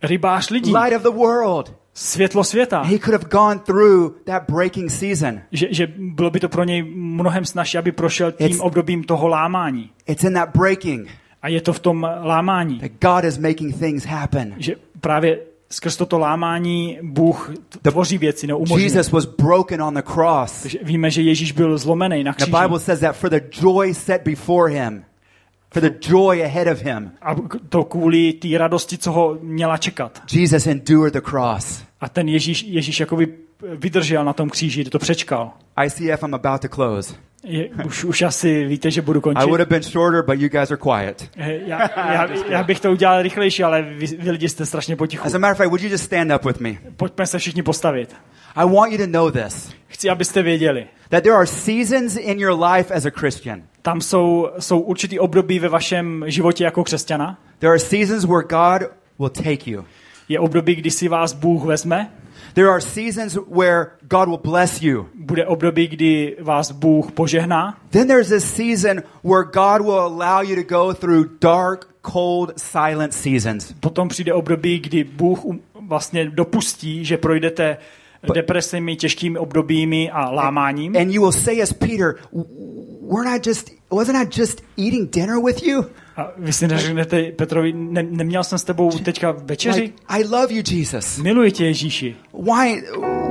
Rybář 0.04 0.50
lidí, 0.50 0.74
light 0.76 0.96
of 0.98 1.02
the 1.02 1.18
world. 1.20 1.74
Světlo 1.98 2.44
světa. 2.44 2.82
He 2.82 3.00
could 3.00 3.14
have 3.22 3.26
gone 3.32 3.60
through 3.60 4.14
that 4.24 4.44
breaking 4.52 4.92
season. 4.92 5.42
Že, 5.52 5.68
že 5.72 5.88
bylo 5.98 6.30
by 6.30 6.40
to 6.40 6.50
pro 6.50 6.64
něj 6.64 6.84
mnohem 6.96 7.46
snažší, 7.46 7.78
aby 7.78 7.92
prošel 7.92 8.32
tím 8.32 8.48
It's- 8.48 8.66
obdobím 8.66 9.04
toho 9.04 9.28
lámání. 9.28 9.90
It's 10.08 10.24
in 10.24 10.34
that 10.34 10.50
breaking 10.58 11.08
A 11.42 11.48
je 11.48 11.62
to 11.62 11.74
v 11.74 11.80
tom 11.80 12.08
lámání, 12.24 12.80
that 12.80 12.92
God 13.02 13.24
is 13.24 13.38
making 13.38 13.80
things 13.80 14.06
happen. 14.06 14.54
že 14.58 14.76
právě 15.02 15.40
skrz 15.70 15.98
toto 15.98 16.20
lámání 16.20 17.00
Bůh 17.04 17.52
tvoří 17.82 18.18
věci, 18.18 18.48
neumožňuje. 18.48 18.84
Jesus 18.84 19.12
was 19.12 19.26
broken 19.26 19.82
on 19.84 19.94
the 19.94 20.02
cross. 20.14 20.62
Takže 20.62 20.80
víme, 20.84 21.12
že 21.12 21.22
Ježíš 21.22 21.52
byl 21.52 21.78
zlomený 21.78 22.24
na 22.24 22.32
The 22.32 22.36
kříži. 22.36 22.52
Bible 22.62 22.80
says 22.80 23.00
that 23.00 23.16
for 23.16 23.30
the 23.30 23.40
joy 23.62 23.94
set 23.94 24.22
before 24.26 24.74
him, 24.74 25.04
for 25.74 25.82
the 25.84 25.90
joy 26.10 26.44
ahead 26.44 26.68
of 26.68 26.82
him, 26.82 27.12
A 27.22 27.36
to 27.70 27.84
kvůli 27.84 28.34
té 28.34 28.48
radosti, 28.58 28.98
co 28.98 29.12
ho 29.12 29.38
měla 29.42 29.78
čekat. 29.78 30.22
Jesus 30.34 30.68
endured 30.68 31.14
the 31.14 31.22
cross. 31.22 31.84
A 32.02 32.10
ten 32.10 32.30
Ježíš, 32.30 32.64
Ježíš 32.68 33.00
jakoby 33.00 33.28
vydržel 33.76 34.26
na 34.26 34.34
tom 34.34 34.50
kříži, 34.50 34.84
to 34.84 35.00
přečkal. 35.00 35.52
ICF, 35.86 36.24
I'm 36.24 36.34
about 36.34 36.62
to 36.62 36.70
close. 36.70 37.16
Je, 37.44 37.70
už, 37.86 38.04
už 38.04 38.22
asi 38.22 38.66
víte, 38.66 38.92
že 38.92 39.02
budu 39.02 39.20
I 39.20 39.22
končit. 39.22 39.46
would 39.46 39.60
have 39.60 39.70
been 39.70 39.84
shorter, 39.84 40.24
but 40.24 40.40
you 40.40 40.50
guys 40.50 40.72
are 40.72 40.78
quiet. 40.78 41.30
Já, 41.36 41.80
já, 42.14 42.28
já 42.50 42.64
bych 42.64 42.80
to 42.80 42.92
udělal 42.92 43.22
rychlejší, 43.22 43.64
ale 43.64 43.82
vy, 43.82 44.08
vy 44.08 44.32
lidi 44.32 44.50
jste 44.50 44.66
strašně 44.66 44.96
potichu. 44.96 45.26
As 45.26 45.34
a 45.34 45.38
matter 45.38 45.52
of 45.52 45.58
fact, 45.58 45.70
would 45.70 45.82
you 45.82 45.90
just 45.90 46.04
stand 46.04 46.32
up 46.36 46.46
with 46.46 46.60
me? 46.60 46.78
Pojďme 46.98 47.28
se 47.28 47.40
všichni 47.40 47.64
postavit. 47.64 48.16
I 48.56 48.66
want 48.70 48.92
you 48.92 48.98
to 48.98 49.08
know 49.08 49.32
this 49.32 49.74
Chci, 49.88 50.10
abyste 50.10 50.42
věděli. 50.44 50.88
that 51.10 51.24
there 51.24 51.36
are 51.36 51.48
seasons 51.48 52.18
in 52.18 52.40
your 52.40 52.64
life 52.64 52.94
as 52.94 53.06
a 53.06 53.10
Christian. 53.10 53.62
Tam 53.82 54.02
jsou, 54.02 54.50
jsou 54.60 54.80
určitý 54.80 55.20
období 55.20 55.60
ve 55.60 55.70
vašem 55.70 56.24
životě 56.28 56.64
jako 56.64 56.84
křesťana. 56.84 57.40
There 57.60 57.70
are 57.72 57.80
seasons 57.80 58.26
where 58.26 58.44
God 58.44 58.90
will 59.20 59.30
take 59.30 59.72
you. 59.72 59.86
Je 60.30 60.40
období, 60.40 60.76
kdy 60.76 60.92
si 60.92 61.08
vás 61.08 61.34
Bůh 61.34 61.64
vezme. 61.64 62.12
There 62.54 62.70
are 62.70 62.82
seasons 62.82 63.38
where 63.48 63.92
God 64.02 64.30
will 64.30 64.38
bless 64.38 64.82
you. 64.82 65.10
Bude 65.16 65.46
období, 65.46 65.88
kdy 65.88 66.38
vás 66.40 66.72
Bůh 66.72 67.12
požehná. 67.12 67.78
Then 67.90 68.08
there's 68.08 68.30
this 68.30 68.56
season 68.56 69.04
where 69.24 69.44
God 69.44 69.82
will 69.82 70.00
allow 70.00 70.50
you 70.50 70.56
to 70.56 70.64
go 70.64 70.94
through 70.94 71.28
dark, 71.42 71.88
cold, 72.14 72.52
silent 72.58 73.14
seasons. 73.14 73.74
Potom 73.80 74.08
přijde 74.08 74.34
období, 74.34 74.80
kdy 74.80 75.04
Bůh 75.04 75.40
vlastně 75.88 76.30
dopustí, 76.30 77.06
že 77.06 77.18
projdete 77.18 77.78
depresemi, 78.34 78.96
těžkými 78.96 79.40
obdobími 79.40 80.12
a 80.12 80.30
lámáním. 80.30 80.96
And 80.98 81.12
you 81.12 81.22
will 81.22 81.32
say 81.32 81.62
as 81.62 81.74
Peter, 81.74 82.16
we're 83.02 83.32
not 83.32 83.48
just, 83.48 83.72
wasn't 83.92 84.18
I 84.18 84.40
just 84.40 84.62
eating 84.78 85.10
dinner 85.12 85.40
with 85.46 85.64
you? 85.64 85.86
A 86.18 86.32
vy 86.38 86.54
si 86.54 86.68
neřeknete 86.68 87.32
Petrovi, 87.32 87.74
ne, 87.74 88.04
neměl 88.04 88.44
jsem 88.44 88.58
s 88.58 88.64
tebou 88.64 88.92
teďka 88.92 89.32
večeři? 89.32 89.82
Like, 89.82 89.94
I 90.08 90.24
love 90.24 90.54
you, 90.54 90.64
Jesus. 90.72 91.18
Miluji 91.18 91.52
tě, 91.52 91.66
Ježíši. 91.66 92.16
Why, 92.34 92.82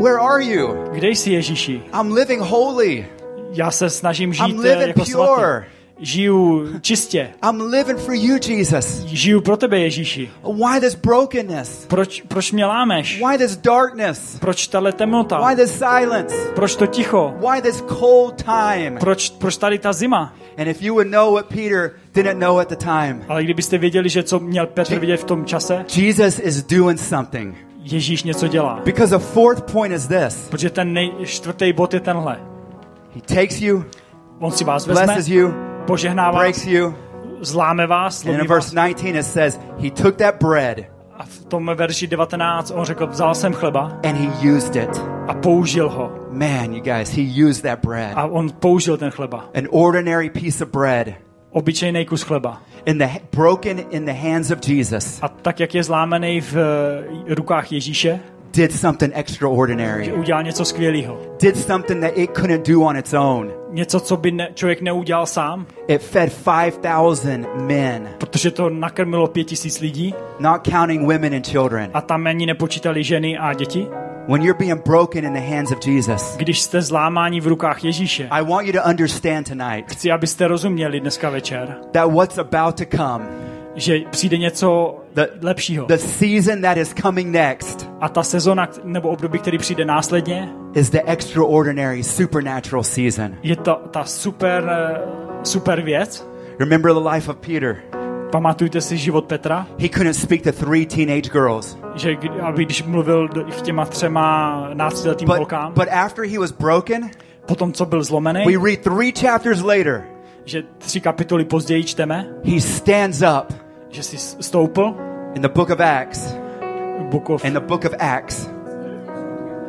where 0.03 0.19
are 0.19 0.45
you? 0.45 0.69
Kde 0.93 1.09
jsi, 1.09 1.31
Ježíši? 1.31 1.83
I'm 2.01 2.13
living 2.13 2.41
holy. 2.43 3.07
Já 3.51 3.71
se 3.71 3.91
snažím 3.91 4.31
I'm 4.31 4.35
žít 4.35 4.57
eh, 4.65 4.69
living 4.69 4.89
jako 4.89 5.01
pure. 5.01 5.07
svatý. 5.13 5.67
Žiju 5.99 6.69
čistě. 6.81 7.31
I'm 7.49 7.61
living 7.61 7.99
for 7.99 8.15
you, 8.15 8.37
Jesus. 8.49 9.05
Žiju 9.05 9.41
pro 9.41 9.57
tebe, 9.57 9.79
Ježíši. 9.79 10.31
Why 10.43 10.81
this 10.81 10.95
brokenness? 10.95 11.87
Proč, 11.87 12.23
proč 12.29 12.53
mě 12.53 12.67
lámeš? 12.67 13.23
Why 13.29 13.39
this 13.39 13.57
darkness? 13.57 14.39
Proč 14.39 14.67
tahle 14.67 14.93
temnota? 14.93 15.49
Why 15.49 15.57
this 15.57 15.79
silence? 15.79 16.37
Proč 16.55 16.77
to 16.77 16.87
ticho? 16.87 17.35
Why 17.39 17.63
this 17.63 17.85
cold 17.99 18.43
time? 18.43 18.99
Proč, 18.99 19.31
proč 19.31 19.57
tady 19.57 19.79
ta 19.79 19.93
zima? 19.93 20.35
And 20.59 20.69
if 20.69 20.83
you 20.83 20.95
would 20.95 21.11
know 21.11 21.35
what 21.35 21.47
Peter 21.47 21.91
didn't 22.15 22.39
know 22.39 22.59
at 22.59 22.69
the 22.69 22.77
time. 22.77 23.25
Ale 23.29 23.45
kdybyste 23.45 23.79
věděli, 23.79 24.09
že 24.09 24.23
co 24.23 24.39
měl 24.39 24.67
Petr 24.67 24.99
vidět 24.99 25.17
v 25.17 25.25
tom 25.25 25.45
čase? 25.45 25.85
Jesus 25.97 26.39
is 26.39 26.63
doing 26.63 27.01
something. 27.01 27.57
Ježíš 27.83 28.23
něco 28.23 28.49
dělá. 28.49 28.81
Because 28.85 29.19
the 29.19 29.25
fourth 29.25 29.73
point 29.73 29.95
is 29.95 30.07
this. 30.07 30.49
Protože 30.51 30.71
ten 30.71 30.93
nej, 30.93 31.13
čtvrtý 31.25 31.73
bod 31.73 31.95
je 31.95 32.01
tenhle. 32.01 32.41
He 33.15 33.21
takes 33.21 33.61
you, 33.61 33.85
On 34.39 34.53
si 34.53 34.65
vás 34.65 34.87
vezme, 34.87 35.07
blesses 35.07 35.29
you, 35.29 35.55
požehná 35.87 36.31
vás, 36.31 36.41
breaks 36.43 36.67
you. 36.67 36.95
zláme 37.41 37.87
vás, 37.87 38.25
And 38.25 38.31
in 38.41 38.47
verse 38.47 38.75
vás. 38.77 38.95
19 38.95 39.05
it 39.05 39.25
says, 39.27 39.61
He 39.79 39.91
took 39.91 40.17
that 40.17 40.35
bread 40.41 40.79
A 41.19 41.25
v 41.25 41.45
tom 41.45 41.71
verši 41.75 42.07
19 42.07 42.71
on 42.75 42.85
řekl, 42.85 43.07
vzal 43.07 43.35
jsem 43.35 43.53
chleba 43.53 43.81
and 44.03 44.17
He 44.17 44.51
used 44.57 44.77
it. 44.77 45.01
a 45.29 45.35
použil 45.35 45.89
ho. 45.89 46.13
Man, 46.31 46.73
you 46.75 46.83
guys, 46.83 47.17
He 47.17 47.23
used 47.49 47.63
that 47.63 47.79
bread. 47.87 48.13
A 48.17 48.25
on 48.27 48.51
použil 48.51 48.97
ten 48.97 49.11
chleba. 49.11 49.45
An 49.55 49.69
ordinary 49.71 50.31
piece 50.31 50.65
of 50.65 50.71
bread 50.71 51.15
Obyčejný 51.51 52.07
kus 52.07 52.23
chleba. 52.23 52.63
in 52.87 52.99
the 52.99 53.09
broken 53.37 53.79
in 53.91 54.05
the 54.05 54.13
hands 54.13 54.51
of 54.51 54.59
Jesus 54.69 55.19
A 55.23 55.29
tak, 55.29 55.61
jak 55.61 55.75
je 55.75 55.83
zlámený 55.85 56.41
v 56.41 56.57
eh, 56.57 57.35
rukách 57.35 57.73
Ježíše, 57.73 58.21
did 58.57 58.73
something 58.73 59.13
extraordinary. 59.17 60.13
udělal 60.13 60.43
něco 60.43 60.65
skvělého. 60.65 61.21
Did 61.43 61.57
something 61.57 62.01
that 62.01 62.13
it 62.19 62.31
couldn't 62.31 62.69
do 62.69 62.81
on 62.81 62.97
its 62.97 63.13
own. 63.15 63.51
Něco, 63.71 64.01
co 64.01 64.17
by 64.17 64.31
ne, 64.33 64.49
člověk 64.55 64.81
neudělal 64.83 65.27
sám, 65.27 65.67
It 65.89 66.03
fed 66.03 66.33
5,000 66.45 67.47
men, 67.63 68.09
protože 68.19 68.51
to 68.51 68.71
nakrmilo 68.71 69.27
pět 69.29 69.45
tisíc 69.45 69.81
lidí 69.81 70.15
not 70.39 70.69
counting 70.71 71.03
women 71.13 71.35
and 71.35 71.47
children. 71.47 71.91
a 71.95 72.01
tam 72.01 72.27
ani 72.27 72.47
nepočítali 72.47 73.05
ženy 73.05 73.39
a 73.39 73.53
děti. 73.55 73.87
When 74.29 74.43
you're 74.43 74.59
being 74.59 74.85
broken 74.85 75.25
in 75.25 75.33
the 75.33 75.55
hands 75.57 75.73
of 75.73 75.87
Jesus, 75.87 76.37
Když 76.37 76.61
jste 76.61 76.83
zlámáni 76.83 77.41
v 77.41 77.47
rukách 77.47 77.85
Ježíše, 77.85 78.29
I 78.31 78.45
want 78.45 78.67
you 78.67 78.73
to 78.73 78.89
understand 78.91 79.49
tonight 79.49 79.93
chci, 79.93 80.11
abyste 80.11 80.49
rozuměli 80.49 81.01
dneska 81.01 81.31
večer, 81.31 81.77
that 81.93 82.13
what's 82.13 82.39
about 82.39 82.75
to 82.79 82.97
come, 82.97 83.25
že 83.75 83.99
přijde 84.11 84.39
něco 84.39 84.97
the, 85.15 85.27
lepšího. 85.43 85.87
the 85.87 85.97
season 85.99 86.61
that 86.63 86.77
is 86.77 86.95
coming 87.03 87.31
next, 87.33 87.91
A 88.01 88.09
ta 88.09 88.23
sezona 88.23 88.69
nebo 88.85 89.09
období, 89.09 89.39
který 89.39 89.59
přijde 89.59 89.85
následně, 89.85 90.49
is 90.75 90.91
the 90.91 91.01
extraordinary 91.07 92.03
supernatural 92.03 92.83
season. 92.85 93.35
je 93.43 93.57
to 93.57 93.81
ta 93.91 94.05
super, 94.05 94.65
eh, 94.71 95.01
super 95.43 95.83
věc. 95.83 96.27
Remember 96.59 96.93
the 96.93 97.09
life 97.09 97.31
of 97.31 97.37
Peter. 97.37 97.77
Pamatujte 98.33 98.81
si 98.81 98.97
život 98.97 99.25
Petra, 99.25 99.67
He 99.79 99.89
couldn't 99.89 100.15
speak 100.15 100.43
to 100.43 100.53
three 100.53 100.87
teenage 100.87 101.31
girls. 101.33 101.79
že 101.95 102.17
aby 102.43 102.65
když 102.65 102.83
mluvil 102.83 103.29
k 103.29 103.63
těma 103.63 103.85
třema 103.87 104.69
náctiletým 104.75 105.29
holkám, 105.29 105.73
but 105.73 105.89
after 105.91 106.25
he 106.25 106.39
was 106.39 106.53
broken, 106.53 107.11
potom 107.47 107.73
co 107.73 107.87
byl 107.87 108.03
zlomený, 108.05 108.45
we 108.47 108.71
read 108.71 108.81
three 108.81 109.13
chapters 109.13 109.61
later, 109.63 110.05
že 110.45 110.63
tři 110.79 111.01
kapitoly 111.01 111.45
později 111.45 111.85
čteme, 111.85 112.27
he 112.45 112.61
stands 112.61 113.23
up 113.23 113.64
že 113.95 114.03
si 114.03 114.19
s- 114.19 114.37
stoupil 114.41 114.95
in 115.35 115.43
the 115.43 115.49
book 115.49 115.71
of 115.71 115.81
Acts. 115.81 116.35
Book 117.11 117.31
of, 117.31 117.45
In 117.45 117.53
the 117.55 117.61
book 117.61 117.85
of 117.85 117.93
Acts. 117.99 118.51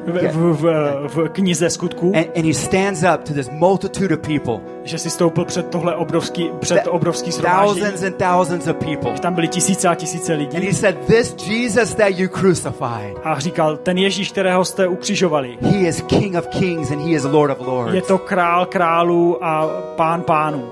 v, 0.08 0.30
v, 0.34 0.62
v, 1.08 1.18
v 1.18 1.30
knize 1.30 1.70
skutků, 1.70 2.12
And, 2.16 2.28
and 2.38 2.46
he 2.46 2.54
stands 2.54 3.04
up 3.16 3.24
to 3.24 3.34
this 3.34 3.50
multitude 3.52 4.16
of 4.16 4.22
people. 4.22 4.60
že 4.84 4.98
si 4.98 5.10
stoupil 5.10 5.46
před 5.46 5.70
tohle 5.70 5.96
obrovský, 5.96 6.50
před 6.60 6.88
obrovský 6.88 7.32
shromáždění. 7.32 7.82
Thousands 7.82 8.04
and 8.04 8.16
thousands 8.18 8.68
of 8.68 8.76
people. 8.76 9.12
Tam 9.20 9.34
byly 9.34 9.48
tisíce 9.48 9.88
a 9.88 9.96
tisíce 9.96 10.34
And 10.34 10.42
he 10.54 10.60
lidí. 10.60 10.74
said, 10.74 10.98
This 11.08 11.36
Jesus 11.48 11.94
that 11.96 12.10
you 12.20 12.30
crucified, 12.30 13.18
A 13.24 13.40
říkal, 13.40 13.78
ten 13.78 13.98
Ježíš, 13.98 14.32
kterého 14.32 14.66
jste 14.66 14.88
ukřižovali, 14.88 15.58
he 15.62 15.78
is 15.88 16.02
King 16.02 16.36
of 16.38 16.48
kings 16.48 16.92
and 16.92 17.02
he 17.02 17.12
is 17.12 17.24
Lord 17.24 17.52
of 17.52 17.60
je 17.60 17.66
lords. 17.74 18.08
to 18.08 18.18
král 18.18 18.66
králů 18.66 19.46
a 19.46 19.68
pán 19.96 20.22
pánů. 20.22 20.64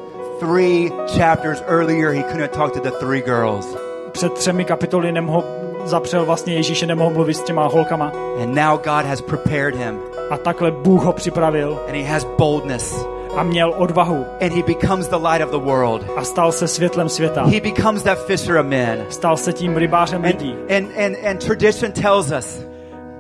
Three 0.47 0.91
chapters 1.17 1.63
earlier, 1.67 2.11
he 2.11 2.21
couldn't 2.23 2.51
talk 2.51 2.73
to 2.73 2.79
the 2.81 2.91
three 2.91 3.21
girls. 3.21 3.65
Před 4.11 4.33
třemi 4.33 4.65
kapitoly 4.65 5.11
nemohl, 5.11 5.43
zapřel 5.85 6.25
vlastně 6.25 6.53
Ježíše, 6.53 6.85
nemohl 6.85 7.09
mluvit 7.09 7.33
s 7.33 7.43
těma 7.43 7.67
holkama. 7.67 8.11
And 8.41 8.55
now 8.55 8.77
God 8.77 9.05
has 9.05 9.21
prepared 9.21 9.75
him 9.75 9.99
A 10.31 10.37
takhle 10.37 10.71
Bůh 10.71 11.03
ho 11.03 11.13
připravil 11.13 11.79
and 11.87 11.95
he 11.95 12.03
has 12.03 12.23
boldness 12.37 13.05
a 13.35 13.43
měl 13.43 13.73
odvahu 13.77 14.25
and 14.41 14.53
he 14.53 14.63
becomes 14.63 15.07
the 15.07 15.15
light 15.15 15.41
of 15.45 15.51
the 15.51 15.69
world. 15.69 16.05
a 16.17 16.23
stal 16.23 16.51
se 16.51 16.67
světlem 16.67 17.09
světa. 17.09 17.43
He 17.43 17.61
becomes 17.61 18.03
that 18.03 18.25
fisher 18.25 18.57
of 18.57 18.65
men. 18.65 19.05
Stal 19.09 19.37
se 19.37 19.53
tím 19.53 19.77
rybářem 19.77 20.25
And, 20.25 20.27
lidí. 20.27 20.55
and, 20.77 20.87
and, 21.05 21.15
and 21.27 21.45
tradition 21.45 21.91
tells 21.91 22.31
us, 22.31 22.65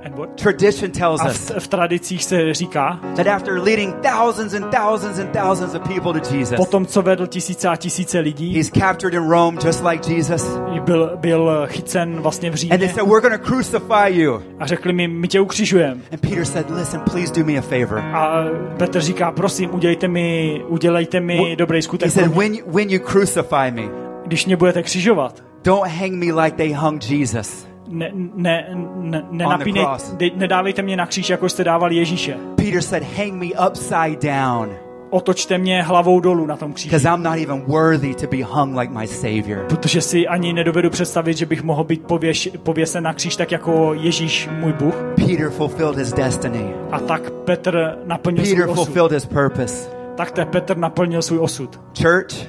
And 0.05 0.15
what? 0.15 0.29
tradition 0.41 0.91
tells 0.91 1.21
us 1.25 1.49
v, 1.49 1.59
v 1.59 1.67
tradicích 1.67 2.23
se 2.23 2.53
říká, 2.53 2.99
that 3.15 3.27
after 3.27 3.53
leading 3.61 3.95
thousands 4.01 4.53
and 4.53 4.71
thousands 4.75 5.19
and 5.19 5.31
thousands 5.31 5.75
of 5.75 5.81
people 5.87 6.13
to 6.21 6.35
Jesus, 6.35 6.55
potom 6.57 6.85
co 6.85 7.01
vedl 7.01 7.27
tisíce 7.27 7.67
a 7.67 7.75
tisíce 7.75 8.19
lidí, 8.19 8.53
he's 8.55 8.71
captured 8.71 9.13
in 9.13 9.29
Rome 9.29 9.57
just 9.65 9.83
like 9.83 10.13
Jesus. 10.13 10.57
byl, 10.79 11.11
byl 11.15 11.63
chycen 11.67 12.21
vlastně 12.21 12.49
v 12.49 12.53
And 12.53 12.59
they 12.59 12.69
Římě 12.79 12.87
said, 12.93 13.07
We're 13.07 13.21
going 13.29 13.41
to 13.41 13.47
crucify 13.47 14.09
you. 14.21 14.41
a 14.59 14.65
řekli 14.67 14.93
mi, 14.93 15.07
my 15.07 15.27
tě 15.27 15.39
ukřižujeme. 15.39 16.01
And 16.11 16.21
Peter 16.21 16.45
said, 16.45 16.69
Listen, 16.69 17.01
please 17.01 17.33
do 17.33 17.45
me 17.45 17.57
a 17.57 17.61
favor. 17.61 17.99
A 17.99 18.43
Petr 18.77 19.01
říká, 19.01 19.31
prosím, 19.31 19.73
udělejte 19.75 20.07
mi, 20.07 20.61
udělejte 20.67 21.19
mi 21.19 21.55
dobrý 21.55 21.77
He 21.77 21.81
skutek. 21.81 22.11
said, 22.11 22.31
pro 22.31 22.41
mě. 22.41 22.49
when 22.63 22.73
when 22.73 22.89
you 22.89 22.99
crucify 23.11 23.71
me, 23.71 23.81
Když 24.25 24.45
mě 24.45 24.57
budete 24.57 24.83
křižovat, 24.83 25.43
don't 25.63 25.87
hang 25.91 26.13
me 26.13 26.43
like 26.43 26.57
they 26.57 26.73
hung 26.73 27.09
Jesus. 27.09 27.67
Ne, 27.93 28.11
ne, 28.35 28.67
ne, 28.95 29.23
nenapínej, 29.31 29.85
de, 30.17 30.29
nedávejte 30.35 30.81
mě 30.81 30.97
na 30.97 31.05
kříž, 31.05 31.29
jako 31.29 31.49
jste 31.49 31.63
dávali 31.63 31.95
Ježíše. 31.95 32.37
Peter 32.55 32.81
said, 32.81 33.03
Hang 33.17 33.33
me 33.33 33.67
upside 33.69 34.31
down 34.31 34.69
Otočte 35.09 35.57
mě 35.57 35.83
hlavou 35.83 36.19
dolů 36.19 36.45
na 36.45 36.55
tom 36.57 36.73
kříži. 36.73 36.95
I'm 37.07 37.23
not 37.23 37.37
even 37.37 37.61
worthy 37.61 38.15
to 38.15 38.27
be 38.27 38.43
hung 38.43 38.77
like 38.77 38.93
my 38.93 39.07
Savior. 39.07 39.65
Protože 39.69 40.01
si 40.01 40.27
ani 40.27 40.53
nedovedu 40.53 40.89
představit, 40.89 41.37
že 41.37 41.45
bych 41.45 41.63
mohl 41.63 41.83
být 41.83 42.03
pověš, 42.05 42.49
pověsen 42.63 43.03
na 43.03 43.13
kříž 43.13 43.35
tak 43.35 43.51
jako 43.51 43.93
Ježíš, 43.93 44.49
můj 44.59 44.73
Bůh. 44.73 44.95
Peter 45.15 45.49
fulfilled 45.49 45.97
his 45.97 46.13
destiny. 46.13 46.73
A 46.91 46.99
tak 46.99 47.31
Petr 47.31 47.97
naplnil 48.05 48.43
Peter 48.43 48.55
svůj 48.55 48.63
osud. 48.71 48.75
fulfilled 48.85 49.11
his 49.11 49.25
purpose. 49.25 49.89
Tak 50.15 50.31
te 50.31 50.45
Petr 50.45 50.77
naplnil 50.77 51.21
svůj 51.21 51.39
osud. 51.39 51.79
Church, 52.01 52.47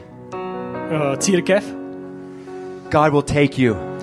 Eh, 0.90 1.16
Církev, 1.16 1.64
God 2.92 3.10
will 3.12 3.22
take 3.22 3.62
you. 3.62 3.93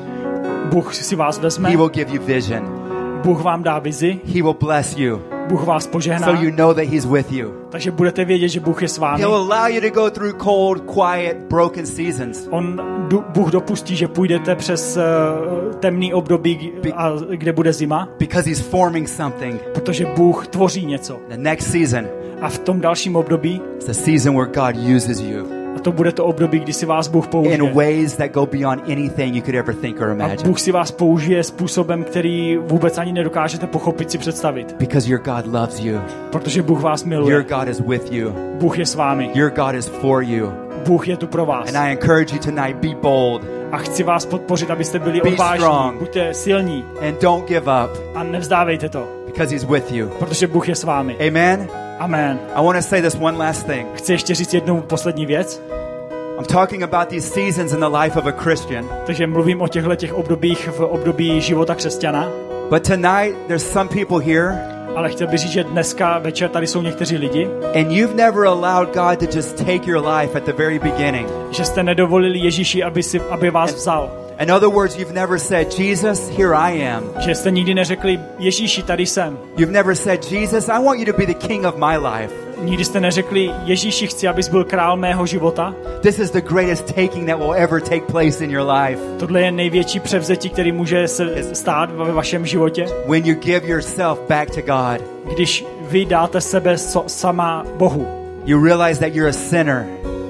Bůh 0.71 0.95
si 0.95 1.15
vás 1.15 1.39
vezme, 1.39 1.69
He 1.69 1.77
will 1.77 1.89
give 1.89 2.15
you 2.15 2.21
vision. 2.25 2.81
Bůh 3.23 3.43
vám 3.43 3.63
dá 3.63 3.79
vizi, 3.79 4.19
He 4.25 4.41
will 4.41 4.53
bless 4.53 4.97
you 4.97 5.21
Bůh 5.47 5.63
vás 5.65 5.87
požehná, 5.87 6.27
so 6.27 6.45
you 6.45 6.51
know 6.55 6.73
that 6.73 6.83
He's 6.85 7.05
with 7.05 7.31
you. 7.31 7.51
takže 7.69 7.91
budete 7.91 8.25
vědět, 8.25 8.47
že 8.49 8.59
Bůh 8.59 8.81
je 8.81 8.87
s 8.87 8.97
vámi. 8.97 9.19
He'll 9.23 9.35
allow 9.35 9.67
you 9.75 9.81
to 9.81 9.89
go 9.89 10.09
through 10.09 10.33
cold, 10.43 10.81
quiet, 10.93 11.37
broken 11.49 11.85
seasons 11.85 12.47
On, 12.49 12.81
Bůh 13.33 13.51
dopustí, 13.51 13.95
že 13.95 14.07
půjdete 14.07 14.55
přes 14.55 14.97
uh, 14.97 15.73
temný 15.75 16.13
období, 16.13 16.71
a, 16.95 17.11
kde 17.29 17.53
bude 17.53 17.73
zima, 17.73 18.09
because 18.19 18.49
He's 18.49 18.59
forming 18.61 19.09
something. 19.09 19.61
protože 19.73 20.05
Bůh 20.05 20.47
tvoří 20.47 20.85
něco. 20.85 21.19
The 21.29 21.37
next 21.37 21.71
season 21.71 22.05
A 22.41 22.49
v 22.49 22.57
tom 22.57 22.81
dalším 22.81 23.15
období, 23.15 23.61
is 23.77 23.85
the 23.85 23.93
season 23.93 24.35
where 24.37 24.51
God 24.51 24.95
uses 24.95 25.19
you 25.19 25.60
to 25.81 25.91
bude 25.91 26.11
to 26.11 26.25
období, 26.25 26.59
kdy 26.59 26.73
si 26.73 26.85
vás 26.85 27.07
Bůh 27.07 27.27
použije. 27.27 27.55
in 27.55 27.69
ways 27.73 28.15
that 28.15 28.31
go 28.31 28.45
beyond 28.45 28.83
anything 28.83 29.35
you 29.35 29.41
could 29.41 29.55
ever 29.55 29.75
think 29.75 30.01
or 30.01 30.07
A 30.09 30.13
imagine. 30.13 30.43
Bůh 30.49 30.59
si 30.59 30.71
vás 30.71 30.91
použije 30.91 31.43
způsobem, 31.43 32.03
který 32.03 32.57
vůbec 32.57 32.97
ani 32.97 33.13
nedokážete 33.13 33.67
pochopit 33.67 34.11
si 34.11 34.17
představit. 34.17 34.75
Because 34.79 35.09
your 35.11 35.21
God 35.21 35.53
loves 35.53 35.79
you. 35.79 35.99
Protože 36.31 36.61
Bůh 36.61 36.81
vás 36.81 37.01
Your 37.01 37.09
miluje. 37.09 37.43
God 37.43 37.67
is 37.67 37.79
with 37.79 38.11
you. 38.11 38.31
Bůh 38.59 38.79
je 38.79 38.85
s 38.85 38.95
vámi. 38.95 39.29
Your 39.33 39.49
God 39.49 39.75
is 39.75 39.87
for 39.87 40.23
you. 40.23 40.51
Bůh 40.85 41.07
je 41.07 41.17
tu 41.17 41.27
pro 41.27 41.45
vás. 41.45 41.67
And 41.69 41.77
I 41.77 41.91
encourage 41.91 42.35
you 42.35 42.41
tonight 42.41 42.75
be 42.75 42.95
bold 43.01 43.41
A 43.71 43.77
chci 43.77 44.03
vás 44.03 44.25
podpořit, 44.25 44.71
abyste 44.71 44.99
byli 44.99 45.21
odvážní. 45.21 45.65
Buďte 45.99 46.33
silní 46.33 46.85
and 47.07 47.21
don't 47.21 47.47
give 47.47 47.61
up 47.85 47.91
a 48.15 48.23
nevzdávejte 48.23 48.89
to, 48.89 49.07
because 49.31 49.55
He's 49.55 49.63
with 49.63 49.91
you. 49.91 50.09
protože 50.19 50.47
Bůh 50.47 50.69
je 50.69 50.75
s 50.75 50.83
vámi. 50.83 51.17
Amen. 51.27 51.67
Amen. 51.99 52.39
I 52.55 52.65
want 52.65 52.77
to 52.77 52.81
say 52.81 53.01
this 53.01 53.15
one 53.21 53.37
last 53.37 53.65
thing. 53.65 53.87
Chci 53.93 54.11
ještě 54.11 54.35
říct 54.35 54.53
jednu 54.53 54.81
poslední 54.81 55.25
věc. 55.25 55.61
I'm 56.37 56.45
talking 56.45 56.83
about 56.83 57.07
these 57.09 57.27
seasons 57.27 57.73
in 57.73 57.79
the 57.79 57.97
life 57.97 58.19
of 58.19 58.25
a 58.25 58.31
Christian. 58.31 58.89
Takže 59.05 59.27
mluvím 59.27 59.61
o 59.61 59.67
těchto 59.67 59.95
těch 59.95 60.13
obdobích 60.13 60.67
v 60.67 60.79
období 60.79 61.41
života 61.41 61.75
křesťana. 61.75 62.29
But 62.69 62.87
tonight, 62.87 63.35
there's 63.47 63.71
some 63.71 63.89
people 63.89 64.25
here, 64.25 64.71
Ale 64.95 65.09
chtěl 65.09 65.27
bych 65.27 65.39
říct, 65.39 65.51
že 65.51 65.63
dneska 65.63 66.19
večer 66.19 66.49
tady 66.49 66.67
jsou 66.67 66.81
někteří 66.81 67.17
lidi, 67.17 67.47
and 67.75 67.91
you've 67.91 68.15
never 68.15 68.45
allowed 68.45 68.95
God 68.95 69.19
to 69.19 69.37
just 69.37 69.57
take 69.57 69.85
your 69.85 70.07
life 70.07 70.37
at 70.37 70.43
the 70.43 70.53
very 70.53 70.79
beginning 70.79 71.27
že 71.51 71.65
jste 71.65 71.83
nedovolili 71.83 72.39
Ježíši, 72.39 72.83
aby, 72.83 73.03
si, 73.03 73.19
aby 73.19 73.49
vás 73.49 73.73
vzal. 73.73 74.20
In 74.39 74.51
other 74.51 74.69
words, 74.69 74.95
you've 74.95 75.13
never 75.13 75.39
said, 75.39 75.79
Jesus, 75.79 76.29
here 76.29 76.55
I 76.55 76.71
am. 76.71 77.03
Že 77.19 77.35
jste 77.35 77.51
nikdy 77.51 77.73
neřekli, 77.73 78.19
Ježíši, 78.39 78.83
tady 78.83 79.05
jsem. 79.05 79.37
You've 79.57 79.73
never 79.73 79.95
said, 79.95 80.31
Jesus, 80.31 80.69
I 80.69 80.83
want 80.83 80.99
you 80.99 81.05
to 81.05 81.17
be 81.17 81.25
the 81.25 81.47
king 81.47 81.65
of 81.65 81.75
my 81.75 81.97
life. 81.97 82.33
Nikdy 82.61 82.85
jste 82.85 82.99
neřekli, 82.99 83.51
Ježíši, 83.63 84.07
chci, 84.07 84.27
abys 84.27 84.49
byl 84.49 84.63
král 84.63 84.97
mého 84.97 85.25
života. 85.25 85.75
This 86.01 86.19
is 86.19 86.31
the 86.31 86.41
greatest 86.41 86.85
taking 86.87 87.27
that 87.27 87.39
will 87.39 87.53
ever 87.53 87.81
take 87.81 88.01
place 88.01 88.43
in 88.43 88.51
your 88.51 88.71
life. 88.71 89.01
Tohle 89.19 89.41
je 89.41 89.51
největší 89.51 89.99
převzetí, 89.99 90.49
který 90.49 90.71
může 90.71 91.07
se 91.07 91.55
stát 91.55 91.91
ve 91.91 92.11
vašem 92.11 92.45
životě. 92.45 92.85
When 93.07 93.25
you 93.25 93.35
give 93.35 93.67
yourself 93.67 94.19
back 94.29 94.49
to 94.49 94.61
God. 94.61 95.01
Když 95.33 95.65
vy 95.81 96.05
dáte 96.05 96.41
sebe 96.41 96.77
so, 96.77 97.09
sama 97.09 97.65
Bohu. 97.75 98.07
You 98.45 98.63
realize 98.65 98.99
that 98.99 99.15
you're 99.15 99.29
a 99.29 99.33
sinner. 99.33 99.85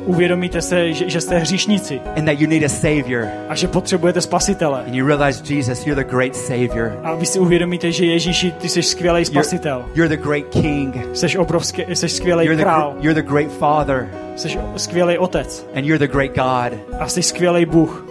Uvědomíte 0.06 0.62
se, 0.62 0.94
že, 0.94 1.10
že 1.10 1.22
jste 1.22 1.38
hříšníci. 1.38 2.02
And 2.18 2.26
that 2.26 2.40
you 2.40 2.48
need 2.48 2.64
a 2.64 2.70
savior. 2.70 3.28
A 3.50 3.56
že 3.56 3.68
potřebujete 3.68 4.22
spasitele. 4.22 4.84
And 4.88 4.96
you 4.96 5.08
realize 5.08 5.54
Jesus, 5.54 5.88
you're 5.88 6.04
the 6.04 6.10
great 6.10 6.36
savior. 6.36 7.00
A 7.04 7.16
vy 7.16 7.26
si 7.26 7.40
uvědomíte, 7.40 7.92
že 7.92 8.06
Ježíši, 8.06 8.52
ty 8.52 8.70
jsi 8.70 8.84
skvělý 8.84 9.26
spasitel. 9.26 9.78
You're, 9.78 9.92
you're 9.96 10.18
the 10.18 10.24
great 10.24 10.46
king. 10.50 10.96
Jsi 11.14 11.38
obrovský, 11.38 11.84
jsi 11.88 12.10
skvělý 12.10 12.46
you're 12.46 12.64
král. 12.64 12.94
The, 12.98 13.08
you're 13.08 13.22
the 13.22 13.30
great 13.30 13.52
father. 13.52 14.10
Jsi 14.36 14.58
skvělý 14.76 15.18
otec. 15.18 15.68
And 15.76 15.86
you're 15.86 16.08
the 16.08 16.14
great 16.14 16.32
God. 16.36 16.80
A 17.00 17.08
jsi 17.08 17.24
skvělý 17.24 17.66
Bůh. 17.66 18.06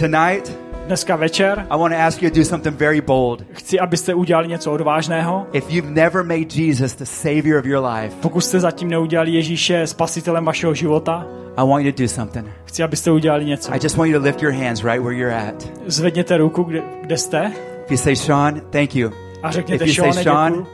Tonight, 0.00 0.58
dneska 0.90 1.16
večer 1.16 1.66
I 1.70 1.78
want 1.78 1.94
to 1.94 2.00
ask 2.00 2.22
you 2.22 2.30
to 2.30 2.36
do 2.36 2.44
something 2.44 2.76
very 2.76 3.00
bold. 3.00 3.44
Chci, 3.52 3.80
abyste 3.80 4.14
udělali 4.14 4.48
něco 4.48 4.72
odvážného. 4.72 5.46
If 5.52 5.70
you've 5.70 5.90
never 5.90 6.24
made 6.24 6.54
Jesus 6.54 6.94
the 6.94 7.04
savior 7.04 7.58
of 7.58 7.66
your 7.66 7.86
life, 7.86 8.16
pokud 8.20 8.40
jste 8.40 8.60
zatím 8.60 8.88
neudělali 8.88 9.30
Ježíše 9.30 9.86
spasitelem 9.86 10.44
vašeho 10.44 10.74
života, 10.74 11.26
I 11.56 11.68
want 11.68 11.84
you 11.84 11.92
to 11.92 12.02
do 12.02 12.08
something. 12.08 12.46
Chci, 12.64 12.82
abyste 12.82 13.10
udělali 13.10 13.44
něco. 13.44 13.74
I 13.74 13.78
just 13.82 13.96
want 13.96 14.10
you 14.10 14.18
to 14.18 14.24
lift 14.24 14.42
your 14.42 14.52
hands 14.52 14.84
right 14.84 15.02
where 15.02 15.16
you're 15.18 15.36
at. 15.36 15.68
Zvedněte 15.86 16.36
ruku, 16.36 16.62
kde, 16.62 16.82
kde 17.02 17.16
jste. 17.16 17.52
If 17.84 17.90
you 17.90 17.96
say 17.96 18.16
Sean, 18.16 18.60
thank 18.70 18.96
you. 18.96 19.10
A 19.42 19.50
řekněte 19.50 19.84
If 19.84 19.88
you 19.88 20.04
Sean, 20.04 20.12
say 20.12 20.24
Sean, 20.24 20.66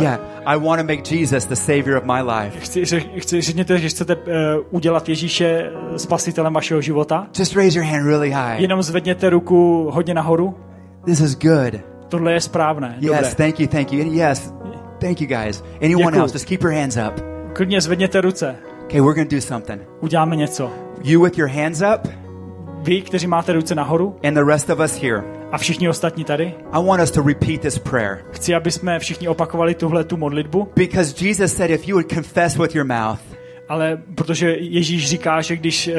yeah, 0.00 0.20
I 0.46 0.56
want 0.56 0.80
to 0.80 0.86
make 0.86 1.02
Jesus 1.14 1.46
the 1.46 1.54
savior 1.54 1.96
of 1.96 2.04
my 2.04 2.22
life. 2.22 2.60
Chci, 2.60 2.84
chci 3.18 3.40
řekněte, 3.40 3.78
že 3.78 3.88
chcete 3.88 4.16
uh, 4.16 4.22
udělat 4.70 5.08
Ježíše 5.08 5.70
spasitelem 5.96 6.54
vašeho 6.54 6.80
života. 6.80 7.26
Just 7.38 7.56
raise 7.56 7.78
your 7.78 7.88
hand 7.88 8.06
really 8.06 8.30
high. 8.30 8.60
Jenom 8.60 8.82
zvedněte 8.82 9.30
ruku 9.30 9.90
hodně 9.90 10.14
nahoru. 10.14 10.54
This 11.04 11.20
is 11.20 11.38
good. 11.38 11.80
Tohle 12.08 12.32
je 12.32 12.40
správné. 12.40 12.96
Yes, 13.00 13.12
Dobré. 13.12 13.34
thank 13.34 13.60
you, 13.60 13.66
thank 13.66 13.92
you. 13.92 14.12
Yes, 14.12 14.54
thank 14.98 15.20
you 15.20 15.26
guys. 15.26 15.64
Anyone 15.82 16.04
Děkuju. 16.04 16.22
else, 16.22 16.34
just 16.34 16.46
keep 16.46 16.62
your 16.62 16.72
hands 16.72 16.96
up. 16.96 17.24
Klidně 17.52 17.80
zvedněte 17.80 18.20
ruce. 18.20 18.56
Okay, 18.84 19.00
we're 19.00 19.14
going 19.14 19.30
to 19.30 19.36
do 19.36 19.42
something. 19.42 19.82
Uděláme 20.00 20.36
něco. 20.36 20.70
You 21.02 21.24
with 21.24 21.38
your 21.38 21.48
hands 21.48 21.82
up. 21.94 22.08
Vy, 22.82 23.02
kteří 23.02 23.26
máte 23.26 23.52
ruce 23.52 23.74
nahoru. 23.74 24.16
And 24.24 24.34
the 24.34 24.44
rest 24.44 24.70
of 24.70 24.78
us 24.78 25.02
here. 25.02 25.35
A 25.52 25.58
všichni 25.58 25.88
ostatní 25.88 26.24
tady. 26.24 26.54
I 26.72 26.86
want 26.86 27.02
us 27.02 27.10
to 27.10 27.22
repeat 27.22 27.60
this 27.60 27.78
prayer. 27.78 28.18
Chci, 28.30 28.54
aby 28.54 28.70
jsme 28.70 28.98
všichni 28.98 29.28
opakovali 29.28 29.74
tuhle 29.74 30.04
tu 30.04 30.16
modlitbu. 30.16 30.68
Because 30.76 31.26
Jesus 31.26 31.52
said 31.52 31.70
if 31.70 31.88
you 31.88 31.96
would 31.96 32.12
confess 32.12 32.56
with 32.56 32.74
your 32.74 32.86
mouth. 32.86 33.20
Ale 33.68 33.98
protože 34.14 34.56
Ježíš 34.60 35.08
říká, 35.08 35.40
že 35.40 35.56
když 35.56 35.88
uh, 35.88 35.94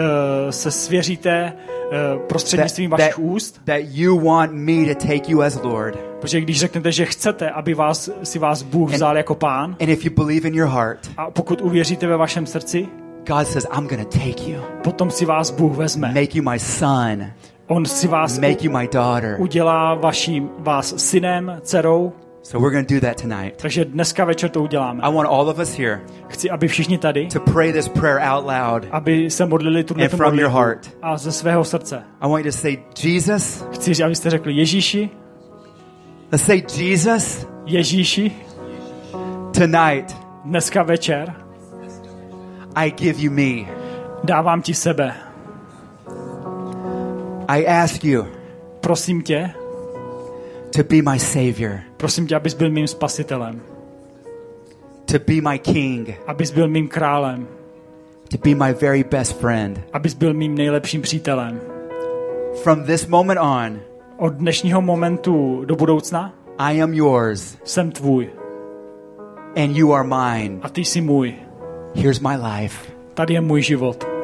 se 0.50 0.72
svěříte 0.72 1.54
uh, 1.54 2.22
prostřednictvím 2.22 2.90
that, 2.90 3.00
vašich 3.00 3.16
that, 3.16 3.24
úst, 3.24 3.62
that 3.66 3.82
you 3.82 4.20
want 4.20 4.52
me 4.52 4.86
to 4.86 5.08
take 5.08 5.32
you 5.32 5.42
as 5.42 5.64
Lord. 5.64 6.00
Protože 6.20 6.42
když 6.42 6.60
řeknete, 6.60 6.92
že 6.92 7.06
chcete, 7.06 7.50
aby 7.50 7.74
vás, 7.74 8.10
si 8.24 8.40
vás 8.40 8.62
Bůh 8.62 8.92
vzal 8.92 9.10
and, 9.10 9.18
jako 9.18 9.36
pán, 9.36 9.76
and 9.82 9.90
if 9.90 10.06
you 10.06 10.12
believe 10.12 10.48
in 10.48 10.56
your 10.56 10.70
heart, 10.70 11.00
a 11.18 11.32
pokud 11.32 11.62
uvěříte 11.62 12.08
ve 12.08 12.18
vašem 12.18 12.46
srdci, 12.46 12.88
God 13.28 13.48
says, 13.48 13.68
I'm 13.78 13.88
to 13.88 13.96
take 13.96 14.52
you. 14.52 14.62
Potom 14.84 15.12
si 15.12 15.26
vás 15.26 15.52
Bůh 15.52 15.78
vezme. 15.78 16.08
Make 16.08 16.38
you 16.38 16.52
my 16.52 16.60
son. 16.60 17.26
On 17.68 17.86
si 17.86 18.08
vás 18.08 18.40
make 18.40 18.64
you 18.66 18.78
my 18.78 18.88
daughter. 18.88 19.36
udělá 19.40 19.96
vaším, 19.96 20.50
vás 20.60 20.94
synem, 20.98 21.60
dcerou. 21.62 22.14
So 22.44 22.60
we're 22.60 22.72
going 22.72 22.88
to 22.88 22.94
do 22.94 23.02
that 23.02 23.22
tonight. 23.22 23.62
Takže 23.62 23.86
dneska 23.86 24.26
večer 24.26 24.50
to 24.50 24.62
uděláme. 24.62 25.04
I 25.04 25.14
want 25.14 25.30
all 25.30 25.50
of 25.50 25.60
us 25.60 25.78
here 25.78 26.02
Chci, 26.28 26.50
aby 26.50 26.68
všichni 26.68 26.98
tady 26.98 27.28
to 27.34 27.40
pray 27.40 27.74
this 27.74 27.88
prayer 27.88 28.20
out 28.32 28.46
loud 28.46 28.84
aby 28.92 29.30
se 29.30 29.46
modlili 29.46 29.84
tuhle 29.84 30.06
and 30.06 30.18
from 30.18 30.40
your 30.40 30.52
heart. 30.52 30.92
a 31.02 31.18
ze 31.18 31.32
svého 31.32 31.64
srdce. 31.64 32.04
I 32.22 32.30
want 32.30 32.46
you 32.46 32.52
to 32.52 32.58
say, 32.58 32.78
Jesus. 33.04 33.66
Chci, 33.72 34.04
abyste 34.04 34.30
řekli 34.30 34.54
Ježíši. 34.54 35.10
Let's 36.32 36.46
say 36.46 36.62
Jesus. 36.78 37.48
Ježíši. 37.66 38.32
Tonight. 39.58 40.18
Dneska 40.46 40.84
večer. 40.84 41.34
I 42.76 42.92
give 42.92 43.20
you 43.20 43.32
me. 43.32 43.74
Dávám 44.24 44.62
ti 44.62 44.74
sebe. 44.74 45.27
I 47.48 47.66
ask 47.66 48.04
you. 48.04 48.26
Prosím 48.82 49.22
tě. 49.22 49.50
To 50.76 50.84
be 50.84 51.12
my 51.12 51.20
savior. 51.20 51.80
Prosím 51.98 52.28
tě, 52.28 52.36
abys 52.36 52.54
byl 52.54 52.70
mým 52.70 52.88
spasitelem. 52.88 53.62
To 55.06 55.20
be 55.28 55.50
my 55.50 55.60
king. 55.60 56.10
Abys 56.28 56.52
byl 56.52 56.68
mým 56.68 56.88
králem. 56.88 57.48
To 58.32 58.38
be 58.38 58.56
my 58.56 58.74
very 58.74 59.04
best 59.04 59.40
friend. 59.40 59.82
Abys 59.94 60.14
byl 60.14 60.34
mým 60.34 60.56
nejlepším 60.56 61.02
přítelem. 61.02 61.62
From 62.64 62.84
this 62.84 63.08
moment 63.08 63.40
on. 63.40 63.80
Od 64.18 64.34
dnešního 64.34 64.82
momentu 64.82 65.66
do 65.66 65.76
budoucna. 65.76 66.34
I 66.58 66.82
am 66.82 66.94
yours. 66.94 67.58
Jsem 67.64 67.92
tvůj. 67.92 68.30
And 69.56 69.76
you 69.76 69.94
are 69.94 70.08
mine. 70.08 70.60
A 70.62 70.70
ty 70.70 70.82
jsi 70.82 71.02
můj. 71.02 71.36
Here's 71.96 72.20
my 72.20 72.36
life. 72.36 72.92
Tady 73.14 73.34
je 73.34 73.42
můj 73.42 73.62
život. 73.62 74.17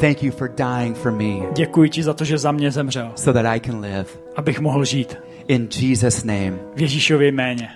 Thank 0.00 0.22
you 0.22 0.32
for 0.32 0.48
dying 0.48 0.96
for 0.96 1.12
me. 1.12 1.52
Děkuji 1.56 1.90
ti 1.90 2.02
za 2.02 2.14
to, 2.14 2.24
že 2.24 2.38
za 2.38 2.52
mě 2.52 2.70
zemřel. 2.70 3.12
So 3.14 3.42
that 3.42 3.54
I 3.54 3.60
can 3.60 3.80
live. 3.80 4.04
Abych 4.36 4.60
mohl 4.60 4.84
žít. 4.84 5.18
In 5.48 5.68
Jesus 5.80 6.24
name. 6.24 6.52
V 6.74 6.80
Ježíšově 6.80 7.32
jméně. 7.32 7.68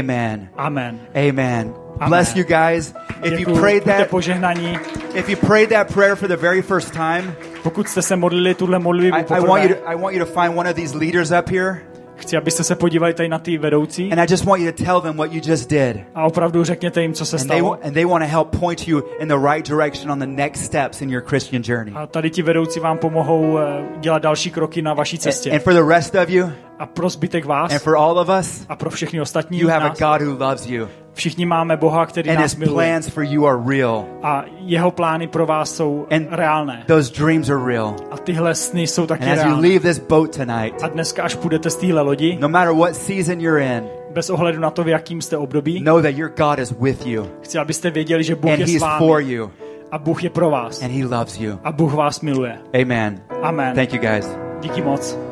Amen. 0.00 0.48
Amen. 0.56 1.00
Amen. 1.28 1.74
Bless 2.08 2.36
you 2.36 2.44
guys. 2.44 2.94
If 3.22 3.40
you 3.40 3.54
prayed 3.60 3.84
that, 3.84 4.08
požehnaní. 4.08 4.78
if 5.14 5.28
you 5.28 5.36
prayed 5.36 5.70
that 5.70 5.94
prayer 5.94 6.16
for 6.16 6.28
the 6.28 6.36
very 6.36 6.62
first 6.62 6.92
time, 6.92 7.34
pokud 7.62 7.88
jste 7.88 8.02
se 8.02 8.16
modlili 8.16 8.54
tuhle 8.54 8.78
modlitbu 8.78 9.34
I, 9.34 9.38
I 9.38 9.40
want 9.40 9.64
you 9.64 9.74
to, 9.74 9.88
I 9.88 9.96
want 9.96 10.16
you 10.16 10.24
to 10.24 10.40
find 10.40 10.58
one 10.58 10.70
of 10.70 10.76
these 10.76 10.98
leaders 10.98 11.30
up 11.30 11.48
here. 11.48 11.89
Chci, 12.30 12.36
abyste 12.36 12.64
se 12.64 12.74
podívali 12.74 13.14
tady 13.14 13.28
na 13.28 13.38
ty 13.38 13.58
vedoucí. 13.58 14.12
And 14.12 14.18
I 14.18 14.26
just 14.30 14.44
want 14.44 14.62
you 14.62 14.72
to 14.72 14.84
tell 14.84 15.00
them 15.00 15.16
what 15.16 15.32
you 15.32 15.40
just 15.44 15.70
did. 15.70 15.96
A 16.14 16.24
opravdu 16.24 16.64
řekněte 16.64 17.02
jim, 17.02 17.14
co 17.14 17.26
se 17.26 17.36
and 17.36 17.48
they, 17.48 17.58
stalo. 17.58 17.78
and 17.82 17.94
they 17.94 18.04
want 18.04 18.24
to 18.24 18.30
help 18.30 18.56
point 18.60 18.88
you 18.88 19.02
in 19.20 19.28
the 19.28 19.38
right 19.52 19.68
direction 19.68 20.12
on 20.12 20.18
the 20.18 20.26
next 20.26 20.64
steps 20.64 21.02
in 21.02 21.10
your 21.10 21.22
Christian 21.28 21.62
journey. 21.66 21.92
A 21.96 22.06
tady 22.06 22.30
ti 22.30 22.42
vedoucí 22.42 22.80
vám 22.80 22.98
pomohou 22.98 23.58
eh, 23.58 23.84
dělat 24.00 24.22
další 24.22 24.50
kroky 24.50 24.82
na 24.82 24.94
vaší 24.94 25.18
cestě. 25.18 25.50
And, 25.50 25.56
and 25.56 25.62
for 25.62 25.72
the 25.72 25.94
rest 25.94 26.14
of 26.14 26.28
you, 26.28 26.50
a 26.78 26.86
pro 26.86 27.08
zbytek 27.08 27.44
vás, 27.44 27.72
and 27.72 27.82
for 27.82 27.96
all 27.96 28.18
of 28.18 28.28
us, 28.40 28.66
a 28.68 28.76
pro 28.76 28.90
všechny 28.90 29.20
ostatní 29.20 29.58
you 29.58 29.68
have 29.68 29.84
nás, 29.84 30.02
a 30.02 30.18
God 30.18 30.28
who 30.28 30.44
loves 30.44 30.66
you. 30.66 30.88
Všichni 31.14 31.46
máme 31.46 31.76
Boha, 31.76 32.06
který 32.06 32.30
and 32.30 32.36
nás 32.36 32.50
his 32.52 32.56
miluje. 32.56 32.86
plans 32.86 33.08
for 33.08 33.22
you 33.24 33.46
are 33.46 33.58
real. 33.66 34.04
A 34.22 34.44
jeho 34.58 34.90
plány 34.90 35.26
pro 35.26 35.46
vás 35.46 35.74
jsou 35.76 36.06
and 36.10 36.26
reálné. 36.30 36.82
Those 36.86 37.12
dreams 37.24 37.48
are 37.50 37.64
real. 37.66 37.94
A 38.10 38.16
tyhle 38.18 38.54
sny 38.54 38.86
jsou 38.86 39.06
taky 39.06 39.24
and 39.24 39.32
as 39.32 39.38
reálné. 39.38 39.56
you 39.56 39.62
leave 39.72 39.80
this 39.88 39.98
boat 39.98 40.36
tonight, 40.36 40.82
a 40.82 40.88
dneska, 40.88 41.22
až 41.22 41.34
půjdete 41.34 41.70
z 41.70 41.76
téhle 41.76 42.02
lodi, 42.02 42.38
no 42.40 42.48
matter 42.48 42.74
what 42.74 42.96
season 42.96 43.40
you're 43.40 43.64
in, 43.64 43.84
bez 44.14 44.30
ohledu 44.30 44.60
na 44.60 44.70
to, 44.70 44.84
v 44.84 44.88
jakým 44.88 45.22
jste 45.22 45.36
období, 45.36 45.82
know 45.82 46.02
that 46.02 46.14
your 46.14 46.30
God 46.36 46.58
is 46.58 46.74
with 46.80 47.06
you. 47.06 47.26
Chci, 47.42 47.58
abyste 47.58 47.90
věděli, 47.90 48.24
že 48.24 48.34
Bůh 48.34 48.50
and 48.52 48.58
je 48.60 48.66
he's 48.66 48.76
s 48.78 48.80
vámi. 48.80 49.06
for 49.06 49.20
you. 49.20 49.50
A 49.92 49.98
Bůh 49.98 50.24
je 50.24 50.30
pro 50.30 50.50
vás. 50.50 50.82
And 50.82 50.90
he 50.90 51.04
loves 51.06 51.40
you. 51.40 51.58
A 51.64 51.72
Bůh 51.72 51.94
vás 51.94 52.20
miluje. 52.20 52.58
Amen. 52.82 53.20
Amen. 53.42 53.74
Thank 53.74 53.92
you 53.92 54.00
guys. 54.00 54.28
Díky 54.60 54.82
moc. 54.82 55.29